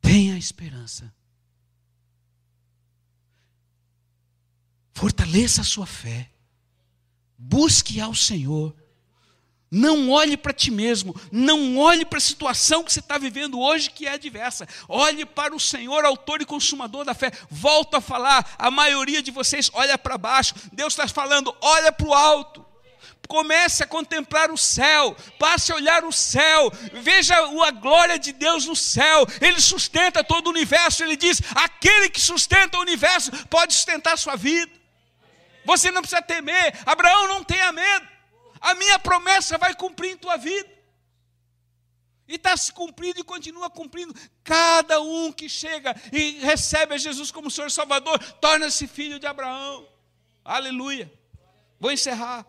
tenha 0.00 0.36
esperança. 0.36 1.14
Fortaleça 4.92 5.62
a 5.62 5.64
sua 5.64 5.86
fé. 5.86 6.30
Busque 7.36 8.00
ao 8.00 8.14
Senhor. 8.14 8.76
Não 9.70 10.10
olhe 10.10 10.36
para 10.36 10.52
ti 10.52 10.70
mesmo, 10.70 11.20
não 11.32 11.78
olhe 11.78 12.04
para 12.04 12.18
a 12.18 12.20
situação 12.20 12.84
que 12.84 12.92
você 12.92 13.00
está 13.00 13.18
vivendo 13.18 13.58
hoje, 13.58 13.90
que 13.90 14.06
é 14.06 14.12
adversa. 14.12 14.68
Olhe 14.88 15.24
para 15.24 15.54
o 15.54 15.58
Senhor, 15.58 16.04
autor 16.04 16.40
e 16.40 16.44
consumador 16.44 17.04
da 17.04 17.12
fé. 17.12 17.32
Volto 17.50 17.96
a 17.96 18.00
falar, 18.00 18.54
a 18.56 18.70
maioria 18.70 19.20
de 19.20 19.32
vocês 19.32 19.70
olha 19.74 19.98
para 19.98 20.16
baixo. 20.16 20.54
Deus 20.72 20.92
está 20.92 21.08
falando, 21.08 21.54
olha 21.60 21.90
para 21.90 22.06
o 22.06 22.14
alto. 22.14 22.64
Comece 23.26 23.82
a 23.82 23.86
contemplar 23.86 24.50
o 24.50 24.56
céu, 24.56 25.16
passe 25.38 25.72
a 25.72 25.76
olhar 25.76 26.04
o 26.04 26.12
céu, 26.12 26.70
veja 26.92 27.34
a 27.34 27.70
glória 27.70 28.18
de 28.18 28.32
Deus 28.32 28.66
no 28.66 28.76
céu. 28.76 29.26
Ele 29.40 29.60
sustenta 29.60 30.22
todo 30.22 30.46
o 30.46 30.50
universo. 30.50 31.02
Ele 31.02 31.16
diz: 31.16 31.40
aquele 31.54 32.10
que 32.10 32.20
sustenta 32.20 32.76
o 32.76 32.82
universo 32.82 33.32
pode 33.46 33.72
sustentar 33.72 34.12
a 34.12 34.18
sua 34.18 34.36
vida. 34.36 34.70
Você 35.64 35.90
não 35.90 36.02
precisa 36.02 36.20
temer. 36.20 36.78
Abraão 36.84 37.26
não 37.26 37.42
tenha 37.42 37.72
medo 37.72 38.13
a 38.64 38.74
minha 38.74 38.98
promessa 38.98 39.58
vai 39.58 39.74
cumprir 39.74 40.12
em 40.12 40.16
tua 40.16 40.38
vida. 40.38 40.72
E 42.26 42.36
está 42.36 42.56
se 42.56 42.72
cumprindo 42.72 43.20
e 43.20 43.24
continua 43.24 43.68
cumprindo. 43.68 44.14
Cada 44.42 45.02
um 45.02 45.30
que 45.30 45.50
chega 45.50 45.94
e 46.10 46.38
recebe 46.40 46.94
a 46.94 46.98
Jesus 46.98 47.30
como 47.30 47.50
Senhor 47.50 47.70
Salvador, 47.70 48.18
torna-se 48.40 48.86
filho 48.86 49.20
de 49.20 49.26
Abraão. 49.26 49.86
Aleluia. 50.42 51.12
Vou 51.78 51.92
encerrar. 51.92 52.46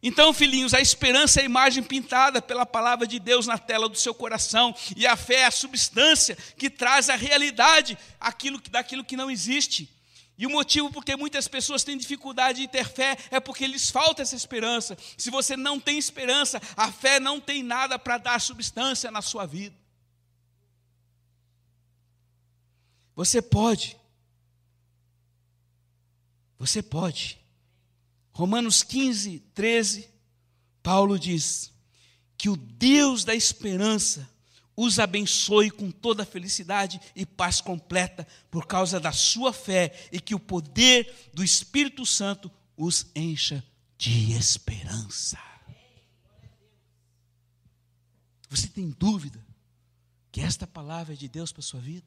Então, 0.00 0.32
filhinhos, 0.32 0.72
a 0.72 0.80
esperança 0.80 1.40
é 1.40 1.42
a 1.42 1.46
imagem 1.46 1.82
pintada 1.82 2.40
pela 2.40 2.64
palavra 2.64 3.08
de 3.08 3.18
Deus 3.18 3.48
na 3.48 3.58
tela 3.58 3.88
do 3.88 3.96
seu 3.96 4.14
coração, 4.14 4.74
e 4.96 5.04
a 5.04 5.16
fé 5.16 5.40
é 5.40 5.46
a 5.46 5.50
substância 5.50 6.36
que 6.56 6.70
traz 6.70 7.10
a 7.10 7.16
realidade 7.16 7.98
aquilo, 8.20 8.60
daquilo 8.70 9.04
que 9.04 9.16
não 9.16 9.28
existe. 9.28 9.88
E 10.42 10.46
o 10.46 10.50
motivo 10.50 10.90
por 10.90 11.04
que 11.04 11.14
muitas 11.14 11.46
pessoas 11.46 11.84
têm 11.84 11.96
dificuldade 11.96 12.62
de 12.62 12.66
ter 12.66 12.88
fé 12.88 13.16
é 13.30 13.38
porque 13.38 13.64
lhes 13.64 13.90
falta 13.90 14.22
essa 14.22 14.34
esperança. 14.34 14.98
Se 15.16 15.30
você 15.30 15.56
não 15.56 15.78
tem 15.78 15.96
esperança, 15.96 16.60
a 16.76 16.90
fé 16.90 17.20
não 17.20 17.40
tem 17.40 17.62
nada 17.62 17.96
para 17.96 18.18
dar 18.18 18.40
substância 18.40 19.08
na 19.08 19.22
sua 19.22 19.46
vida. 19.46 19.76
Você 23.14 23.40
pode. 23.40 23.96
Você 26.58 26.82
pode. 26.82 27.38
Romanos 28.32 28.82
15, 28.82 29.38
13, 29.54 30.10
Paulo 30.82 31.20
diz 31.20 31.72
que 32.36 32.48
o 32.48 32.56
Deus 32.56 33.22
da 33.22 33.32
esperança 33.32 34.28
os 34.76 34.98
abençoe 34.98 35.70
com 35.70 35.90
toda 35.90 36.24
felicidade 36.24 37.00
e 37.14 37.26
paz 37.26 37.60
completa 37.60 38.26
por 38.50 38.66
causa 38.66 38.98
da 38.98 39.12
sua 39.12 39.52
fé 39.52 40.08
e 40.10 40.20
que 40.20 40.34
o 40.34 40.40
poder 40.40 41.30
do 41.32 41.44
Espírito 41.44 42.06
Santo 42.06 42.50
os 42.76 43.06
encha 43.14 43.64
de 43.98 44.32
esperança. 44.32 45.38
Você 48.48 48.68
tem 48.68 48.90
dúvida 48.90 49.44
que 50.30 50.40
esta 50.40 50.66
palavra 50.66 51.14
é 51.14 51.16
de 51.16 51.28
Deus 51.28 51.52
para 51.52 51.60
a 51.60 51.64
sua 51.64 51.80
vida? 51.80 52.06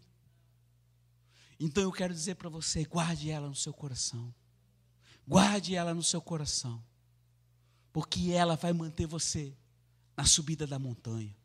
Então 1.60 1.84
eu 1.84 1.92
quero 1.92 2.14
dizer 2.14 2.36
para 2.36 2.50
você: 2.50 2.84
guarde 2.84 3.30
ela 3.30 3.48
no 3.48 3.56
seu 3.56 3.74
coração. 3.74 4.34
Guarde 5.28 5.76
ela 5.76 5.94
no 5.94 6.04
seu 6.04 6.22
coração. 6.22 6.84
Porque 7.92 8.32
ela 8.32 8.56
vai 8.56 8.74
manter 8.74 9.08
você 9.08 9.56
na 10.16 10.26
subida 10.26 10.68
da 10.68 10.78
montanha. 10.78 11.36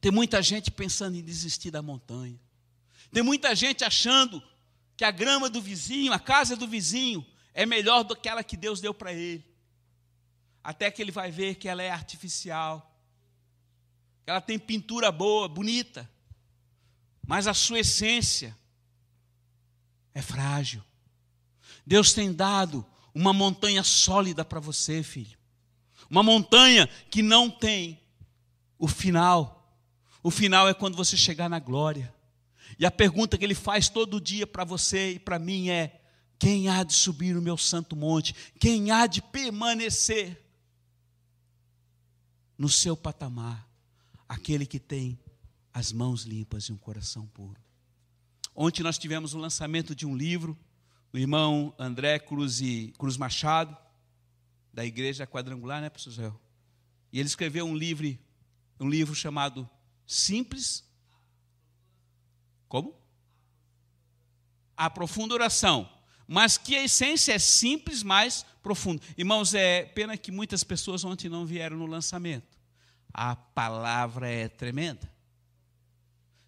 Tem 0.00 0.10
muita 0.10 0.42
gente 0.42 0.70
pensando 0.70 1.16
em 1.16 1.22
desistir 1.22 1.70
da 1.70 1.82
montanha. 1.82 2.40
Tem 3.12 3.22
muita 3.22 3.54
gente 3.54 3.84
achando 3.84 4.42
que 4.96 5.04
a 5.04 5.10
grama 5.10 5.50
do 5.50 5.60
vizinho, 5.60 6.12
a 6.12 6.18
casa 6.18 6.56
do 6.56 6.66
vizinho, 6.66 7.26
é 7.52 7.66
melhor 7.66 8.02
do 8.02 8.14
que 8.14 8.28
aquela 8.28 8.44
que 8.44 8.56
Deus 8.56 8.80
deu 8.80 8.94
para 8.94 9.12
ele. 9.12 9.44
Até 10.62 10.90
que 10.90 11.02
ele 11.02 11.10
vai 11.10 11.30
ver 11.30 11.56
que 11.56 11.68
ela 11.68 11.82
é 11.82 11.90
artificial, 11.90 12.94
que 14.24 14.30
ela 14.30 14.40
tem 14.40 14.58
pintura 14.58 15.10
boa, 15.10 15.48
bonita, 15.48 16.08
mas 17.26 17.46
a 17.46 17.54
sua 17.54 17.80
essência 17.80 18.56
é 20.14 20.22
frágil. 20.22 20.82
Deus 21.86 22.12
tem 22.12 22.32
dado 22.32 22.86
uma 23.14 23.32
montanha 23.32 23.82
sólida 23.82 24.44
para 24.44 24.60
você, 24.60 25.02
filho. 25.02 25.38
Uma 26.08 26.22
montanha 26.22 26.86
que 27.10 27.22
não 27.22 27.50
tem 27.50 28.00
o 28.78 28.88
final. 28.88 29.59
O 30.22 30.30
final 30.30 30.68
é 30.68 30.74
quando 30.74 30.96
você 30.96 31.16
chegar 31.16 31.48
na 31.48 31.58
glória. 31.58 32.12
E 32.78 32.86
a 32.86 32.90
pergunta 32.90 33.36
que 33.36 33.44
ele 33.44 33.54
faz 33.54 33.88
todo 33.88 34.20
dia 34.20 34.46
para 34.46 34.64
você 34.64 35.12
e 35.12 35.18
para 35.18 35.38
mim 35.38 35.70
é: 35.70 36.00
quem 36.38 36.68
há 36.68 36.82
de 36.82 36.92
subir 36.92 37.36
o 37.36 37.42
meu 37.42 37.56
santo 37.56 37.96
monte? 37.96 38.34
Quem 38.58 38.90
há 38.90 39.06
de 39.06 39.22
permanecer 39.22 40.42
no 42.56 42.68
seu 42.68 42.96
patamar? 42.96 43.68
Aquele 44.28 44.64
que 44.64 44.78
tem 44.78 45.18
as 45.72 45.92
mãos 45.92 46.24
limpas 46.24 46.64
e 46.64 46.72
um 46.72 46.76
coração 46.76 47.26
puro. 47.26 47.60
Ontem 48.54 48.82
nós 48.82 48.98
tivemos 48.98 49.34
o 49.34 49.38
lançamento 49.38 49.94
de 49.94 50.06
um 50.06 50.16
livro, 50.16 50.58
o 51.12 51.18
irmão 51.18 51.74
André 51.78 52.18
Cruz, 52.18 52.60
e, 52.60 52.92
Cruz 52.98 53.16
Machado, 53.16 53.76
da 54.72 54.84
Igreja 54.84 55.26
Quadrangular, 55.26 55.80
né, 55.80 55.88
professor 55.88 56.12
Zé? 56.12 56.32
E 57.12 57.18
ele 57.18 57.28
escreveu 57.28 57.64
um 57.64 57.74
livro, 57.74 58.16
um 58.78 58.88
livro 58.88 59.14
chamado 59.14 59.68
Simples. 60.10 60.84
Como? 62.68 63.00
A 64.76 64.90
profunda 64.90 65.34
oração. 65.34 65.88
Mas 66.26 66.58
que 66.58 66.74
a 66.74 66.82
essência 66.82 67.32
é 67.32 67.38
simples, 67.38 68.02
mas 68.02 68.44
profunda. 68.60 69.00
Irmãos, 69.16 69.54
é 69.54 69.84
pena 69.84 70.16
que 70.16 70.32
muitas 70.32 70.64
pessoas 70.64 71.04
ontem 71.04 71.28
não 71.28 71.46
vieram 71.46 71.76
no 71.76 71.86
lançamento. 71.86 72.58
A 73.14 73.36
palavra 73.36 74.28
é 74.28 74.48
tremenda. 74.48 75.08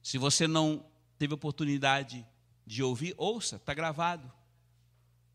Se 0.03 0.19
você 0.19 0.49
não 0.49 0.85
teve 1.17 1.33
oportunidade 1.33 2.27
de 2.67 2.83
ouvir, 2.83 3.15
ouça, 3.17 3.57
está 3.57 3.73
gravado 3.73 4.29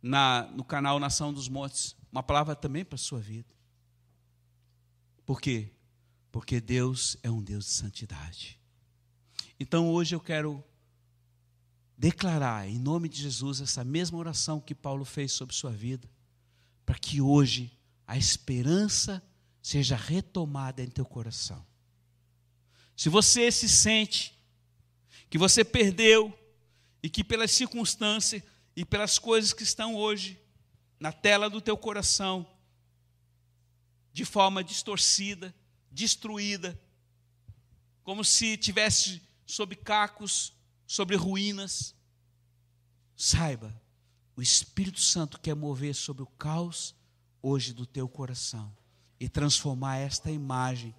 na, 0.02 0.52
no 0.52 0.66
canal 0.66 1.00
Nação 1.00 1.32
dos 1.32 1.48
Montes. 1.48 1.96
Uma 2.12 2.24
palavra 2.24 2.58
também 2.58 2.84
para 2.84 2.96
a 2.96 3.00
sua 3.00 3.22
vida. 3.22 3.56
Por 5.26 5.40
quê? 5.40 5.77
Porque 6.38 6.62
Deus 6.62 7.18
é 7.24 7.32
um 7.32 7.42
Deus 7.42 7.66
de 7.66 7.72
santidade. 7.72 8.60
Então 9.60 9.90
hoje 9.90 10.14
eu 10.14 10.20
quero 10.20 10.64
declarar 11.98 12.70
em 12.70 12.78
nome 12.78 13.10
de 13.10 13.24
Jesus 13.24 13.60
essa 13.60 13.84
mesma 13.84 14.20
oração 14.20 14.62
que 14.62 14.76
Paulo 14.76 15.04
fez 15.04 15.32
sobre 15.32 15.56
sua 15.56 15.72
vida, 15.72 16.08
para 16.86 17.00
que 17.00 17.20
hoje 17.20 17.76
a 18.06 18.16
esperança 18.16 19.20
seja 19.64 19.96
retomada 19.96 20.84
em 20.84 20.88
teu 20.92 21.06
coração. 21.06 21.66
Se 22.96 23.10
você 23.10 23.52
se 23.52 23.68
sente 23.68 24.38
que 25.32 25.40
você 25.40 25.66
perdeu 25.66 26.32
e 27.02 27.10
que 27.10 27.24
pelas 27.24 27.50
circunstâncias 27.50 28.44
e 28.76 28.86
pelas 28.86 29.18
coisas 29.18 29.54
que 29.54 29.64
estão 29.64 29.96
hoje 29.96 30.40
na 31.00 31.12
tela 31.12 31.50
do 31.50 31.60
teu 31.60 31.76
coração, 31.76 32.46
de 34.14 34.24
forma 34.24 34.64
distorcida, 34.64 35.52
destruída, 35.98 36.80
como 38.04 38.24
se 38.24 38.56
tivesse 38.56 39.20
sob 39.46 39.76
cacos, 39.76 40.54
sobre 40.86 41.16
ruínas, 41.16 41.96
saiba, 43.16 43.76
o 44.36 44.42
Espírito 44.42 45.02
Santo 45.02 45.40
quer 45.40 45.56
mover 45.56 45.96
sobre 45.96 46.22
o 46.22 46.28
caos 46.28 46.96
hoje 47.42 47.74
do 47.74 47.86
teu 47.86 48.08
coração 48.08 48.72
e 49.20 49.28
transformar 49.28 49.98
esta 49.98 50.30
imagem 50.30 50.94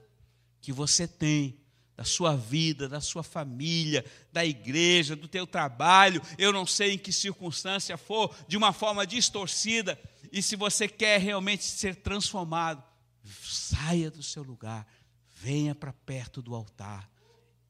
que 0.60 0.72
você 0.72 1.06
tem 1.06 1.60
da 1.96 2.04
sua 2.04 2.36
vida, 2.36 2.88
da 2.88 3.00
sua 3.00 3.22
família, 3.22 4.04
da 4.32 4.44
igreja, 4.44 5.14
do 5.14 5.28
teu 5.28 5.46
trabalho, 5.46 6.20
eu 6.36 6.52
não 6.52 6.66
sei 6.66 6.94
em 6.94 6.98
que 6.98 7.12
circunstância 7.12 7.96
for, 7.96 8.34
de 8.48 8.56
uma 8.56 8.72
forma 8.72 9.06
distorcida, 9.06 9.98
e 10.32 10.42
se 10.42 10.56
você 10.56 10.88
quer 10.88 11.20
realmente 11.20 11.64
ser 11.64 11.96
transformado, 11.96 12.82
saia 13.42 14.10
do 14.10 14.22
seu 14.22 14.42
lugar, 14.42 14.86
venha 15.36 15.74
para 15.74 15.92
perto 15.92 16.42
do 16.42 16.54
altar 16.54 17.08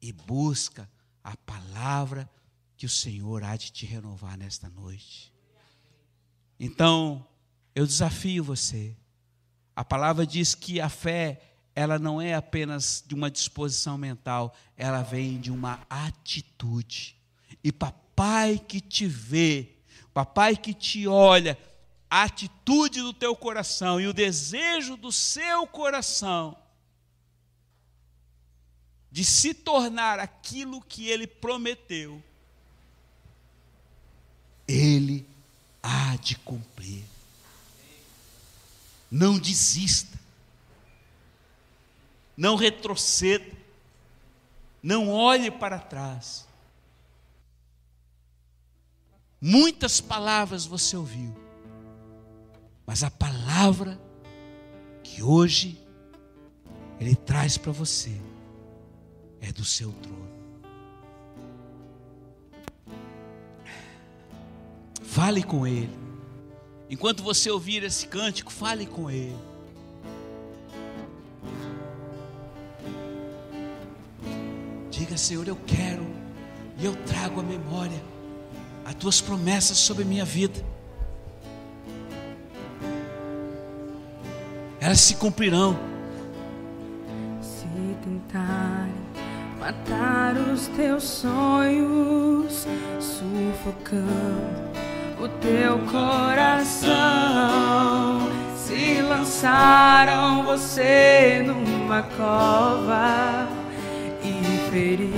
e 0.01 0.11
busca 0.11 0.89
a 1.23 1.35
palavra 1.37 2.29
que 2.77 2.85
o 2.85 2.89
Senhor 2.89 3.43
há 3.43 3.55
de 3.55 3.71
te 3.71 3.85
renovar 3.85 4.37
nesta 4.37 4.69
noite. 4.69 5.33
Então, 6.59 7.25
eu 7.75 7.85
desafio 7.85 8.43
você. 8.43 8.95
A 9.75 9.83
palavra 9.83 10.25
diz 10.25 10.55
que 10.55 10.81
a 10.81 10.89
fé 10.89 11.41
ela 11.75 11.97
não 11.97 12.21
é 12.21 12.33
apenas 12.33 13.01
de 13.07 13.15
uma 13.15 13.31
disposição 13.31 13.97
mental, 13.97 14.53
ela 14.75 15.01
vem 15.01 15.39
de 15.39 15.51
uma 15.51 15.85
atitude. 15.89 17.15
E 17.63 17.71
papai 17.71 18.59
que 18.59 18.81
te 18.81 19.07
vê, 19.07 19.77
papai 20.13 20.57
que 20.57 20.73
te 20.73 21.07
olha, 21.07 21.57
a 22.09 22.23
atitude 22.23 23.01
do 23.01 23.13
teu 23.13 23.35
coração 23.35 23.99
e 23.99 24.07
o 24.07 24.13
desejo 24.13 24.97
do 24.97 25.11
seu 25.11 25.67
coração 25.67 26.57
de 29.11 29.23
se 29.25 29.53
tornar 29.53 30.19
aquilo 30.19 30.81
que 30.81 31.07
ele 31.07 31.27
prometeu, 31.27 32.23
ele 34.67 35.27
há 35.81 36.15
de 36.17 36.35
cumprir. 36.35 37.03
Não 39.11 39.39
desista 39.39 40.19
não 42.39 42.55
retroceda, 42.55 43.53
não 44.81 45.09
olhe 45.09 45.51
para 45.51 45.77
trás. 45.77 46.47
Muitas 49.41 49.99
palavras 49.99 50.65
você 50.65 50.95
ouviu, 50.95 51.35
mas 52.89 53.03
a 53.03 53.11
palavra 53.11 54.01
que 55.03 55.21
hoje 55.21 55.79
Ele 56.99 57.15
traz 57.15 57.55
para 57.55 57.71
você 57.71 58.19
é 59.39 59.51
do 59.51 59.63
seu 59.63 59.91
trono. 59.91 60.27
Fale 65.03 65.43
com 65.43 65.67
Ele. 65.67 65.95
Enquanto 66.89 67.21
você 67.21 67.51
ouvir 67.51 67.83
esse 67.83 68.07
cântico, 68.07 68.51
fale 68.51 68.87
com 68.87 69.07
Ele. 69.07 69.37
Diga, 74.89 75.15
Senhor, 75.15 75.47
eu 75.47 75.57
quero 75.67 76.07
e 76.75 76.85
eu 76.85 76.95
trago 77.05 77.39
à 77.39 77.43
memória 77.43 78.03
as 78.83 78.95
tuas 78.95 79.21
promessas 79.21 79.77
sobre 79.77 80.01
a 80.01 80.07
minha 80.07 80.25
vida. 80.25 80.78
Elas 84.89 85.01
se 85.01 85.13
cumprirão. 85.17 85.77
Se 87.43 87.67
tentarem 88.03 88.91
matar 89.59 90.35
os 90.35 90.65
teus 90.69 91.03
sonhos, 91.03 92.65
sufocando 92.99 94.09
o 95.21 95.27
teu 95.27 95.77
coração, 95.91 96.89
se 98.57 98.99
lançaram 99.03 100.43
você 100.43 101.43
numa 101.45 102.01
cova 102.01 103.47
ferido, 104.71 105.13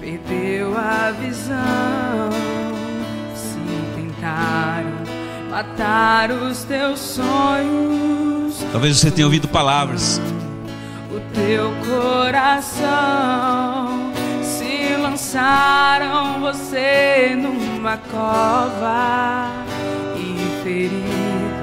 perdeu 0.00 0.78
a 0.78 1.10
visão. 1.10 2.30
Se 3.34 3.58
tentaram 3.96 5.02
matar 5.50 6.30
os 6.30 6.62
teus 6.62 7.00
sonhos, 7.00 8.41
talvez 8.72 8.98
você 8.98 9.10
tenha 9.10 9.26
ouvido 9.26 9.46
palavras. 9.46 10.20
O 11.10 11.20
teu 11.34 11.70
coração 11.86 12.90
se 14.42 14.96
lançaram 14.96 16.40
você 16.40 17.36
numa 17.36 17.98
cova 18.10 19.50
e 20.16 20.62
ferido, 20.64 21.54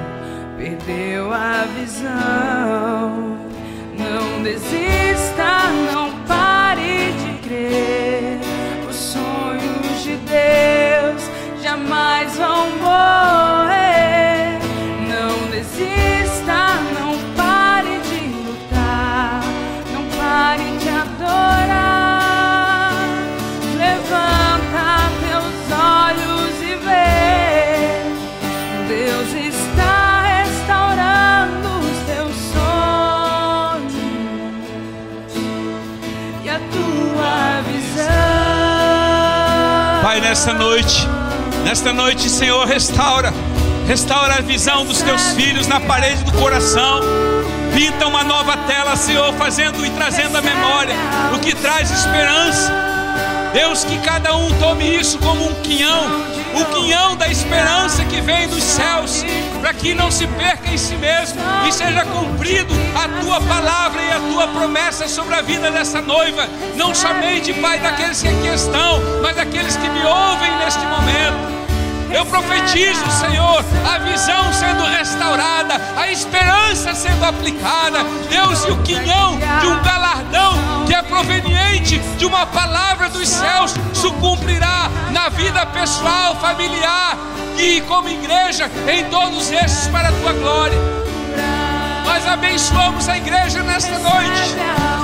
perdeu 0.56 1.34
a 1.34 1.66
visão. 1.76 3.40
Não 3.98 4.44
desista, 4.44 5.64
não 5.92 6.12
pare 6.28 7.12
de 7.14 7.34
crer. 7.48 8.40
Os 8.88 8.96
sonhos 8.96 10.04
de 10.04 10.16
Deus 10.16 11.30
jamais 11.62 12.38
vão 12.38 12.70
morrer. 12.78 13.49
Nesta 40.30 40.54
noite. 40.54 41.08
Nesta 41.64 41.92
noite, 41.92 42.30
Senhor, 42.30 42.64
restaura. 42.68 43.34
Restaura 43.88 44.36
a 44.36 44.42
visão 44.42 44.86
dos 44.86 45.02
teus 45.02 45.32
filhos 45.32 45.66
na 45.66 45.80
parede 45.80 46.24
do 46.24 46.32
coração. 46.34 47.02
Pinta 47.74 48.06
uma 48.06 48.24
nova 48.24 48.56
tela, 48.58 48.96
Senhor, 48.96 49.34
fazendo 49.34 49.84
e 49.84 49.90
trazendo 49.90 50.38
a 50.38 50.42
memória 50.42 50.94
o 51.34 51.40
que 51.40 51.56
traz 51.56 51.90
esperança. 51.90 52.72
Deus, 53.54 53.84
que 53.84 53.98
cada 54.00 54.36
um 54.36 54.52
tome 54.60 55.00
isso 55.00 55.18
como 55.18 55.50
um 55.50 55.56
quinhão, 55.64 56.04
o 56.54 56.66
quinhão 56.66 57.16
da 57.16 57.28
esperança 57.28 58.04
que 58.06 58.22
vem 58.22 58.48
dos 58.48 58.64
céus, 58.64 59.24
para 59.62 59.74
que 59.74 59.94
não 59.94 60.10
se 60.12 60.26
perca 60.28 60.70
em 60.70 60.78
si 60.78 60.96
mesmo 60.96 61.40
e 61.68 61.72
seja 61.72 62.06
cumprido 62.06 62.74
a 62.96 63.22
tua 63.22 63.42
palavra 63.42 64.02
e 64.02 64.12
a 64.12 64.20
tua 64.20 64.48
promessa 64.48 65.08
sobre 65.08 65.36
a 65.36 65.42
vida 65.42 65.72
dessa 65.72 66.02
noiva, 66.02 66.48
não 66.76 66.94
somente, 66.94 67.54
Pai, 67.54 67.80
daqueles 67.80 68.22
que 68.22 68.28
aqui 68.28 68.48
estão, 68.48 69.02
mas 69.22 69.36
daqueles 69.36 69.76
que 69.76 69.90
me 69.90 70.04
ouvem 70.04 70.56
neste 70.58 70.86
momento. 70.86 71.60
Eu 72.12 72.26
profetizo, 72.26 73.06
Senhor, 73.12 73.64
a 73.88 74.00
visão 74.00 74.52
sendo 74.52 74.84
restaurada, 74.84 75.80
a 75.96 76.12
esperança 76.12 76.96
sendo 76.96 77.24
aplicada, 77.24 78.00
Deus, 78.28 78.66
e 78.66 78.72
o 78.72 78.82
quinhão 78.82 79.38
de 79.62 79.68
um 79.68 79.84
galardão 79.84 80.86
que 80.88 80.94
é 80.96 81.04
proveniente 81.04 82.00
de 82.18 82.26
uma 82.26 82.48
palavra 82.48 83.10
dos 83.10 83.30
céus 83.30 83.76
se 83.94 84.10
cumprirá 84.14 84.79
vida 85.30 85.66
pessoal, 85.68 86.36
familiar 86.36 87.18
e 87.58 87.82
como 87.82 88.10
igreja, 88.10 88.70
em 88.88 89.06
todos 89.06 89.52
estes 89.52 89.88
para 89.88 90.10
a 90.10 90.12
tua 90.12 90.34
glória. 90.34 90.78
Nós 92.06 92.26
abençoamos 92.28 93.08
a 93.08 93.18
igreja 93.18 93.62
nesta 93.64 93.98
noite. 94.00 94.56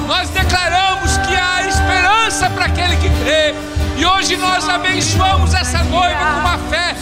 Nós 0.08 0.30
declaramos 0.30 1.18
que 1.20 1.36
há 1.36 1.68
esperança 1.68 2.50
para 2.50 2.66
aquele 2.66 2.96
que 2.98 3.10
crê. 3.24 3.56
E 3.98 4.06
hoje 4.06 4.36
nós 4.36 4.68
abençoamos 4.68 5.54
essa 5.54 5.84
noiva 5.84 6.20
com 6.20 6.40
uma 6.40 6.58
fé, 6.70 6.96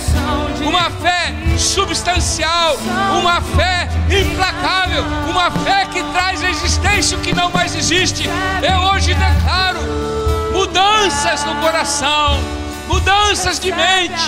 uma 0.64 0.90
fé 0.92 1.34
substancial, 1.58 2.78
uma 3.20 3.42
fé 3.42 3.90
implacável, 4.10 5.04
uma 5.28 5.50
fé 5.50 5.86
que 5.92 6.04
traz 6.12 6.44
a 6.44 6.50
existência 6.50 7.18
que 7.18 7.34
não 7.34 7.50
mais 7.50 7.76
existe. 7.76 8.30
Eu 8.62 8.80
hoje 8.92 9.16
declaro 9.16 9.80
mudanças 10.54 11.44
no 11.46 11.56
coração, 11.56 12.40
mudanças 12.88 13.60
de 13.60 13.72
mente. 13.72 14.24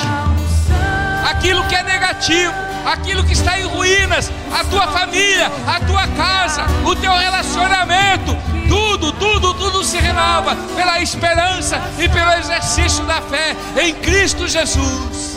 Aquilo 1.29 1.63
que 1.65 1.75
é 1.75 1.83
negativo, 1.83 2.53
aquilo 2.85 3.23
que 3.23 3.33
está 3.33 3.59
em 3.59 3.63
ruínas, 3.63 4.31
a 4.53 4.63
tua 4.65 4.87
família, 4.87 5.51
a 5.67 5.79
tua 5.79 6.07
casa, 6.07 6.65
o 6.85 6.95
teu 6.95 7.13
relacionamento, 7.13 8.37
tudo, 8.67 9.11
tudo, 9.13 9.53
tudo 9.55 9.83
se 9.83 9.97
renova 9.97 10.55
pela 10.75 10.99
esperança 10.99 11.81
e 11.97 12.07
pelo 12.07 12.31
exercício 12.33 13.03
da 13.05 13.21
fé 13.21 13.55
em 13.81 13.93
Cristo 13.95 14.47
Jesus. 14.47 15.35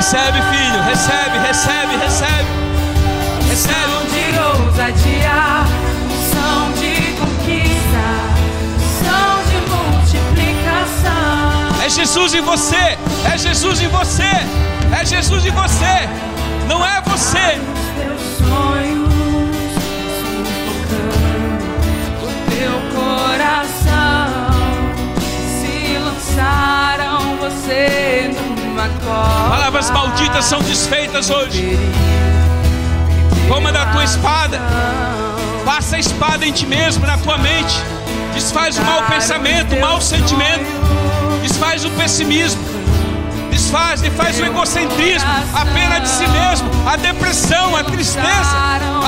Recebe, 0.00 0.40
filho, 0.50 0.82
recebe, 0.82 1.38
recebe, 1.46 1.96
recebe. 1.96 2.48
Recebe. 3.50 3.90
De 4.10 4.38
ousadia, 4.38 5.59
Jesus 11.90 12.34
em 12.34 12.40
você, 12.40 12.96
é 13.24 13.36
Jesus 13.36 13.80
em 13.80 13.88
você, 13.88 14.22
é 14.96 15.04
Jesus 15.04 15.44
em 15.44 15.50
você, 15.50 16.08
não 16.68 16.86
é 16.86 17.00
você. 17.00 17.58
Teus 17.98 18.20
sonhos 18.38 19.10
sufocando 20.20 21.64
o 22.22 22.28
teu 22.48 22.80
coração 22.96 24.52
se 25.58 25.98
lançaram 25.98 27.36
você 27.38 28.30
numa 28.34 28.88
cova. 29.04 29.50
Palavras 29.50 29.90
malditas 29.90 30.44
são 30.44 30.60
desfeitas 30.60 31.28
hoje. 31.28 31.76
Toma 33.48 33.72
da 33.72 33.86
tua 33.86 34.04
espada, 34.04 34.60
passa 35.64 35.96
a 35.96 35.98
espada 35.98 36.46
em 36.46 36.52
ti 36.52 36.66
mesmo, 36.66 37.04
na 37.04 37.18
tua 37.18 37.36
mente. 37.36 37.82
Desfaz 38.32 38.78
o 38.78 38.82
mau 38.84 39.02
pensamento, 39.02 39.74
o 39.74 39.80
mau 39.80 40.00
sentimento, 40.00 40.64
desfaz 41.42 41.84
o 41.84 41.90
pessimismo, 41.90 42.60
desfaz, 43.50 44.00
desfaz 44.00 44.38
o 44.38 44.44
egocentrismo, 44.44 45.28
a 45.54 45.64
pena 45.66 46.00
de 46.00 46.08
si 46.08 46.26
mesmo, 46.28 46.68
a 46.86 46.96
depressão, 46.96 47.76
a 47.76 47.84
tristeza, 47.84 48.56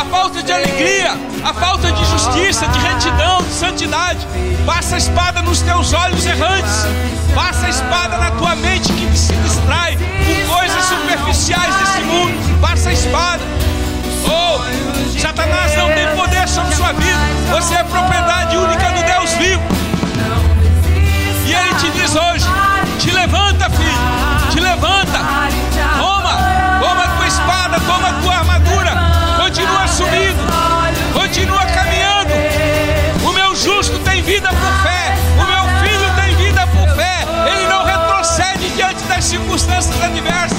a 0.00 0.04
falta 0.10 0.42
de 0.42 0.52
alegria, 0.52 1.16
a 1.44 1.52
falta 1.52 1.90
de 1.90 2.04
justiça, 2.04 2.66
de 2.68 2.78
retidão, 2.78 3.42
de 3.42 3.52
santidade. 3.52 4.26
Passa 4.66 4.94
a 4.94 4.98
espada 4.98 5.42
nos 5.42 5.60
teus 5.62 5.92
olhos 5.92 6.24
errantes, 6.24 6.86
passa 7.34 7.66
a 7.66 7.70
espada 7.70 8.16
na 8.18 8.30
tua 8.32 8.54
mente 8.56 8.92
que 8.92 9.16
se 9.16 9.34
distrai 9.34 9.96
com 9.96 10.54
coisas 10.54 10.84
superficiais 10.84 11.74
desse 11.76 12.00
mundo. 12.02 12.60
Passa 12.60 12.90
a 12.90 12.92
espada. 12.92 13.42
Oh, 14.24 15.18
Satanás 15.18 15.76
não 15.76 15.88
tem 15.92 16.06
poder 16.16 16.48
sobre 16.48 16.74
sua 16.74 16.92
vida. 16.92 17.18
Você 17.50 17.74
é 17.74 17.82
propriedade 17.84 18.56
única 18.56 18.90
do 18.90 19.02
Deus 19.02 19.32
vivo. 19.32 20.51
E 21.44 21.52
ele 21.52 21.74
te 21.74 21.90
diz 21.90 22.14
hoje: 22.14 22.46
te 22.98 23.10
levanta, 23.10 23.68
filho, 23.70 24.50
te 24.50 24.60
levanta. 24.60 25.18
Toma, 25.98 26.34
toma 26.80 27.04
a 27.04 27.08
tua 27.08 27.26
espada, 27.26 27.80
toma 27.80 28.08
a 28.08 28.12
tua 28.22 28.34
armadura. 28.36 28.92
Continua 29.42 29.88
subindo, 29.88 31.12
continua 31.12 31.64
caminhando. 31.66 32.32
O 33.28 33.32
meu 33.32 33.54
justo 33.56 33.98
tem 34.00 34.22
vida 34.22 34.48
por 34.48 34.72
fé, 34.82 35.16
o 35.40 35.44
meu 35.44 35.64
filho 35.82 36.14
tem 36.14 36.36
vida 36.36 36.66
por 36.68 36.88
fé. 36.94 37.24
Ele 37.54 37.66
não 37.66 37.84
retrocede 37.84 38.68
diante 38.76 39.02
das 39.04 39.24
circunstâncias 39.24 40.02
adversas. 40.02 40.51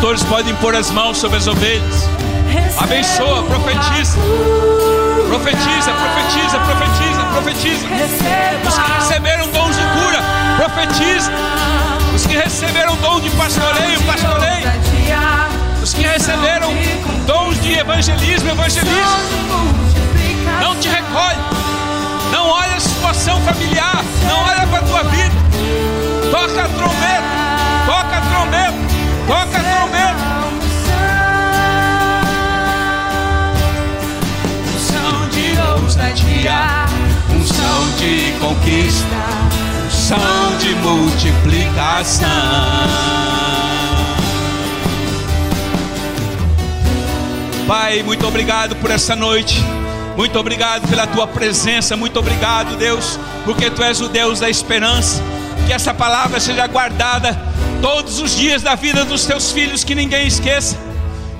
Pastores 0.00 0.22
podem 0.22 0.54
pôr 0.56 0.74
as 0.74 0.90
mãos 0.90 1.18
sobre 1.18 1.36
as 1.36 1.46
ovelhas. 1.46 2.08
Abençoa, 2.78 3.42
profetiza. 3.42 4.16
Profetiza, 5.28 5.92
profetiza, 5.92 6.58
profetiza, 6.58 7.22
profetiza. 7.32 7.86
Os 8.66 8.78
que 8.78 8.92
receberam 8.92 9.46
dons 9.50 9.76
de 9.76 9.82
cura, 9.82 10.22
profetiza. 10.56 11.30
Os 12.14 12.26
que 12.26 12.34
receberam 12.34 12.96
dom 12.96 13.20
de 13.20 13.28
pastoreio, 13.30 14.00
pastoreio. 14.04 14.72
Os 15.82 15.92
que 15.92 16.02
receberam 16.02 16.72
dons 17.26 17.60
de 17.60 17.74
evangelismo, 17.74 18.48
evangeliza. 18.48 19.18
Não 20.62 20.76
te 20.76 20.88
recolhe. 20.88 21.38
Não 22.32 22.48
olha 22.48 22.74
a 22.74 22.80
situação 22.80 23.38
familiar. 23.42 24.02
Não 24.26 24.40
olha 24.44 24.66
para 24.66 24.78
a 24.78 24.82
tua 24.82 25.02
vida. 25.10 25.34
Toca 26.30 26.62
a 26.64 26.68
trombeta. 26.68 27.22
Toca 27.86 28.16
a 28.16 28.20
trombeta. 28.22 28.89
Toca 29.30 29.58
a 29.58 29.62
trombeta. 29.62 30.30
De 35.30 35.56
ousadia, 35.80 36.86
Unção 37.32 37.90
de 37.98 38.32
conquista. 38.40 39.06
unção 39.86 40.56
de 40.58 40.74
multiplicação. 40.74 42.28
Pai, 47.68 48.02
muito 48.02 48.26
obrigado 48.26 48.74
por 48.76 48.90
essa 48.90 49.14
noite. 49.14 49.62
Muito 50.16 50.36
obrigado 50.40 50.88
pela 50.88 51.06
tua 51.06 51.28
presença. 51.28 51.96
Muito 51.96 52.18
obrigado, 52.18 52.76
Deus, 52.76 53.16
porque 53.44 53.70
tu 53.70 53.80
és 53.84 54.00
o 54.00 54.08
Deus 54.08 54.40
da 54.40 54.50
esperança. 54.50 55.22
Que 55.68 55.72
essa 55.72 55.94
palavra 55.94 56.40
seja 56.40 56.66
guardada 56.66 57.49
todos 57.80 58.20
os 58.20 58.36
dias 58.36 58.62
da 58.62 58.74
vida 58.74 59.04
dos 59.04 59.24
teus 59.26 59.50
filhos, 59.50 59.84
que 59.84 59.94
ninguém 59.94 60.26
esqueça. 60.26 60.76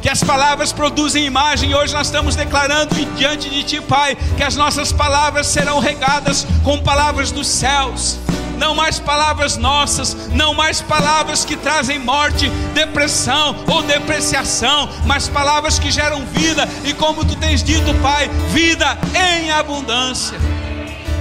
Que 0.03 0.09
as 0.09 0.24
palavras 0.24 0.72
produzem 0.72 1.26
imagem. 1.26 1.74
Hoje 1.74 1.93
nós 1.93 2.07
estamos 2.07 2.34
declarando 2.34 2.95
diante 3.16 3.51
de 3.51 3.62
Ti, 3.62 3.80
Pai, 3.82 4.16
que 4.36 4.43
as 4.43 4.57
nossas 4.57 4.91
palavras 4.93 5.47
serão 5.47 5.78
regadas 5.78 6.47
com 6.64 6.78
palavras 6.78 7.30
dos 7.30 7.47
céus. 7.47 8.18
Não 8.57 8.74
mais 8.74 8.99
palavras 8.99 9.57
nossas, 9.57 10.14
não 10.32 10.53
mais 10.53 10.80
palavras 10.82 11.45
que 11.45 11.57
trazem 11.57 11.99
morte, 11.99 12.49
depressão 12.74 13.57
ou 13.66 13.82
depreciação, 13.82 14.88
mas 15.07 15.28
palavras 15.28 15.78
que 15.78 15.91
geram 15.91 16.26
vida 16.26 16.68
e, 16.84 16.93
como 16.93 17.24
tu 17.24 17.36
tens 17.36 17.62
dito, 17.62 17.95
Pai, 18.03 18.28
vida 18.53 18.99
em 19.14 19.51
abundância. 19.51 20.38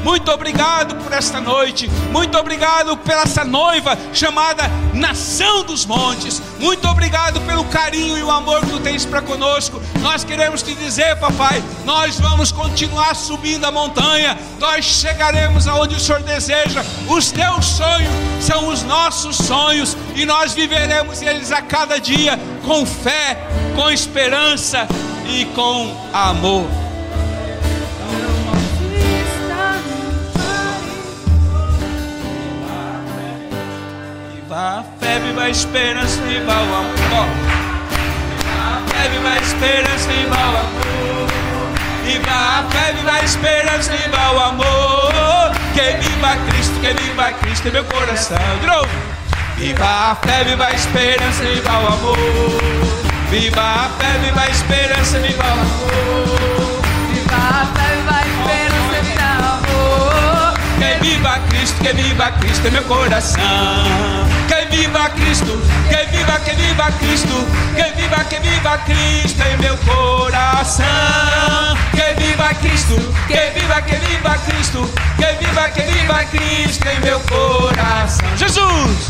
Muito 0.03 0.31
obrigado 0.31 0.95
por 0.95 1.13
esta 1.13 1.39
noite. 1.39 1.89
Muito 2.11 2.37
obrigado 2.37 2.97
pela 2.97 3.23
essa 3.29 3.43
noiva 3.43 3.97
chamada 4.13 4.63
Nação 4.93 5.63
dos 5.63 5.85
Montes. 5.85 6.41
Muito 6.59 6.87
obrigado 6.87 7.39
pelo 7.41 7.63
carinho 7.65 8.17
e 8.17 8.23
o 8.23 8.31
amor 8.31 8.61
que 8.61 8.71
tu 8.71 8.79
tens 8.79 9.05
para 9.05 9.21
conosco. 9.21 9.81
Nós 10.01 10.23
queremos 10.23 10.63
te 10.63 10.73
dizer, 10.73 11.15
papai, 11.17 11.63
nós 11.85 12.19
vamos 12.19 12.51
continuar 12.51 13.15
subindo 13.15 13.65
a 13.65 13.71
montanha. 13.71 14.37
Nós 14.59 14.85
chegaremos 14.85 15.67
aonde 15.67 15.95
o 15.95 15.99
Senhor 15.99 16.21
deseja. 16.23 16.83
Os 17.07 17.31
teus 17.31 17.65
sonhos 17.65 18.11
são 18.41 18.67
os 18.67 18.83
nossos 18.83 19.37
sonhos 19.37 19.95
e 20.15 20.25
nós 20.25 20.53
viveremos 20.53 21.21
eles 21.21 21.51
a 21.51 21.61
cada 21.61 21.99
dia 21.99 22.39
com 22.65 22.85
fé, 22.85 23.37
com 23.75 23.89
esperança 23.91 24.87
e 25.27 25.45
com 25.45 26.09
amor. 26.11 26.88
A 34.59 34.83
fé, 34.99 35.19
viva 35.19 35.43
a 35.43 35.49
esperança, 35.49 36.21
viva 36.23 36.51
o 36.51 36.75
amor. 36.75 37.27
A 38.59 38.81
fé, 38.89 39.09
viva 39.09 39.29
a 39.29 39.37
esperança, 39.37 40.09
viva 40.09 40.35
o 40.35 40.57
amor. 40.57 41.27
Viva 42.03 42.31
a 42.31 42.63
fé, 42.69 42.93
viva 42.93 43.11
a 43.11 43.23
esperança, 43.23 43.91
viva 43.91 44.31
o 44.33 44.39
amor. 44.39 45.51
Que 45.73 45.97
viva 46.03 46.35
Cristo, 46.49 46.73
que 46.81 46.93
viva 46.93 47.31
Cristo 47.41 47.67
em 47.69 47.71
meu 47.71 47.85
coração. 47.85 48.37
De 48.59 48.67
novo. 48.67 48.89
Viva 49.55 49.85
a 49.85 50.15
fé, 50.15 50.43
viva 50.43 50.65
a 50.65 50.71
esperança, 50.73 51.43
viva 51.43 51.71
o 51.71 51.87
amor. 51.87 52.17
Viva 53.29 53.61
a 53.61 53.89
fé, 53.97 54.17
viva 54.25 54.41
a 54.41 54.49
esperança, 54.49 55.19
viva 55.19 55.43
o 55.43 55.51
amor. 55.51 56.81
Viva 57.13 57.35
a 57.37 57.65
fé, 57.75 57.95
viva 57.95 58.15
a 58.15 58.27
esperança, 58.27 59.01
viva 59.03 59.23
o 59.23 59.45
amor. 59.55 60.53
Que 60.79 61.03
viva 61.03 61.39
Cristo, 61.59 61.83
que 61.83 61.93
viva 61.93 62.31
Cristo 62.39 62.67
em 62.67 62.71
meu 62.71 62.83
coração. 62.83 63.41
Que 64.47 64.77
viva 64.77 65.09
Cristo, 65.09 65.61
que 65.89 66.17
viva, 66.17 66.39
que 66.39 66.55
viva 66.55 66.91
Cristo, 66.99 67.47
que 67.75 68.01
viva, 68.01 68.23
que 68.23 68.39
viva 68.39 68.77
Cristo 68.77 69.43
em 69.43 69.57
meu 69.57 69.75
coração. 69.79 70.85
Que 71.91 72.21
viva 72.21 72.53
Cristo, 72.61 72.95
que 73.27 73.59
viva, 73.59 73.81
que 73.81 73.95
viva 73.95 74.37
Cristo, 74.37 74.89
que 75.17 75.45
viva, 75.45 75.69
que 75.69 75.81
viva 75.81 76.23
Cristo 76.25 76.87
em 76.87 76.99
meu 77.01 77.19
coração. 77.21 78.37
Jesus! 78.37 79.09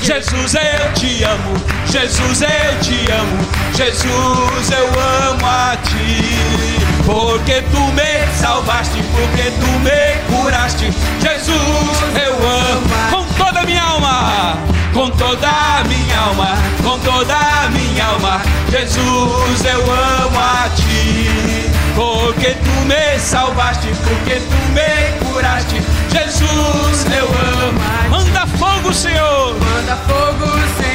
Jesus, 0.00 0.54
eu 0.54 0.92
te 0.94 1.22
amo, 1.24 1.54
Jesus, 1.86 2.42
eu 2.42 2.80
te 2.80 3.10
amo, 3.10 3.38
Jesus, 3.74 4.70
eu 4.70 4.88
amo 5.30 5.46
a 5.46 5.76
ti. 5.82 6.83
Porque 7.04 7.62
tu 7.70 7.80
me 7.92 8.26
salvaste, 8.40 9.02
porque 9.12 9.50
tu 9.60 9.70
me 9.80 10.40
curaste. 10.42 10.90
Jesus, 11.20 12.02
eu 12.16 12.34
amo 12.34 12.88
com 13.10 13.24
toda 13.44 13.60
a 13.60 13.66
minha 13.66 13.82
alma, 13.82 14.58
com 14.94 15.10
toda 15.10 15.48
a 15.48 15.84
minha 15.84 16.18
alma, 16.18 16.48
com 16.82 16.98
toda 17.00 17.34
a 17.34 17.68
minha 17.70 18.06
alma. 18.06 18.40
Jesus, 18.70 19.64
eu 19.64 19.80
amo 19.80 20.38
a 20.38 20.68
ti. 20.70 21.70
Porque 21.94 22.56
tu 22.64 22.86
me 22.86 23.18
salvaste, 23.18 23.88
porque 24.04 24.40
tu 24.40 24.56
me 24.72 25.30
curaste. 25.30 25.82
Jesus, 26.10 27.06
eu 27.16 27.26
amo. 27.26 27.80
Manda 28.10 28.46
fogo, 28.58 28.92
Senhor. 28.92 29.54
Manda 29.60 29.96
fogo, 30.06 30.46
Senhor. 30.78 30.93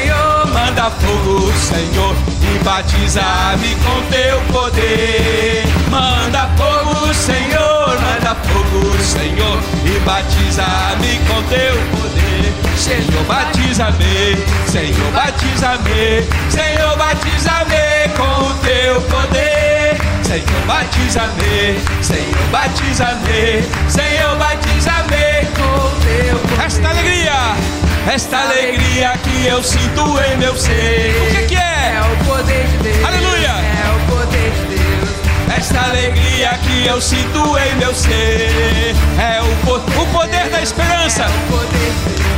Manda 0.70 0.92
fogo, 0.92 1.52
Senhor, 1.54 2.16
e 2.44 2.64
batiza-me 2.64 3.76
com 3.78 4.04
teu 4.12 4.40
poder. 4.54 5.64
Manda 5.90 6.48
fogo, 6.56 7.12
Senhor, 7.12 8.00
manda 8.00 8.36
fogo, 8.36 8.96
Senhor, 9.00 9.60
e 9.84 10.00
batiza-me 10.02 11.20
com 11.28 11.42
teu 11.50 11.74
poder. 11.90 12.54
Senhor, 12.78 13.24
batiza-me, 13.26 14.38
Senhor, 14.68 15.12
batiza-me, 15.12 16.28
Senhor, 16.52 16.96
batiza-me 16.98 18.10
com 18.16 18.54
teu 18.60 19.02
poder. 19.10 19.98
Senhor, 20.22 20.66
batiza-me, 20.68 21.80
Senhor, 22.04 22.48
batiza-me, 22.52 23.64
Senhor, 23.90 24.36
batiza-me 24.36 25.48
com 25.58 26.00
teu 26.02 26.38
poder. 26.38 26.64
Esta 26.64 26.90
alegria, 26.90 27.56
esta 28.12 28.38
alegria 28.41 29.14
que 29.24 29.47
eu 29.47 29.64
sinto 29.64 30.20
em 30.22 30.38
meu 30.38 30.55
ser. 30.57 31.16
O 31.22 31.32
que, 31.36 31.43
que 31.47 31.55
É 31.55 31.95
é? 31.95 32.01
o 32.01 32.26
poder 32.26 32.66
de 32.68 32.78
Deus. 32.78 33.05
Aleluia. 33.05 33.47
É 33.49 33.95
o 33.95 34.16
poder 34.16 34.51
de 34.51 34.76
Deus. 34.76 35.10
Esta 35.57 35.82
alegria 35.82 36.49
que 36.64 36.86
eu 36.88 37.01
sinto 37.01 37.57
em 37.57 37.76
meu 37.76 37.93
ser 37.93 38.95
é 39.20 39.41
o, 39.41 39.55
po- 39.66 40.01
o 40.01 40.05
poder 40.07 40.49
da 40.49 40.62
esperança. 40.62 41.24
É 41.24 41.28
o 41.28 41.57
poder 41.57 41.91
de 41.91 42.10
Deus. 42.16 42.30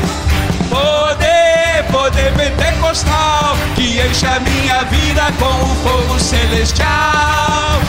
Poder, 0.69 1.83
poder 1.91 2.33
pentecostal 2.33 3.55
que 3.75 3.99
enche 4.01 4.25
a 4.25 4.39
minha 4.39 4.83
vida 4.85 5.23
com 5.39 5.45
o 5.63 5.75
fogo 5.83 6.19
celestial. 6.19 7.81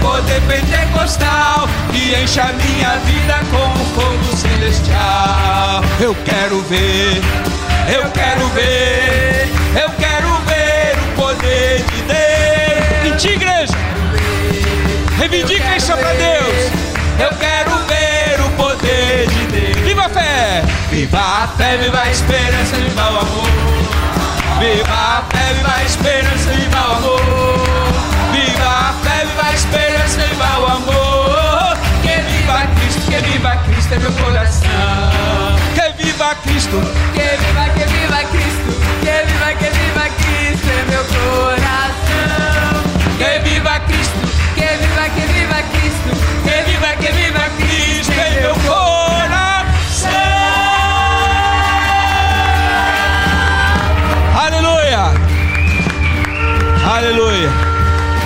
Poder, 0.00 0.40
pentecostal 0.42 1.68
que 1.92 2.14
enche 2.14 2.40
a 2.40 2.52
minha 2.52 2.96
vida 3.04 3.40
com 3.50 3.56
o 3.56 3.84
fogo 3.94 4.36
celestial. 4.36 5.82
Eu 6.00 6.14
quero 6.24 6.60
ver, 6.62 7.20
eu 7.92 8.10
quero 8.10 8.46
ver, 8.48 9.48
eu 9.74 9.90
quero 9.98 10.28
ver 10.46 10.96
o 10.98 11.16
poder 11.16 11.84
de 11.84 12.02
Deus. 12.02 13.12
Em 13.12 13.16
ti, 13.16 13.28
igreja, 13.28 13.74
reivindica 15.18 15.76
isso 15.76 15.92
para 15.92 16.12
Deus. 16.14 16.70
Eu 17.18 17.36
quero 17.38 17.70
ver 17.86 18.40
o 18.40 18.50
poder 18.56 19.28
de 19.28 19.46
Deus. 19.46 19.76
Viva 19.84 20.06
a 20.06 20.08
fé! 20.08 20.64
Viva 20.90 21.18
a 21.18 21.48
fé, 21.56 21.76
viva 21.76 22.02
a 22.02 22.10
esperança, 22.10 22.76
viva 22.76 23.02
o 23.02 23.18
amor. 23.20 23.48
Viva 24.58 24.92
a 24.92 25.22
fé, 25.30 25.54
viva 25.54 25.72
a 25.76 25.84
esperança, 25.84 26.50
viva 26.50 26.78
o 26.78 26.96
amor. 26.96 27.69
A 28.90 28.92
fé, 28.92 29.24
viva 29.24 29.46
a 29.46 29.54
esperança, 29.54 30.20
viva 30.20 30.58
o 30.58 30.66
amor. 30.66 31.76
Que 32.02 32.20
viva 32.22 32.66
Cristo, 32.74 33.00
que 33.08 33.18
viva 33.30 33.56
Cristo 33.58 33.94
em 33.94 33.98
meu 34.00 34.12
coração. 34.14 34.68
Que 35.76 36.02
viva 36.02 36.34
Cristo, 36.42 36.80
Que 37.14 37.20
viva, 37.20 37.68
que 37.76 37.84
viva 37.84 38.24
Cristo. 38.24 38.70
Que 39.00 39.26
viva, 39.26 39.54
que 39.54 39.70
viva 39.78 40.08
Cristo 40.18 40.68
em 40.74 40.90
meu 40.90 41.04
coração. 41.04 42.82
que 43.16 43.48
viva 43.48 43.78
Cristo, 43.86 44.18
Que 44.56 44.76
viva, 44.80 45.04
que 45.14 45.24
viva 45.34 45.62
Cristo. 45.70 46.10
que 46.42 46.56
viva, 46.68 46.90
que 46.96 47.12
viva 47.12 47.44
Cristo 47.58 48.12
em 48.12 48.40
meu 48.40 48.54
coração. 48.56 48.89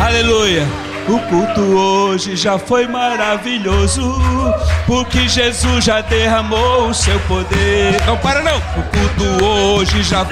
Aleluia! 0.05 0.69
O 1.09 1.19
culto 1.19 1.63
hoje 1.63 2.37
já 2.37 2.59
foi 2.59 2.87
maravilhoso, 2.87 4.15
porque 4.87 5.27
Jesus 5.27 5.83
já 5.83 6.03
derramou 6.03 6.89
o 6.89 6.95
seu 6.95 7.19
poder. 7.21 7.99
Não 8.05 8.15
para 8.19 8.43
não! 8.43 8.59
O 8.59 8.83
culto 8.83 9.45
hoje 9.45 10.03
já. 10.03 10.27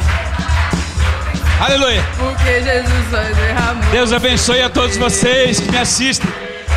Aleluia! 1.58 2.04
Porque 2.18 2.62
Jesus 2.62 3.10
só 3.10 3.16
derramou. 3.16 3.90
Deus 3.90 4.12
abençoe 4.12 4.60
a 4.60 4.68
todos 4.68 4.98
vocês 4.98 5.58
que 5.58 5.70
me 5.70 5.78
assistem. 5.78 6.30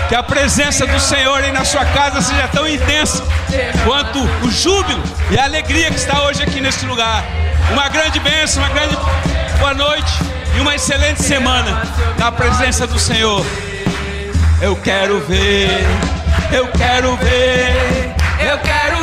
Que 0.07 0.15
a 0.15 0.23
presença 0.23 0.87
do 0.87 0.97
Senhor 0.97 1.43
aí 1.43 1.51
na 1.51 1.65
sua 1.65 1.83
casa 1.83 2.21
seja 2.21 2.47
tão 2.47 2.65
intensa 2.65 3.25
quanto 3.83 4.19
o 4.41 4.49
júbilo 4.49 5.03
e 5.29 5.37
a 5.37 5.43
alegria 5.43 5.89
que 5.89 5.97
está 5.97 6.23
hoje 6.23 6.41
aqui 6.41 6.61
neste 6.61 6.85
lugar. 6.85 7.25
Uma 7.73 7.89
grande 7.89 8.21
bênção, 8.21 8.63
uma 8.63 8.71
grande 8.71 8.95
boa 9.59 9.73
noite 9.73 10.13
e 10.55 10.59
uma 10.59 10.75
excelente 10.75 11.21
semana 11.21 11.83
na 12.17 12.31
presença 12.31 12.87
do 12.87 12.97
Senhor. 12.97 13.45
Eu 14.61 14.75
quero 14.77 15.19
ver, 15.21 15.69
eu 16.51 16.67
quero 16.67 17.15
ver, 17.17 18.15
eu 18.39 18.57
quero 18.59 18.94